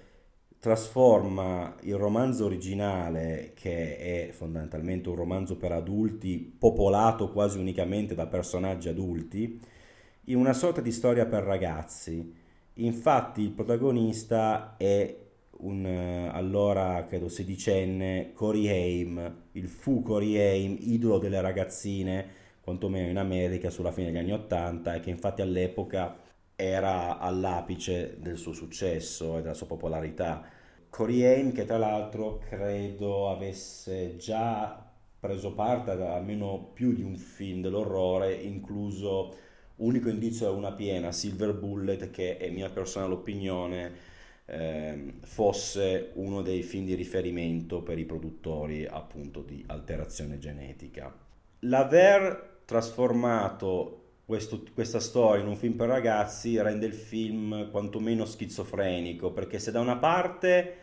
trasforma 0.59 1.77
il 1.83 1.97
romanzo 1.97 2.47
originale, 2.47 3.53
che 3.55 3.99
è 3.99 4.31
fondamentalmente 4.33 5.11
un 5.11 5.17
romanzo 5.17 5.59
per 5.59 5.73
adulti, 5.73 6.39
popolato 6.59 7.31
quasi 7.31 7.59
unicamente 7.59 8.15
da 8.15 8.27
personaggi 8.27 8.89
adulti, 8.89 9.81
in 10.27 10.37
una 10.37 10.53
sorta 10.53 10.81
di 10.81 10.93
storia 10.93 11.27
per 11.27 11.43
ragazzi. 11.43 12.41
Infatti 12.75 13.43
il 13.43 13.51
protagonista 13.51 14.77
è 14.77 15.17
un 15.59 15.85
eh, 15.85 16.29
allora 16.33 17.05
credo 17.05 17.29
sedicenne 17.29 18.33
Corey 18.33 18.69
Haim, 18.69 19.37
il 19.53 19.69
fu 19.69 20.03
Corey 20.03 20.37
Haim, 20.39 20.77
idolo 20.81 21.19
delle 21.19 21.41
ragazzine, 21.41 22.41
quantomeno 22.61 23.09
in 23.09 23.19
America 23.19 23.71
sulla 23.71 23.93
fine 23.93 24.11
degli 24.11 24.19
anni 24.19 24.33
Ottanta 24.33 24.95
e 24.95 25.01
che 25.01 25.11
infatti 25.11 25.43
all'epoca 25.43 26.17
era 26.55 27.19
all'apice 27.19 28.17
del 28.21 28.37
suo 28.37 28.53
successo 28.53 29.39
e 29.39 29.43
della 29.43 29.55
sua 29.55 29.67
popolarità. 29.67 30.43
Corey 30.89 31.25
Haim 31.25 31.53
che 31.53 31.65
tra 31.65 31.79
l'altro 31.79 32.39
credo 32.39 33.31
avesse 33.31 34.17
già 34.17 34.91
preso 35.19 35.55
parte 35.55 35.93
ad 35.93 36.03
almeno 36.03 36.71
più 36.73 36.93
di 36.93 37.03
un 37.03 37.17
film 37.17 37.63
dell'orrore, 37.63 38.35
incluso 38.35 39.35
Unico 39.77 40.09
indizio 40.09 40.49
è 40.49 40.51
una 40.51 40.73
piena, 40.73 41.13
Silver 41.13 41.55
Bullet, 41.55 42.11
che 42.11 42.37
è 42.37 42.51
mia 42.51 42.71
personale 42.71 43.15
opinione 43.15 44.11
eh, 44.47 45.15
fosse 45.23 46.11
uno 46.15 46.43
dei 46.43 46.63
film 46.63 46.85
di 46.85 46.95
riferimento 46.95 47.83
per 47.83 47.99
i 47.99 48.05
produttori 48.05 48.87
appunto 48.87 49.43
di 49.43 49.65
alterazione 49.67 50.39
genetica. 50.39 51.15
L'aver 51.61 52.61
trasformato 52.65 53.99
questo, 54.25 54.63
questa 54.75 55.01
storia 55.01 55.43
in 55.43 55.49
un 55.49 55.57
film 55.57 55.75
per 55.75 55.89
ragazzi 55.89 56.61
rende 56.61 56.87
il 56.87 56.95
film 56.95 57.71
quantomeno 57.71 58.25
schizofrenico, 58.25 59.33
perché 59.33 59.59
se 59.59 59.71
da 59.71 59.81
una 59.81 59.97
parte 59.97 60.77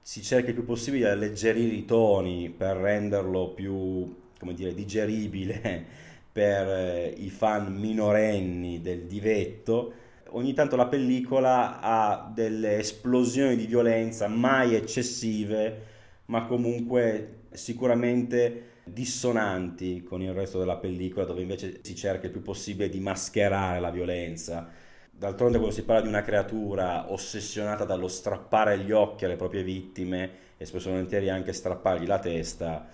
si 0.00 0.22
cerca 0.22 0.48
il 0.48 0.54
più 0.54 0.64
possibile 0.64 1.06
di 1.06 1.10
alleggerire 1.10 1.74
i 1.74 1.84
toni 1.84 2.50
per 2.50 2.76
renderlo 2.76 3.50
più, 3.50 4.14
come 4.38 4.54
dire, 4.54 4.72
digeribile 4.72 6.04
per 6.36 6.68
eh, 6.68 7.14
i 7.16 7.30
fan 7.30 7.74
minorenni 7.74 8.82
del 8.82 9.06
divetto, 9.06 9.92
ogni 10.32 10.52
tanto 10.52 10.76
la 10.76 10.86
pellicola 10.86 11.80
ha 11.80 12.30
delle 12.30 12.76
esplosioni 12.76 13.56
di 13.56 13.64
violenza 13.64 14.28
mai 14.28 14.74
eccessive, 14.74 15.84
ma 16.26 16.44
comunque 16.44 17.44
sicuramente 17.52 18.64
dissonanti 18.84 20.02
con 20.02 20.20
il 20.20 20.34
resto 20.34 20.58
della 20.58 20.76
pellicola, 20.76 21.24
dove 21.24 21.40
invece 21.40 21.78
si 21.80 21.96
cerca 21.96 22.26
il 22.26 22.32
più 22.32 22.42
possibile 22.42 22.90
di 22.90 23.00
mascherare 23.00 23.80
la 23.80 23.90
violenza. 23.90 24.68
D'altronde 25.10 25.56
quando 25.56 25.74
si 25.74 25.84
parla 25.84 26.02
di 26.02 26.08
una 26.08 26.20
creatura 26.20 27.10
ossessionata 27.10 27.86
dallo 27.86 28.08
strappare 28.08 28.76
gli 28.80 28.92
occhi 28.92 29.24
alle 29.24 29.36
proprie 29.36 29.62
vittime 29.62 30.30
e 30.58 30.66
spesso 30.66 30.90
volentieri 30.90 31.30
anche 31.30 31.54
strappargli 31.54 32.06
la 32.06 32.18
testa, 32.18 32.86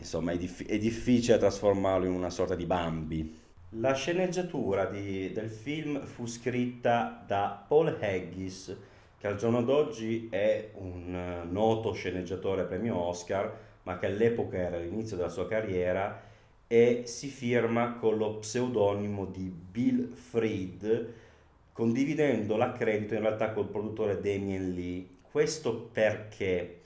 insomma 0.00 0.32
è, 0.32 0.36
diff- 0.36 0.66
è 0.66 0.78
difficile 0.78 1.38
trasformarlo 1.38 2.06
in 2.06 2.12
una 2.12 2.30
sorta 2.30 2.54
di 2.54 2.66
Bambi. 2.66 3.38
La 3.74 3.94
sceneggiatura 3.94 4.86
di, 4.86 5.30
del 5.32 5.48
film 5.48 6.04
fu 6.04 6.26
scritta 6.26 7.22
da 7.24 7.64
Paul 7.68 7.96
Haggis, 8.00 8.76
che 9.16 9.26
al 9.26 9.36
giorno 9.36 9.62
d'oggi 9.62 10.28
è 10.28 10.70
un 10.74 11.14
eh, 11.14 11.44
noto 11.48 11.92
sceneggiatore 11.92 12.64
premio 12.64 12.96
Oscar, 12.96 13.68
ma 13.84 13.96
che 13.96 14.06
all'epoca 14.06 14.56
era 14.56 14.78
l'inizio 14.78 15.16
della 15.16 15.28
sua 15.28 15.46
carriera 15.46 16.20
e 16.66 17.02
si 17.04 17.28
firma 17.28 17.94
con 17.94 18.16
lo 18.16 18.38
pseudonimo 18.38 19.26
di 19.26 19.50
Bill 19.50 20.14
Fried, 20.14 21.12
condividendo 21.72 22.56
l'accredito 22.56 23.14
in 23.14 23.20
realtà 23.20 23.52
col 23.52 23.68
produttore 23.68 24.20
Damien 24.20 24.72
Lee. 24.72 25.06
Questo 25.30 25.74
perché 25.92 26.79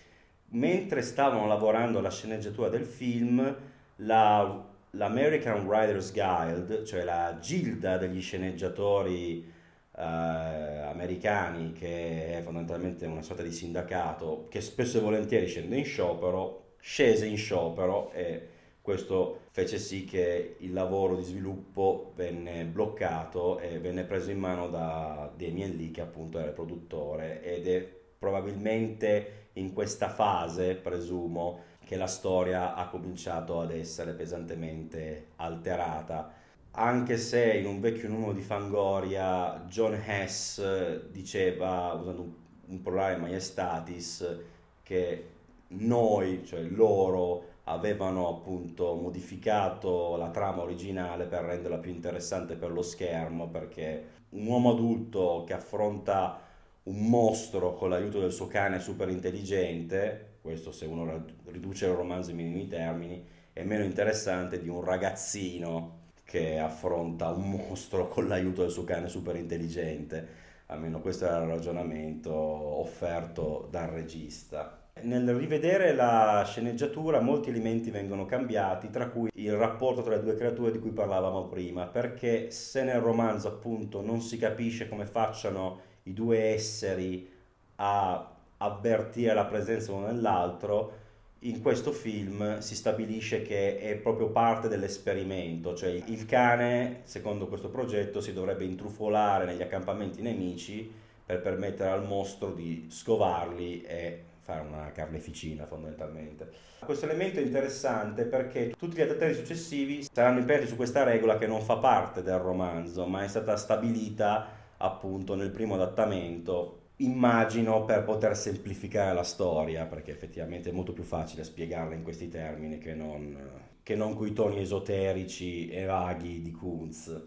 mentre 0.54 1.02
stavano 1.02 1.46
lavorando 1.46 1.98
alla 1.98 2.10
sceneggiatura 2.10 2.68
del 2.68 2.84
film, 2.84 3.56
la, 3.96 4.64
l'American 4.90 5.64
Writers 5.66 6.12
Guild, 6.12 6.84
cioè 6.84 7.04
la 7.04 7.38
gilda 7.40 7.96
degli 7.98 8.20
sceneggiatori 8.20 9.52
eh, 9.96 10.02
americani, 10.02 11.72
che 11.72 12.38
è 12.38 12.42
fondamentalmente 12.42 13.06
una 13.06 13.22
sorta 13.22 13.42
di 13.42 13.52
sindacato, 13.52 14.46
che 14.48 14.60
spesso 14.60 14.98
e 14.98 15.00
volentieri 15.00 15.46
scende 15.46 15.76
in 15.76 15.84
sciopero, 15.84 16.74
scese 16.80 17.26
in 17.26 17.36
sciopero 17.36 18.10
e 18.12 18.48
Questo 18.84 19.46
fece 19.48 19.78
sì 19.78 20.04
che 20.04 20.56
il 20.58 20.72
lavoro 20.74 21.16
di 21.16 21.22
sviluppo 21.22 22.12
venne 22.16 22.64
bloccato 22.66 23.58
e 23.58 23.78
venne 23.78 24.04
preso 24.04 24.30
in 24.30 24.38
mano 24.38 24.68
da 24.68 25.32
Damien 25.34 25.74
Lee, 25.74 25.90
che 25.90 26.02
appunto 26.02 26.38
era 26.38 26.48
il 26.48 26.52
produttore, 26.52 27.42
ed 27.42 27.66
è 27.66 27.93
probabilmente 28.24 29.48
in 29.54 29.74
questa 29.74 30.08
fase, 30.08 30.76
presumo, 30.76 31.72
che 31.84 31.96
la 31.96 32.06
storia 32.06 32.74
ha 32.74 32.88
cominciato 32.88 33.60
ad 33.60 33.70
essere 33.70 34.12
pesantemente 34.12 35.32
alterata. 35.36 36.32
Anche 36.70 37.18
se 37.18 37.52
in 37.52 37.66
un 37.66 37.80
vecchio 37.80 38.08
numero 38.08 38.32
di 38.32 38.40
Fangoria 38.40 39.62
John 39.68 39.92
Hess 39.92 41.02
diceva, 41.10 41.92
usando 41.92 42.22
un, 42.22 42.32
un 42.68 42.80
plurale 42.80 43.18
maiestatis, 43.18 44.38
che 44.82 45.28
noi, 45.68 46.44
cioè 46.46 46.62
loro, 46.62 47.52
avevano 47.64 48.28
appunto 48.28 48.94
modificato 48.94 50.16
la 50.16 50.30
trama 50.30 50.62
originale 50.62 51.26
per 51.26 51.42
renderla 51.42 51.78
più 51.78 51.90
interessante 51.90 52.56
per 52.56 52.72
lo 52.72 52.82
schermo, 52.82 53.48
perché 53.48 54.12
un 54.30 54.46
uomo 54.46 54.70
adulto 54.70 55.44
che 55.46 55.52
affronta 55.52 56.40
un 56.84 57.08
mostro 57.08 57.72
con 57.74 57.88
l'aiuto 57.88 58.20
del 58.20 58.32
suo 58.32 58.46
cane 58.46 58.78
super 58.78 59.08
intelligente, 59.08 60.38
questo 60.42 60.72
se 60.72 60.84
uno 60.84 61.24
riduce 61.46 61.86
il 61.86 61.92
romanzo 61.92 62.30
ai 62.30 62.36
minimi 62.36 62.66
termini, 62.66 63.24
è 63.52 63.62
meno 63.62 63.84
interessante 63.84 64.58
di 64.58 64.68
un 64.68 64.82
ragazzino 64.84 66.02
che 66.24 66.58
affronta 66.58 67.30
un 67.30 67.50
mostro 67.50 68.08
con 68.08 68.28
l'aiuto 68.28 68.62
del 68.62 68.70
suo 68.70 68.84
cane 68.84 69.08
super 69.08 69.36
intelligente. 69.36 70.42
Almeno 70.66 71.00
questo 71.00 71.26
era 71.26 71.42
il 71.42 71.48
ragionamento 71.48 72.32
offerto 72.32 73.68
dal 73.70 73.88
regista. 73.88 74.80
Nel 75.02 75.34
rivedere 75.34 75.94
la 75.94 76.42
sceneggiatura 76.46 77.20
molti 77.20 77.50
elementi 77.50 77.90
vengono 77.90 78.26
cambiati, 78.26 78.90
tra 78.90 79.08
cui 79.08 79.30
il 79.34 79.54
rapporto 79.56 80.02
tra 80.02 80.16
le 80.16 80.22
due 80.22 80.36
creature 80.36 80.70
di 80.70 80.78
cui 80.78 80.90
parlavamo 80.90 81.46
prima, 81.46 81.86
perché 81.86 82.50
se 82.50 82.82
nel 82.84 83.00
romanzo 83.00 83.48
appunto 83.48 84.02
non 84.02 84.20
si 84.20 84.38
capisce 84.38 84.88
come 84.88 85.06
facciano 85.06 85.92
i 86.04 86.12
due 86.12 86.38
esseri 86.38 87.30
a 87.76 88.32
avvertire 88.58 89.34
la 89.34 89.44
presenza 89.44 89.92
uno 89.92 90.06
nell'altro, 90.06 91.02
in 91.40 91.60
questo 91.60 91.92
film 91.92 92.58
si 92.60 92.74
stabilisce 92.74 93.42
che 93.42 93.78
è 93.78 93.96
proprio 93.96 94.30
parte 94.30 94.68
dell'esperimento, 94.68 95.74
cioè 95.74 95.90
il 95.90 96.24
cane, 96.24 97.00
secondo 97.04 97.48
questo 97.48 97.68
progetto, 97.68 98.20
si 98.22 98.32
dovrebbe 98.32 98.64
intrufolare 98.64 99.44
negli 99.44 99.60
accampamenti 99.60 100.22
nemici 100.22 100.90
per 101.26 101.42
permettere 101.42 101.90
al 101.90 102.06
mostro 102.06 102.52
di 102.52 102.86
scovarli 102.90 103.82
e 103.82 104.22
fare 104.38 104.60
una 104.60 104.90
carneficina 104.92 105.66
fondamentalmente. 105.66 106.50
Questo 106.84 107.06
elemento 107.06 107.40
è 107.40 107.42
interessante 107.42 108.24
perché 108.24 108.74
tutti 108.78 108.96
gli 108.96 109.00
adattati 109.00 109.34
successivi 109.34 110.06
saranno 110.10 110.38
imperti 110.38 110.66
su 110.66 110.76
questa 110.76 111.02
regola 111.02 111.38
che 111.38 111.46
non 111.46 111.62
fa 111.62 111.76
parte 111.76 112.22
del 112.22 112.38
romanzo, 112.38 113.06
ma 113.06 113.22
è 113.22 113.28
stata 113.28 113.56
stabilita 113.56 114.62
appunto 114.84 115.34
nel 115.34 115.50
primo 115.50 115.74
adattamento 115.74 116.80
immagino 116.98 117.84
per 117.84 118.04
poter 118.04 118.36
semplificare 118.36 119.14
la 119.14 119.24
storia, 119.24 119.86
perché 119.86 120.12
effettivamente 120.12 120.70
è 120.70 120.72
molto 120.72 120.92
più 120.92 121.02
facile 121.02 121.42
spiegarla 121.42 121.94
in 121.94 122.02
questi 122.02 122.28
termini 122.28 122.78
che 122.78 122.94
non, 122.94 123.36
che 123.82 123.96
non 123.96 124.14
coi 124.14 124.32
toni 124.32 124.60
esoterici 124.60 125.68
e 125.68 125.84
vaghi 125.86 126.40
di 126.42 126.52
Kunz. 126.52 127.22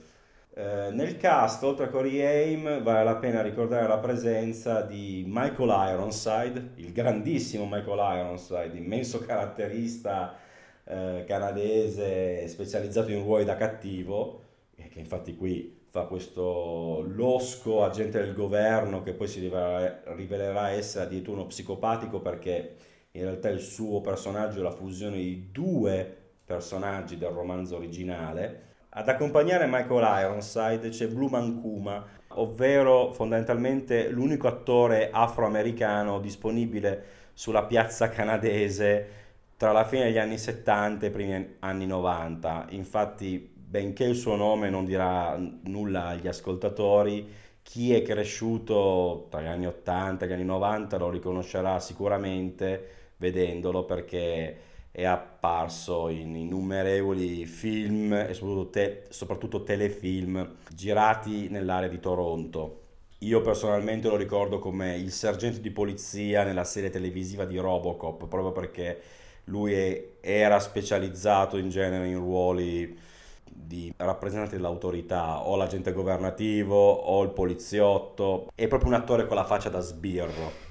Eh, 0.54 0.90
nel 0.92 1.18
cast, 1.18 1.64
oltre 1.64 1.86
a 1.86 1.90
Corey 1.90 2.22
Haim, 2.22 2.82
vale 2.82 3.04
la 3.04 3.18
pena 3.18 3.42
ricordare 3.42 3.88
la 3.88 4.00
presenza 4.00 4.82
di 4.82 5.24
Michael 5.28 5.94
Ironside, 5.94 6.72
il 6.76 6.92
grandissimo 6.94 7.66
Michael 7.66 8.20
Ironside, 8.20 8.78
immenso 8.78 9.20
caratterista 9.20 10.36
eh, 10.86 11.26
canadese 11.28 12.48
specializzato 12.48 13.12
in 13.12 13.22
ruoli 13.22 13.44
da 13.44 13.56
cattivo, 13.56 14.44
che 14.76 15.00
infatti 15.00 15.36
qui 15.36 15.77
fa 15.98 16.04
questo 16.04 17.04
losco 17.08 17.84
agente 17.84 18.20
del 18.20 18.34
governo 18.34 19.02
che 19.02 19.14
poi 19.14 19.28
si 19.28 19.40
rivelerà, 19.40 20.70
essere 20.70 21.06
addirittura 21.06 21.40
uno 21.40 21.48
psicopatico 21.48 22.20
perché 22.20 22.76
in 23.12 23.24
realtà 23.24 23.50
il 23.50 23.62
suo 23.62 24.00
personaggio 24.02 24.60
è 24.60 24.62
la 24.62 24.70
fusione 24.70 25.18
di 25.18 25.50
due 25.52 26.16
personaggi 26.46 27.18
del 27.18 27.30
romanzo 27.30 27.78
originale. 27.78 28.66
Ad 28.90 29.10
accompagnare 29.10 29.66
Michael 29.66 30.24
Ironside 30.24 30.90
c'è 30.90 31.08
Blue 31.08 31.30
Mancuma, 31.30 32.06
ovvero 32.30 33.12
fondamentalmente 33.12 34.10
l'unico 34.10 34.48
attore 34.48 35.10
afroamericano 35.12 36.20
disponibile 36.20 37.04
sulla 37.34 37.64
piazza 37.64 38.10
canadese 38.10 39.16
tra 39.58 39.72
la 39.72 39.84
fine 39.84 40.06
degli 40.06 40.20
anni 40.20 40.38
70 40.38 41.06
e 41.06 41.10
i 41.10 41.12
primi 41.12 41.56
anni 41.60 41.88
90. 41.88 42.68
Infatti 42.70 43.56
benché 43.70 44.06
il 44.06 44.16
suo 44.16 44.36
nome 44.38 44.70
non 44.70 44.86
dirà 44.86 45.38
nulla 45.64 46.08
agli 46.08 46.28
ascoltatori, 46.28 47.28
chi 47.62 47.94
è 47.94 48.02
cresciuto 48.02 49.28
tra 49.30 49.42
gli 49.42 49.46
anni 49.48 49.68
80 49.68 50.24
e 50.24 50.28
gli 50.30 50.32
anni 50.32 50.46
90 50.46 50.98
lo 50.98 51.10
riconoscerà 51.10 51.78
sicuramente 51.82 53.12
vedendolo 53.18 53.84
perché 53.84 54.58
è 54.90 55.04
apparso 55.04 56.08
in 56.08 56.36
innumerevoli 56.36 57.46
film 57.46 58.14
e 58.14 58.34
soprattutto, 58.34 58.70
te- 58.70 59.04
soprattutto 59.10 59.64
telefilm 59.64 60.56
girati 60.74 61.50
nell'area 61.50 61.90
di 61.90 62.00
Toronto. 62.00 62.84
Io 63.22 63.42
personalmente 63.42 64.08
lo 64.08 64.16
ricordo 64.16 64.60
come 64.60 64.96
il 64.96 65.12
sergente 65.12 65.60
di 65.60 65.72
polizia 65.72 66.44
nella 66.44 66.64
serie 66.64 66.90
televisiva 66.90 67.44
di 67.46 67.58
Robocop, 67.58 68.28
proprio 68.28 68.52
perché 68.54 69.02
lui 69.46 69.74
è, 69.74 70.04
era 70.22 70.60
specializzato 70.60 71.58
in 71.58 71.70
genere 71.70 72.08
in 72.08 72.18
ruoli 72.18 72.98
di 73.68 73.94
rappresentante 73.98 74.56
dell'autorità, 74.56 75.46
o 75.46 75.58
l'agente 75.58 75.92
governativo 75.92 76.76
o 76.76 77.22
il 77.24 77.30
poliziotto, 77.30 78.50
è 78.56 78.68
proprio 78.68 78.90
un 78.90 78.96
attore 78.96 79.28
con 79.28 79.36
la 79.36 79.44
faccia 79.44 79.70
da 79.70 79.82
sbirro. 79.82 80.66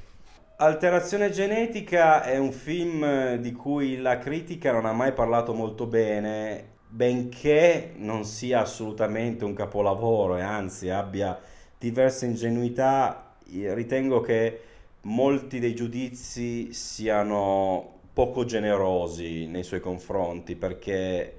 Alterazione 0.56 1.30
genetica 1.30 2.22
è 2.22 2.38
un 2.38 2.50
film 2.50 3.34
di 3.34 3.52
cui 3.52 3.98
la 3.98 4.16
critica 4.16 4.72
non 4.72 4.86
ha 4.86 4.92
mai 4.92 5.12
parlato 5.12 5.52
molto 5.52 5.86
bene, 5.86 6.64
benché 6.88 7.92
non 7.96 8.24
sia 8.24 8.62
assolutamente 8.62 9.44
un 9.44 9.52
capolavoro 9.52 10.38
e 10.38 10.40
anzi 10.40 10.88
abbia 10.88 11.38
diverse 11.78 12.24
ingenuità, 12.24 13.34
ritengo 13.50 14.22
che 14.22 14.60
molti 15.02 15.58
dei 15.58 15.74
giudizi 15.74 16.72
siano 16.72 17.98
poco 18.14 18.46
generosi 18.46 19.46
nei 19.46 19.62
suoi 19.62 19.80
confronti 19.80 20.56
perché 20.56 21.34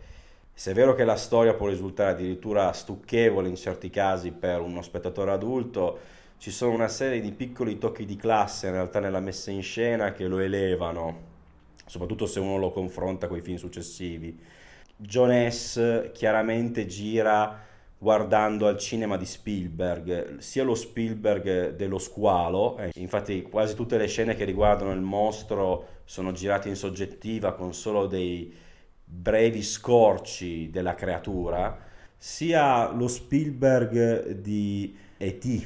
se 0.60 0.72
è 0.72 0.74
vero 0.74 0.95
che 0.95 1.03
la 1.03 1.18
storia 1.18 1.53
può 1.53 1.68
risultare 1.68 2.14
addirittura 2.14 2.74
stucchevole 2.74 3.47
in 3.47 3.55
certi 3.55 3.91
casi 3.91 4.32
per 4.32 4.60
uno 4.60 4.82
spettatore 4.82 5.30
adulto, 5.30 5.99
ci 6.39 6.49
sono 6.49 6.72
una 6.72 6.88
serie 6.88 7.22
di 7.22 7.32
piccoli 7.32 7.78
tocchi 7.78 8.05
di 8.05 8.16
classe 8.16 8.66
in 8.66 8.72
realtà 8.72 8.99
nella 8.99 9.20
messa 9.20 9.51
in 9.51 9.62
scena 9.62 10.14
che 10.14 10.26
lo 10.26 10.39
elevano, 10.39 11.20
soprattutto 11.86 12.26
se 12.26 12.39
uno 12.39 12.58
lo 12.58 12.72
confronta 12.72 13.28
con 13.28 13.38
i 13.38 13.41
film 13.41 13.58
successivi. 13.58 14.36
John 14.95 15.47
S. 15.47 16.10
chiaramente 16.12 16.88
gira 16.88 17.64
guardando 17.95 18.66
al 18.66 18.80
cinema 18.80 19.16
di 19.16 19.26
Spielberg, 19.26 20.39
sia 20.39 20.64
lo 20.64 20.74
Spielberg 20.74 21.76
dello 21.76 21.99
squalo, 21.99 22.80
eh, 22.80 22.89
infatti 22.95 23.43
quasi 23.43 23.76
tutte 23.76 23.97
le 23.97 24.08
scene 24.08 24.36
che 24.36 24.43
riguardano 24.43 24.91
il 24.91 25.01
mostro 25.01 26.01
sono 26.03 26.32
girate 26.32 26.68
in 26.68 26.76
soggettiva 26.76 27.53
con 27.53 27.76
solo 27.76 28.08
dei 28.08 28.66
brevi 29.10 29.64
scorci 29.64 30.70
della 30.70 30.93
creatura, 30.93 31.78
sia 32.18 32.91
lo 32.91 33.08
Spielberg 33.08 34.32
di 34.32 34.95
E.T. 35.18 35.66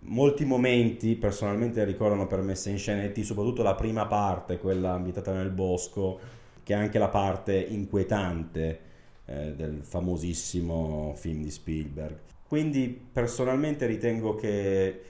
Molti 0.00 0.44
momenti 0.46 1.16
personalmente 1.16 1.84
ricordano 1.84 2.26
per 2.26 2.40
messa 2.40 2.70
in 2.70 2.78
scena 2.78 3.02
E.T., 3.02 3.20
soprattutto 3.20 3.62
la 3.62 3.74
prima 3.74 4.06
parte, 4.06 4.58
quella 4.58 4.92
ambientata 4.92 5.32
nel 5.32 5.50
bosco, 5.50 6.18
che 6.62 6.72
è 6.72 6.76
anche 6.76 6.98
la 6.98 7.08
parte 7.08 7.54
inquietante 7.54 8.80
eh, 9.26 9.52
del 9.54 9.80
famosissimo 9.82 11.12
film 11.14 11.42
di 11.42 11.50
Spielberg. 11.50 12.16
Quindi 12.46 12.88
personalmente 13.12 13.84
ritengo 13.84 14.34
che 14.34 15.02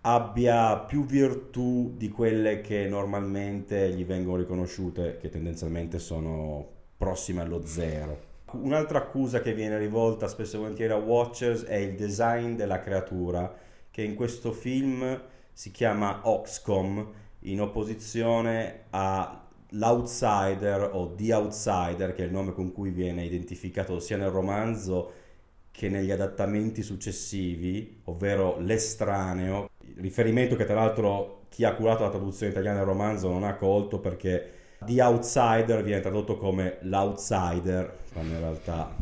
abbia 0.00 0.78
più 0.78 1.06
virtù 1.06 1.94
di 1.96 2.08
quelle 2.08 2.60
che 2.60 2.88
normalmente 2.88 3.90
gli 3.94 4.04
vengono 4.04 4.38
riconosciute, 4.38 5.18
che 5.20 5.28
tendenzialmente 5.28 5.98
sono 5.98 6.73
prossime 6.96 7.42
allo 7.42 7.64
zero. 7.64 8.32
Un'altra 8.52 8.98
accusa 8.98 9.40
che 9.40 9.52
viene 9.52 9.78
rivolta 9.78 10.28
spesso 10.28 10.56
e 10.56 10.60
volentieri 10.60 10.92
a 10.92 10.96
Watchers 10.96 11.64
è 11.64 11.74
il 11.74 11.94
design 11.94 12.54
della 12.54 12.80
creatura, 12.80 13.52
che 13.90 14.02
in 14.02 14.14
questo 14.14 14.52
film 14.52 15.20
si 15.52 15.70
chiama 15.70 16.20
Oxcom, 16.24 17.12
in 17.40 17.60
opposizione 17.60 18.84
all'Outsider 18.90 20.90
o 20.92 21.14
The 21.14 21.34
Outsider, 21.34 22.14
che 22.14 22.22
è 22.22 22.26
il 22.26 22.32
nome 22.32 22.52
con 22.52 22.72
cui 22.72 22.90
viene 22.90 23.24
identificato 23.24 23.98
sia 23.98 24.16
nel 24.16 24.30
romanzo 24.30 25.22
che 25.70 25.88
negli 25.88 26.12
adattamenti 26.12 26.82
successivi, 26.82 28.02
ovvero 28.04 28.58
l'estraneo, 28.60 29.68
riferimento 29.96 30.54
che 30.54 30.64
tra 30.64 30.74
l'altro 30.74 31.46
chi 31.48 31.64
ha 31.64 31.74
curato 31.74 32.04
la 32.04 32.10
traduzione 32.10 32.52
italiana 32.52 32.78
del 32.78 32.86
romanzo 32.86 33.28
non 33.28 33.42
ha 33.42 33.56
colto 33.56 33.98
perché 33.98 34.50
The 34.78 35.02
Outsider 35.02 35.82
viene 35.82 36.00
tradotto 36.00 36.36
come 36.36 36.78
l'outsider, 36.82 37.96
quando 38.12 38.34
in 38.34 38.40
realtà 38.40 38.94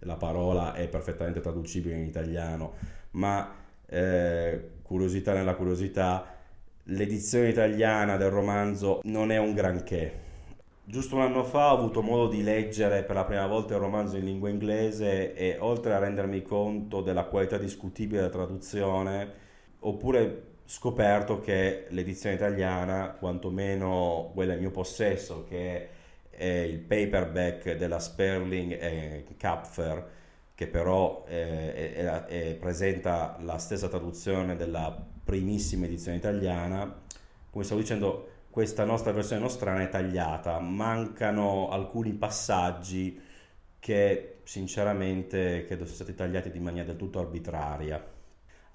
la 0.00 0.16
parola 0.16 0.74
è 0.74 0.88
perfettamente 0.88 1.40
traducibile 1.40 1.96
in 1.96 2.04
italiano, 2.04 2.74
ma 3.12 3.54
eh, 3.86 4.70
curiosità 4.82 5.32
nella 5.32 5.54
curiosità, 5.54 6.26
l'edizione 6.84 7.48
italiana 7.48 8.16
del 8.16 8.30
romanzo 8.30 9.00
non 9.04 9.30
è 9.30 9.38
un 9.38 9.54
granché. 9.54 10.22
Giusto 10.86 11.16
un 11.16 11.22
anno 11.22 11.44
fa 11.44 11.72
ho 11.72 11.78
avuto 11.78 12.02
modo 12.02 12.28
di 12.28 12.42
leggere 12.42 13.04
per 13.04 13.16
la 13.16 13.24
prima 13.24 13.46
volta 13.46 13.72
il 13.72 13.80
romanzo 13.80 14.18
in 14.18 14.24
lingua 14.24 14.50
inglese 14.50 15.34
e 15.34 15.56
oltre 15.58 15.94
a 15.94 15.98
rendermi 15.98 16.42
conto 16.42 17.00
della 17.00 17.24
qualità 17.24 17.56
discutibile 17.56 18.20
della 18.20 18.32
traduzione, 18.32 19.32
oppure 19.80 20.53
scoperto 20.64 21.40
che 21.40 21.86
l'edizione 21.90 22.36
italiana, 22.36 23.10
quantomeno 23.18 24.30
quella 24.34 24.54
in 24.54 24.60
mio 24.60 24.70
possesso, 24.70 25.44
che 25.48 25.88
è 26.30 26.44
il 26.44 26.78
paperback 26.80 27.76
della 27.76 27.98
Sperling 27.98 28.72
e 28.72 29.24
Kapfer, 29.36 30.10
che 30.54 30.66
però 30.66 31.24
eh, 31.28 31.74
è, 31.74 31.94
è, 31.94 32.24
è, 32.24 32.54
presenta 32.54 33.36
la 33.40 33.58
stessa 33.58 33.88
traduzione 33.88 34.56
della 34.56 34.96
primissima 35.24 35.86
edizione 35.86 36.16
italiana, 36.16 37.02
come 37.50 37.64
stavo 37.64 37.80
dicendo, 37.80 38.28
questa 38.50 38.84
nostra 38.84 39.12
versione 39.12 39.42
nostrana 39.42 39.82
è 39.82 39.88
tagliata, 39.88 40.60
mancano 40.60 41.70
alcuni 41.70 42.12
passaggi 42.12 43.20
che 43.80 44.38
sinceramente 44.44 45.64
credo 45.66 45.84
siano 45.84 46.02
stati 46.02 46.14
tagliati 46.14 46.50
in 46.54 46.62
maniera 46.62 46.86
del 46.86 46.96
tutto 46.96 47.18
arbitraria 47.18 48.13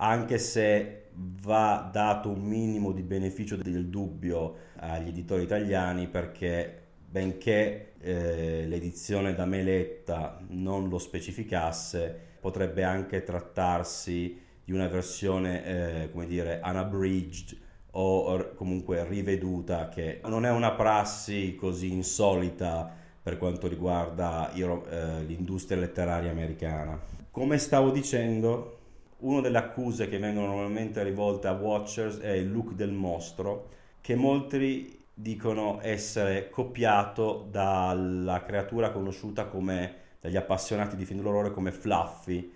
anche 0.02 0.38
se 0.38 1.10
va 1.14 1.90
dato 1.92 2.30
un 2.30 2.42
minimo 2.42 2.92
di 2.92 3.02
beneficio 3.02 3.56
del 3.56 3.88
dubbio 3.88 4.56
agli 4.78 5.10
editori 5.10 5.44
italiani 5.44 6.08
perché 6.08 6.88
benché 7.10 7.94
eh, 8.00 8.66
l'edizione 8.68 9.34
da 9.34 9.46
Meletta 9.46 10.40
non 10.50 10.90
lo 10.90 11.00
specificasse, 11.00 12.28
potrebbe 12.40 12.84
anche 12.84 13.24
trattarsi 13.24 14.40
di 14.64 14.72
una 14.72 14.88
versione, 14.88 15.66
eh, 15.66 16.12
come 16.12 16.28
dire, 16.28 16.62
unabridged 16.64 17.58
o 17.92 18.54
comunque 18.54 19.04
riveduta, 19.06 19.90
che 19.90 20.22
non 20.26 20.46
è 20.46 20.52
una 20.52 20.72
prassi 20.72 21.56
così 21.56 21.92
insolita 21.92 22.96
per 23.22 23.38
quanto 23.38 23.68
riguarda 23.68 24.54
eh, 24.54 25.24
l'industria 25.24 25.80
letteraria 25.80 26.30
americana. 26.30 27.00
Come 27.32 27.58
stavo 27.58 27.90
dicendo, 27.90 28.79
una 29.20 29.42
delle 29.42 29.58
accuse 29.58 30.08
che 30.08 30.18
vengono 30.18 30.48
normalmente 30.48 31.04
rivolte 31.04 31.48
a 31.48 31.54
Watchers 31.54 32.20
è 32.20 32.32
il 32.32 32.52
look 32.52 32.74
del 32.74 32.92
mostro, 32.92 33.70
che 34.02 34.16
molti 34.16 34.98
dicono 35.14 35.80
essere 35.82 36.50
copiato 36.50 37.48
dalla 37.50 38.44
creatura 38.44 38.92
conosciuta 38.92 39.48
come, 39.48 39.96
dagli 40.22 40.38
appassionati 40.38 40.96
di 40.96 41.06
film 41.06 41.22
d'orrore 41.22 41.52
come 41.52 41.72
Fluffy, 41.72 42.54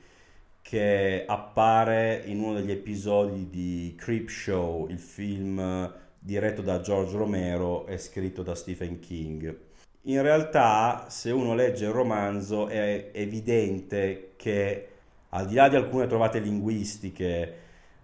che 0.61 1.26
appare 1.28 2.24
in 2.26 2.39
uno 2.39 2.53
degli 2.53 2.72
episodi 2.72 3.49
di 3.49 3.95
Creepshow, 3.97 4.88
il 4.88 4.99
film 4.99 5.93
diretto 6.18 6.61
da 6.61 6.80
George 6.80 7.18
Romero 7.18 7.86
e 7.86 7.97
scritto 7.97 8.43
da 8.43 8.55
Stephen 8.55 8.99
King. 8.99 9.57
In 10.03 10.22
realtà, 10.22 11.07
se 11.09 11.32
uno 11.32 11.53
legge 11.53 11.86
il 11.86 11.91
romanzo, 11.91 12.68
è 12.68 13.09
evidente 13.11 14.34
che 14.38 14.88
al 15.36 15.48
di 15.48 15.56
là 15.56 15.68
di 15.68 15.76
alcune 15.76 16.06
trovate 16.06 16.40
linguistiche 16.40 17.54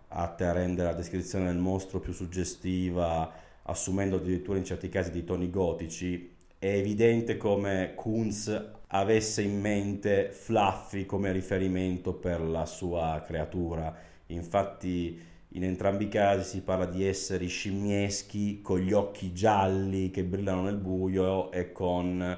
atte 0.08 0.46
a 0.46 0.52
rendere 0.52 0.90
la 0.90 0.96
descrizione 0.96 1.46
del 1.46 1.58
mostro 1.58 2.00
più 2.00 2.12
suggestiva, 2.12 3.32
assumendo 3.64 4.16
addirittura 4.16 4.58
in 4.58 4.66
certi 4.66 4.90
casi 4.90 5.12
dei 5.12 5.24
toni 5.24 5.52
gotici, 5.52 6.36
è 6.58 6.68
evidente 6.68 7.38
come 7.38 7.94
Kunz 7.96 8.72
avesse 8.88 9.44
in 9.44 9.60
mente 9.60 10.32
Fluffy 10.32 11.06
come 11.06 11.32
riferimento 11.32 12.14
per 12.14 12.42
la 12.42 12.66
sua 12.66 13.22
creatura. 13.24 13.96
Infatti 14.28 15.22
in 15.50 15.64
entrambi 15.64 16.06
i 16.06 16.10
casi 16.10 16.50
si 16.50 16.62
parla 16.62 16.86
di 16.86 17.06
esseri 17.06 17.48
scimmieschi 17.48 18.62
con 18.62 18.80
gli 18.80 18.92
occhi 18.92 19.34
gialli 19.34 20.10
che 20.10 20.24
brillano 20.24 20.64
nel 20.64 20.78
buio 20.78 21.52
e 21.52 21.72
con 21.72 22.38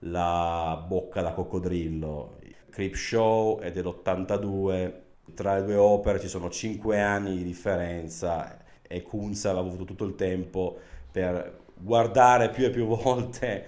la 0.00 0.84
bocca 0.86 1.22
da 1.22 1.32
coccodrillo. 1.32 2.44
Creepshow 2.76 3.58
è 3.60 3.70
dell'82, 3.70 4.92
tra 5.32 5.54
le 5.54 5.64
due 5.64 5.76
opere 5.76 6.20
ci 6.20 6.28
sono 6.28 6.50
5 6.50 7.00
anni 7.00 7.38
di 7.38 7.42
differenza 7.42 8.58
e 8.82 9.02
Kunz 9.02 9.46
aveva 9.46 9.66
avuto 9.66 9.84
tutto 9.84 10.04
il 10.04 10.14
tempo 10.14 10.76
per 11.10 11.60
guardare 11.74 12.50
più 12.50 12.66
e 12.66 12.70
più 12.70 12.84
volte 12.84 13.66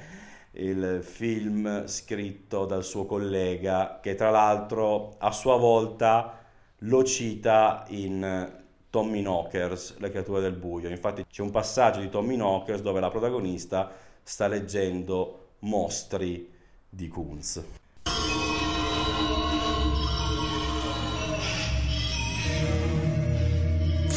il 0.53 1.01
film 1.03 1.87
scritto 1.87 2.67
dal 2.67 2.85
suo 2.85 3.07
collega 3.07 3.99
che 4.03 4.15
tra 4.15 4.29
l'altro 4.29 5.15
a 5.17 5.33
sua 5.33 5.57
volta 5.57 6.45
lo 6.81 7.03
cita 7.03 7.87
in 7.89 8.53
Tommy 8.91 9.23
Knockers, 9.23 9.97
Le 10.01 10.11
creature 10.11 10.43
del 10.43 10.53
buio. 10.53 10.91
Infatti 10.91 11.25
c'è 11.25 11.41
un 11.41 11.51
passaggio 11.51 12.01
di 12.01 12.11
Tommy 12.11 12.35
Knockers 12.35 12.83
dove 12.83 13.01
la 13.01 13.09
protagonista 13.09 13.91
sta 14.23 14.47
leggendo 14.49 15.53
Mostri 15.61 16.53
di 16.91 17.09
Kunz. 17.09 17.87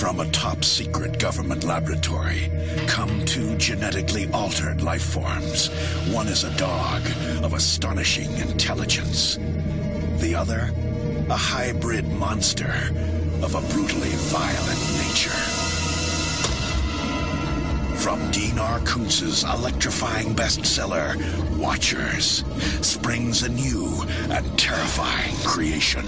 From 0.02 0.20
a 0.20 0.32
top 0.32 0.64
secret 0.64 1.20
government 1.20 1.64
laboratory 1.64 2.52
come 2.88 3.24
two 3.24 3.56
genetically 3.58 4.28
altered 4.34 4.82
life 4.82 5.04
forms. 5.04 5.68
One 6.12 6.28
is 6.28 6.43
a 6.43 6.58
dog 6.58 7.04
of 7.43 7.54
astonishing 7.54 8.36
intelligence. 8.38 9.38
The 10.18 10.34
other, 10.34 10.72
a 11.30 11.36
hybrid 11.36 12.08
monster 12.14 12.74
of 13.43 13.54
a 13.54 13.62
brutally 13.72 14.10
violent 14.34 14.82
nature. 15.06 15.38
From 17.97 18.32
Dean 18.32 18.58
R. 18.58 18.80
Kuntz's 18.80 19.43
electrifying 19.43 20.34
bestseller, 20.34 21.16
Watchers, 21.60 22.43
springs 22.84 23.43
a 23.43 23.49
new 23.49 24.02
and 24.32 24.58
terrifying 24.58 25.36
creation. 25.45 26.08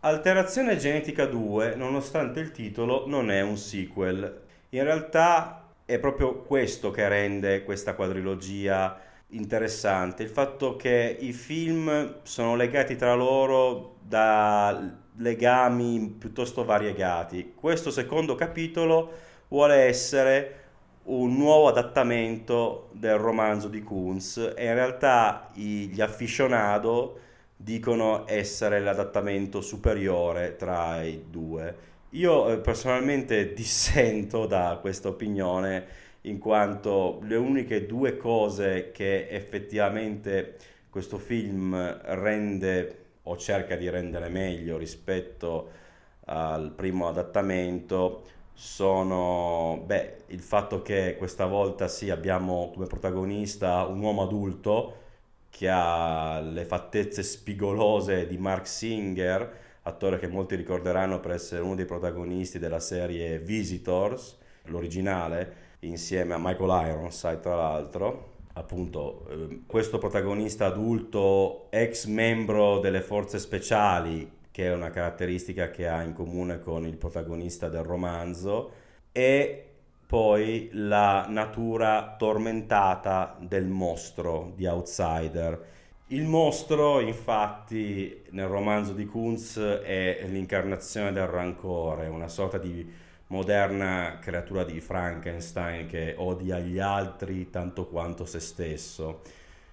Alterazione 0.00 0.76
genetica 0.76 1.24
2, 1.24 1.74
nonostante 1.74 2.38
il 2.40 2.52
titolo, 2.52 3.08
non 3.08 3.30
è 3.30 3.40
un 3.40 3.56
sequel. 3.56 4.42
In 4.68 4.84
realtà 4.84 5.72
è 5.84 5.98
proprio 5.98 6.42
questo 6.42 6.90
che 6.90 7.08
rende 7.08 7.64
questa 7.64 7.94
quadrilogia 7.94 9.00
interessante, 9.28 10.22
il 10.22 10.28
fatto 10.28 10.76
che 10.76 11.16
i 11.18 11.32
film 11.32 12.20
sono 12.22 12.56
legati 12.56 12.94
tra 12.94 13.14
loro 13.14 13.96
da 14.02 15.04
legami 15.18 16.14
piuttosto 16.18 16.64
variegati. 16.64 17.52
Questo 17.54 17.90
secondo 17.90 18.34
capitolo 18.34 19.12
vuole 19.48 19.76
essere 19.76 20.64
un 21.04 21.36
nuovo 21.36 21.68
adattamento 21.68 22.88
del 22.92 23.16
romanzo 23.16 23.68
di 23.68 23.82
Kunz 23.82 24.36
e 24.56 24.64
in 24.64 24.74
realtà 24.74 25.50
gli 25.54 26.00
afficionado 26.00 27.20
dicono 27.56 28.24
essere 28.26 28.80
l'adattamento 28.80 29.60
superiore 29.60 30.56
tra 30.56 31.02
i 31.02 31.24
due. 31.30 31.94
Io 32.10 32.48
eh, 32.48 32.58
personalmente 32.58 33.52
dissento 33.54 34.46
da 34.46 34.78
questa 34.80 35.08
opinione 35.08 36.04
in 36.22 36.38
quanto 36.38 37.20
le 37.22 37.36
uniche 37.36 37.86
due 37.86 38.16
cose 38.16 38.90
che 38.90 39.28
effettivamente 39.28 40.56
questo 40.90 41.18
film 41.18 41.74
rende 42.02 43.05
o 43.28 43.36
cerca 43.36 43.76
di 43.76 43.88
rendere 43.88 44.28
meglio 44.28 44.76
rispetto 44.78 45.70
al 46.26 46.72
primo 46.72 47.08
adattamento 47.08 48.24
sono 48.52 49.82
beh, 49.84 50.24
il 50.28 50.40
fatto 50.40 50.80
che 50.82 51.16
questa 51.18 51.46
volta 51.46 51.88
sì 51.88 52.10
abbiamo 52.10 52.70
come 52.72 52.86
protagonista 52.86 53.84
un 53.84 54.00
uomo 54.00 54.22
adulto 54.22 55.04
che 55.50 55.68
ha 55.70 56.40
le 56.40 56.64
fattezze 56.64 57.22
spigolose 57.22 58.26
di 58.26 58.38
Mark 58.38 58.66
Singer, 58.66 59.58
attore 59.82 60.18
che 60.18 60.28
molti 60.28 60.54
ricorderanno 60.54 61.20
per 61.20 61.32
essere 61.32 61.62
uno 61.62 61.74
dei 61.74 61.84
protagonisti 61.86 62.58
della 62.58 62.80
serie 62.80 63.38
Visitors, 63.38 64.38
l'originale, 64.64 65.64
insieme 65.80 66.34
a 66.34 66.38
Michael 66.38 66.88
Ironside 66.88 67.40
tra 67.40 67.56
l'altro. 67.56 68.35
Appunto, 68.58 69.26
eh, 69.28 69.60
questo 69.66 69.98
protagonista 69.98 70.64
adulto, 70.64 71.70
ex 71.70 72.06
membro 72.06 72.78
delle 72.78 73.02
forze 73.02 73.38
speciali, 73.38 74.30
che 74.50 74.64
è 74.64 74.72
una 74.72 74.88
caratteristica 74.88 75.70
che 75.70 75.86
ha 75.86 76.02
in 76.02 76.14
comune 76.14 76.58
con 76.58 76.86
il 76.86 76.96
protagonista 76.96 77.68
del 77.68 77.82
romanzo, 77.82 78.70
e 79.12 79.62
poi 80.06 80.70
la 80.72 81.26
natura 81.28 82.14
tormentata 82.16 83.36
del 83.38 83.66
mostro 83.66 84.52
di 84.56 84.66
Outsider. 84.66 85.64
Il 86.08 86.24
mostro, 86.24 87.00
infatti, 87.00 88.22
nel 88.30 88.46
romanzo 88.46 88.94
di 88.94 89.04
Kunz 89.04 89.58
è 89.58 90.24
l'incarnazione 90.28 91.12
del 91.12 91.26
rancore, 91.26 92.06
una 92.08 92.28
sorta 92.28 92.56
di 92.56 93.04
moderna 93.28 94.18
creatura 94.20 94.64
di 94.64 94.80
Frankenstein 94.80 95.86
che 95.86 96.14
odia 96.16 96.58
gli 96.58 96.78
altri 96.78 97.50
tanto 97.50 97.86
quanto 97.86 98.24
se 98.24 98.40
stesso. 98.40 99.22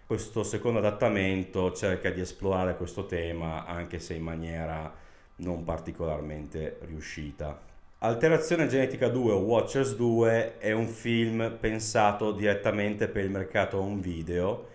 Questo 0.06 0.44
secondo 0.44 0.80
adattamento 0.80 1.72
cerca 1.72 2.10
di 2.10 2.22
esplorare 2.22 2.76
questo 2.76 3.06
tema 3.06 3.66
anche 3.66 4.00
se 4.00 4.16
in 4.16 4.24
maniera 4.24 4.92
non 5.38 5.64
particolarmente 5.64 6.80
riuscita. 6.82 7.72
Alterazione 8.00 8.68
genetica 8.68 9.08
2 9.08 9.32
o 9.32 9.38
Watchers 9.38 9.96
2 9.96 10.58
è 10.58 10.72
un 10.72 10.88
film 10.88 11.58
pensato 11.60 12.34
direttamente 12.34 13.08
per 13.08 13.24
il 13.24 13.32
mercato 13.32 13.80
home 13.80 14.02
video 14.02 14.68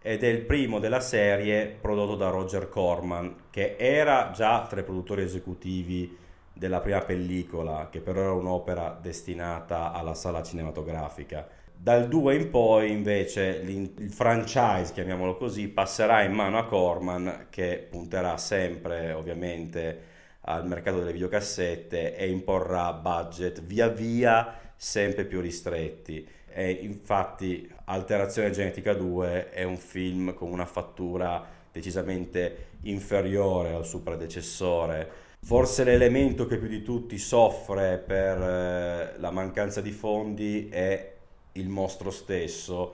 ed 0.00 0.22
è 0.22 0.28
il 0.28 0.42
primo 0.42 0.78
della 0.78 1.00
serie 1.00 1.66
prodotto 1.80 2.14
da 2.14 2.28
Roger 2.28 2.68
Corman 2.68 3.34
che 3.50 3.74
era 3.76 4.30
già 4.32 4.64
tra 4.68 4.78
i 4.78 4.84
produttori 4.84 5.22
esecutivi 5.22 6.16
della 6.56 6.80
prima 6.80 7.00
pellicola, 7.00 7.88
che 7.90 8.00
però 8.00 8.20
era 8.20 8.32
un'opera 8.32 8.98
destinata 9.00 9.92
alla 9.92 10.14
sala 10.14 10.42
cinematografica. 10.42 11.46
Dal 11.76 12.08
2 12.08 12.34
in 12.34 12.48
poi 12.50 12.90
invece 12.90 13.62
il 13.66 14.10
franchise, 14.10 14.94
chiamiamolo 14.94 15.36
così, 15.36 15.68
passerà 15.68 16.22
in 16.22 16.32
mano 16.32 16.56
a 16.56 16.64
Corman 16.64 17.48
che 17.50 17.86
punterà 17.90 18.38
sempre 18.38 19.12
ovviamente 19.12 20.14
al 20.40 20.66
mercato 20.66 20.98
delle 20.98 21.12
videocassette 21.12 22.16
e 22.16 22.30
imporrà 22.30 22.90
budget 22.94 23.60
via 23.62 23.88
via 23.88 24.58
sempre 24.74 25.26
più 25.26 25.42
ristretti. 25.42 26.26
E 26.48 26.70
infatti 26.70 27.70
Alterazione 27.84 28.50
Genetica 28.50 28.94
2 28.94 29.50
è 29.50 29.62
un 29.64 29.76
film 29.76 30.32
con 30.32 30.50
una 30.50 30.64
fattura 30.64 31.44
decisamente 31.70 32.68
inferiore 32.84 33.74
al 33.74 33.84
suo 33.84 34.00
predecessore 34.00 35.24
Forse 35.46 35.84
l'elemento 35.84 36.44
che 36.44 36.58
più 36.58 36.66
di 36.66 36.82
tutti 36.82 37.18
soffre 37.18 37.98
per 37.98 38.36
eh, 38.36 39.14
la 39.20 39.30
mancanza 39.30 39.80
di 39.80 39.92
fondi 39.92 40.68
è 40.68 41.14
il 41.52 41.68
mostro 41.68 42.10
stesso, 42.10 42.92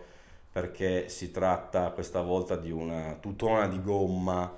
perché 0.53 1.09
si 1.09 1.31
tratta 1.31 1.93
questa 1.93 2.21
volta 2.21 2.57
di 2.57 2.71
una 2.71 3.17
tutona 3.19 3.67
di 3.69 3.81
gomma 3.81 4.55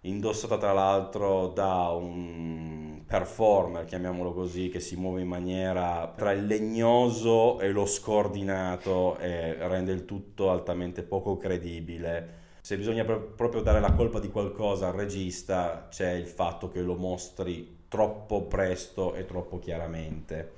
indossata 0.00 0.58
tra 0.58 0.72
l'altro 0.72 1.46
da 1.54 1.90
un 1.90 3.02
performer, 3.06 3.84
chiamiamolo 3.84 4.32
così, 4.32 4.68
che 4.68 4.80
si 4.80 4.96
muove 4.96 5.20
in 5.20 5.28
maniera 5.28 6.12
tra 6.16 6.32
il 6.32 6.46
legnoso 6.46 7.60
e 7.60 7.70
lo 7.70 7.86
scordinato 7.86 9.18
e 9.18 9.54
rende 9.68 9.92
il 9.92 10.04
tutto 10.04 10.50
altamente 10.50 11.04
poco 11.04 11.36
credibile 11.36 12.45
se 12.66 12.76
bisogna 12.76 13.04
proprio 13.04 13.60
dare 13.60 13.78
la 13.78 13.92
colpa 13.92 14.18
di 14.18 14.28
qualcosa 14.28 14.88
al 14.88 14.94
regista, 14.94 15.86
c'è 15.88 16.10
il 16.10 16.26
fatto 16.26 16.66
che 16.66 16.80
lo 16.80 16.96
mostri 16.96 17.84
troppo 17.86 18.42
presto 18.42 19.14
e 19.14 19.24
troppo 19.24 19.60
chiaramente. 19.60 20.50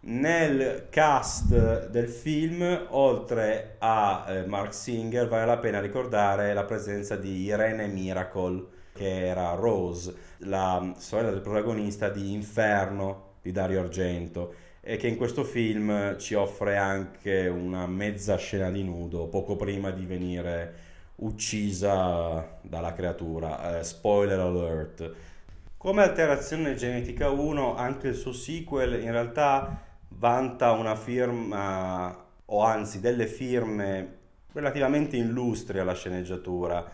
Nel 0.00 0.88
cast 0.90 1.88
del 1.88 2.10
film, 2.10 2.88
oltre 2.90 3.76
a 3.78 4.26
eh, 4.28 4.44
Mark 4.44 4.74
Singer, 4.74 5.28
vale 5.28 5.46
la 5.46 5.56
pena 5.56 5.80
ricordare 5.80 6.52
la 6.52 6.64
presenza 6.64 7.16
di 7.16 7.44
Irene 7.44 7.86
Miracle, 7.86 8.62
che 8.92 9.26
era 9.26 9.54
Rose, 9.54 10.14
la 10.40 10.92
sorella 10.98 11.30
del 11.30 11.40
protagonista 11.40 12.10
di 12.10 12.34
Inferno 12.34 13.36
di 13.40 13.50
Dario 13.50 13.80
Argento 13.80 14.52
e 14.82 14.98
che 14.98 15.08
in 15.08 15.16
questo 15.16 15.42
film 15.42 16.18
ci 16.18 16.34
offre 16.34 16.76
anche 16.76 17.48
una 17.48 17.86
mezza 17.86 18.36
scena 18.36 18.70
di 18.70 18.84
nudo 18.84 19.26
poco 19.26 19.56
prima 19.56 19.90
di 19.90 20.04
venire 20.04 20.85
uccisa 21.16 22.58
dalla 22.62 22.92
creatura. 22.92 23.78
Eh, 23.78 23.84
spoiler 23.84 24.38
alert. 24.38 25.12
Come 25.76 26.02
alterazione 26.02 26.74
genetica 26.74 27.30
1, 27.30 27.76
anche 27.76 28.08
il 28.08 28.14
suo 28.14 28.32
sequel 28.32 29.02
in 29.02 29.12
realtà 29.12 29.80
vanta 30.08 30.72
una 30.72 30.96
firma, 30.96 32.24
o 32.46 32.62
anzi 32.62 33.00
delle 33.00 33.26
firme 33.26 34.14
relativamente 34.52 35.16
illustri 35.16 35.78
alla 35.78 35.94
sceneggiatura, 35.94 36.84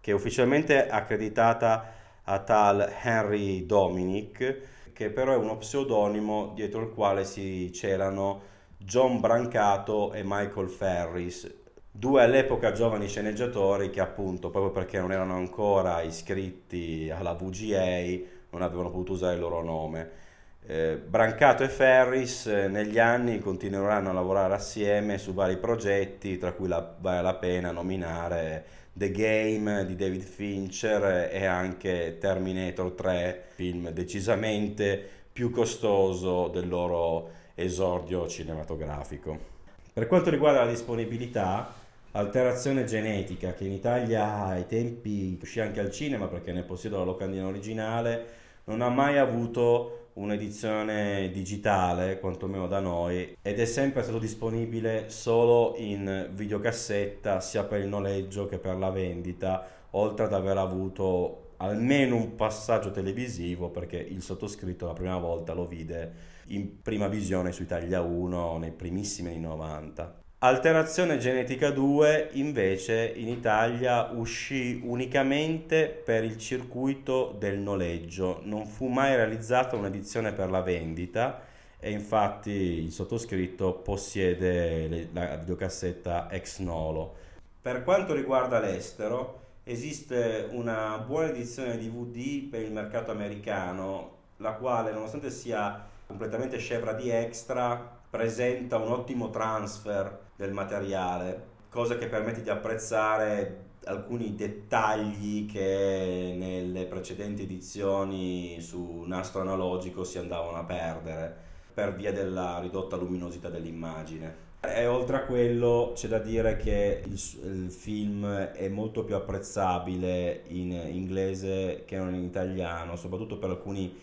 che 0.00 0.10
è 0.10 0.14
ufficialmente 0.14 0.88
accreditata 0.88 1.92
a 2.24 2.38
tal 2.40 2.92
Henry 3.02 3.66
Dominic, 3.66 4.92
che 4.92 5.10
però 5.10 5.32
è 5.32 5.36
uno 5.36 5.56
pseudonimo 5.58 6.52
dietro 6.54 6.82
il 6.82 6.90
quale 6.90 7.24
si 7.24 7.72
celano 7.72 8.54
John 8.78 9.20
Brancato 9.20 10.12
e 10.12 10.22
Michael 10.24 10.68
Ferris, 10.68 11.52
due 11.98 12.22
all'epoca 12.22 12.72
giovani 12.72 13.08
sceneggiatori 13.08 13.88
che 13.88 14.00
appunto 14.00 14.50
proprio 14.50 14.70
perché 14.70 15.00
non 15.00 15.12
erano 15.12 15.34
ancora 15.34 16.02
iscritti 16.02 17.10
alla 17.10 17.32
VGA 17.32 18.34
non 18.50 18.60
avevano 18.60 18.90
potuto 18.90 19.12
usare 19.12 19.34
il 19.34 19.40
loro 19.40 19.62
nome. 19.62 20.24
Eh, 20.66 20.96
Brancato 20.96 21.62
e 21.62 21.68
Ferris 21.68 22.46
eh, 22.46 22.68
negli 22.68 22.98
anni 22.98 23.38
continueranno 23.38 24.10
a 24.10 24.12
lavorare 24.12 24.54
assieme 24.54 25.16
su 25.16 25.32
vari 25.32 25.56
progetti, 25.56 26.38
tra 26.38 26.52
cui 26.52 26.68
la, 26.68 26.96
vale 26.98 27.22
la 27.22 27.34
pena 27.34 27.70
nominare 27.70 28.64
The 28.92 29.10
Game 29.10 29.86
di 29.86 29.94
David 29.94 30.22
Fincher 30.22 31.30
e 31.32 31.44
anche 31.46 32.18
Terminator 32.18 32.92
3, 32.92 33.44
film 33.54 33.90
decisamente 33.90 35.02
più 35.32 35.50
costoso 35.50 36.48
del 36.48 36.68
loro 36.68 37.30
esordio 37.54 38.26
cinematografico. 38.26 39.54
Per 39.92 40.06
quanto 40.06 40.30
riguarda 40.30 40.64
la 40.64 40.70
disponibilità, 40.70 41.72
alterazione 42.16 42.84
genetica 42.84 43.52
che 43.52 43.64
in 43.64 43.72
Italia 43.72 44.46
ai 44.46 44.66
tempi 44.66 45.38
uscì 45.40 45.60
anche 45.60 45.80
al 45.80 45.90
cinema 45.90 46.26
perché 46.28 46.52
ne 46.52 46.62
possiedo 46.62 46.96
la 46.96 47.04
locandina 47.04 47.46
originale, 47.46 48.26
non 48.64 48.80
ha 48.80 48.88
mai 48.88 49.18
avuto 49.18 50.08
un'edizione 50.14 51.30
digitale, 51.30 52.18
quantomeno 52.18 52.66
da 52.66 52.80
noi, 52.80 53.36
ed 53.42 53.60
è 53.60 53.64
sempre 53.66 54.02
stato 54.02 54.18
disponibile 54.18 55.10
solo 55.10 55.74
in 55.76 56.30
videocassetta 56.32 57.40
sia 57.40 57.64
per 57.64 57.80
il 57.80 57.88
noleggio 57.88 58.46
che 58.46 58.58
per 58.58 58.76
la 58.78 58.88
vendita, 58.88 59.66
oltre 59.90 60.24
ad 60.24 60.32
aver 60.32 60.56
avuto 60.56 61.42
almeno 61.58 62.16
un 62.16 62.34
passaggio 62.34 62.90
televisivo 62.90 63.68
perché 63.68 63.98
il 63.98 64.22
sottoscritto 64.22 64.86
la 64.86 64.92
prima 64.94 65.18
volta 65.18 65.52
lo 65.52 65.66
vide 65.66 66.34
in 66.48 66.80
prima 66.80 67.08
visione 67.08 67.52
su 67.52 67.62
Italia 67.62 68.00
1 68.00 68.58
nei 68.58 68.72
primissimi 68.72 69.30
anni 69.30 69.40
90. 69.40 70.24
Alterazione 70.46 71.18
genetica 71.18 71.70
2 71.70 72.28
invece 72.34 73.12
in 73.16 73.26
Italia 73.26 74.10
uscì 74.12 74.80
unicamente 74.84 75.88
per 75.88 76.22
il 76.22 76.38
circuito 76.38 77.34
del 77.36 77.58
noleggio, 77.58 78.42
non 78.44 78.64
fu 78.64 78.86
mai 78.86 79.16
realizzata 79.16 79.74
un'edizione 79.74 80.32
per 80.32 80.48
la 80.48 80.60
vendita 80.60 81.42
e 81.80 81.90
infatti 81.90 82.52
il 82.52 82.92
sottoscritto 82.92 83.72
possiede 83.72 85.08
la 85.12 85.34
videocassetta 85.34 86.30
ex 86.30 86.60
nolo. 86.60 87.16
Per 87.60 87.82
quanto 87.82 88.14
riguarda 88.14 88.60
l'estero, 88.60 89.40
esiste 89.64 90.46
una 90.52 91.02
buona 91.04 91.30
edizione 91.30 91.76
DVD 91.76 92.48
per 92.48 92.60
il 92.62 92.70
mercato 92.70 93.10
americano, 93.10 94.10
la 94.36 94.52
quale 94.52 94.92
nonostante 94.92 95.32
sia 95.32 95.84
completamente 96.06 96.58
scevra 96.58 96.92
di 96.92 97.10
extra, 97.10 97.94
presenta 98.08 98.76
un 98.76 98.92
ottimo 98.92 99.30
transfer 99.30 100.22
del 100.36 100.52
materiale, 100.52 101.54
cosa 101.68 101.96
che 101.96 102.06
permette 102.06 102.42
di 102.42 102.50
apprezzare 102.50 103.64
alcuni 103.86 104.34
dettagli 104.34 105.46
che 105.50 106.34
nelle 106.36 106.84
precedenti 106.86 107.42
edizioni 107.42 108.60
su 108.60 109.04
nastro 109.06 109.40
analogico 109.40 110.04
si 110.04 110.18
andavano 110.18 110.58
a 110.58 110.64
perdere 110.64 111.44
per 111.72 111.94
via 111.94 112.12
della 112.12 112.58
ridotta 112.60 112.96
luminosità 112.96 113.48
dell'immagine. 113.48 114.44
E 114.60 114.86
oltre 114.86 115.16
a 115.18 115.24
quello 115.24 115.92
c'è 115.94 116.08
da 116.08 116.18
dire 116.18 116.56
che 116.56 117.02
il, 117.04 117.12
il, 117.12 117.70
film 117.70 118.26
è 118.26 118.68
molto 118.68 119.04
più 119.04 119.14
apprezzabile 119.14 120.42
in 120.48 120.72
inglese 120.72 121.84
che 121.86 121.96
non 121.96 122.14
in 122.14 122.24
italiano, 122.24 122.96
soprattutto 122.96 123.38
per 123.38 123.50
alcuni 123.50 123.94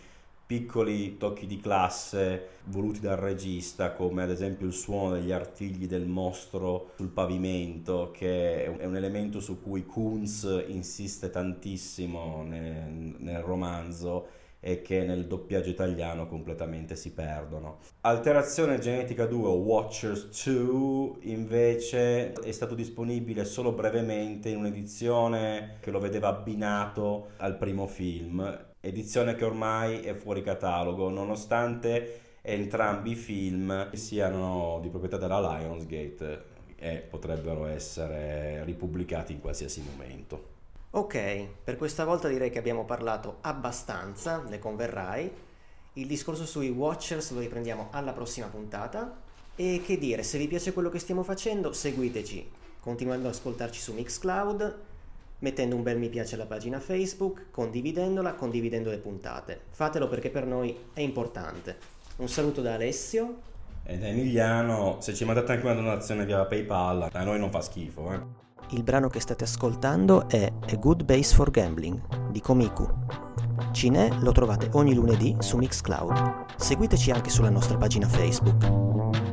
piccoli 0.46 1.16
tocchi 1.16 1.46
di 1.46 1.60
classe 1.60 2.48
voluti 2.64 3.00
dal 3.00 3.16
regista, 3.16 3.92
come 3.92 4.22
ad 4.22 4.30
esempio 4.30 4.66
il 4.66 4.72
suono 4.72 5.14
degli 5.14 5.32
artigli 5.32 5.86
del 5.86 6.06
mostro 6.06 6.90
sul 6.96 7.08
pavimento, 7.08 8.10
che 8.12 8.64
è 8.64 8.84
un 8.84 8.96
elemento 8.96 9.40
su 9.40 9.62
cui 9.62 9.84
Kunz 9.84 10.64
insiste 10.68 11.30
tantissimo 11.30 12.42
nel, 12.42 13.16
nel 13.18 13.40
romanzo 13.40 14.42
e 14.66 14.80
che 14.80 15.04
nel 15.04 15.26
doppiaggio 15.26 15.68
italiano 15.68 16.26
completamente 16.26 16.96
si 16.96 17.12
perdono. 17.12 17.80
Alterazione 18.00 18.78
genetica 18.78 19.26
2 19.26 19.48
Watchers 19.50 20.42
2 20.42 21.18
invece 21.30 22.32
è 22.32 22.50
stato 22.50 22.74
disponibile 22.74 23.44
solo 23.44 23.72
brevemente 23.72 24.48
in 24.48 24.56
un'edizione 24.56 25.76
che 25.80 25.90
lo 25.90 25.98
vedeva 25.98 26.28
abbinato 26.28 27.32
al 27.36 27.58
primo 27.58 27.86
film, 27.86 28.72
edizione 28.84 29.34
che 29.34 29.44
ormai 29.44 30.00
è 30.00 30.14
fuori 30.14 30.42
catalogo 30.42 31.08
nonostante 31.08 32.20
entrambi 32.42 33.12
i 33.12 33.16
film 33.16 33.90
siano 33.92 34.78
di 34.82 34.90
proprietà 34.90 35.16
della 35.16 35.40
Lionsgate 35.40 36.52
e 36.76 36.98
potrebbero 36.98 37.64
essere 37.64 38.62
ripubblicati 38.64 39.32
in 39.32 39.40
qualsiasi 39.40 39.82
momento. 39.82 40.52
Ok, 40.90 41.46
per 41.64 41.76
questa 41.76 42.04
volta 42.04 42.28
direi 42.28 42.50
che 42.50 42.58
abbiamo 42.58 42.84
parlato 42.84 43.38
abbastanza, 43.40 44.42
ne 44.42 44.58
converrai. 44.58 45.32
Il 45.94 46.06
discorso 46.06 46.44
sui 46.44 46.68
Watchers 46.68 47.32
lo 47.32 47.40
riprendiamo 47.40 47.88
alla 47.90 48.12
prossima 48.12 48.46
puntata. 48.48 49.22
E 49.56 49.82
che 49.84 49.98
dire, 49.98 50.22
se 50.22 50.36
vi 50.36 50.46
piace 50.46 50.72
quello 50.72 50.90
che 50.90 50.98
stiamo 50.98 51.22
facendo, 51.22 51.72
seguiteci, 51.72 52.50
continuando 52.80 53.28
ad 53.28 53.34
ascoltarci 53.34 53.80
su 53.80 53.92
Mixcloud, 53.94 54.76
mettendo 55.44 55.76
un 55.76 55.82
bel 55.82 55.98
mi 55.98 56.08
piace 56.08 56.36
alla 56.36 56.46
pagina 56.46 56.80
Facebook, 56.80 57.50
condividendola, 57.50 58.32
condividendo 58.32 58.88
le 58.88 58.96
puntate. 58.96 59.60
Fatelo 59.68 60.08
perché 60.08 60.30
per 60.30 60.46
noi 60.46 60.74
è 60.94 61.00
importante. 61.00 61.76
Un 62.16 62.28
saluto 62.30 62.62
da 62.62 62.72
Alessio. 62.72 63.52
E 63.84 63.98
da 63.98 64.06
Emiliano, 64.06 64.96
se 65.00 65.12
ci 65.12 65.26
mandate 65.26 65.52
anche 65.52 65.66
una 65.66 65.74
donazione 65.74 66.24
via 66.24 66.46
PayPal, 66.46 67.10
a 67.12 67.22
noi 67.24 67.38
non 67.38 67.50
fa 67.50 67.60
schifo, 67.60 68.10
eh. 68.10 68.42
Il 68.70 68.82
brano 68.82 69.08
che 69.08 69.20
state 69.20 69.44
ascoltando 69.44 70.26
è 70.30 70.50
A 70.50 70.76
Good 70.76 71.04
Base 71.04 71.34
for 71.34 71.50
Gambling 71.50 72.30
di 72.30 72.40
Komiku. 72.40 72.88
Cine 73.72 74.18
lo 74.22 74.32
trovate 74.32 74.70
ogni 74.72 74.94
lunedì 74.94 75.36
su 75.40 75.58
Mixcloud. 75.58 76.56
Seguiteci 76.56 77.10
anche 77.10 77.28
sulla 77.28 77.50
nostra 77.50 77.76
pagina 77.76 78.08
Facebook. 78.08 79.23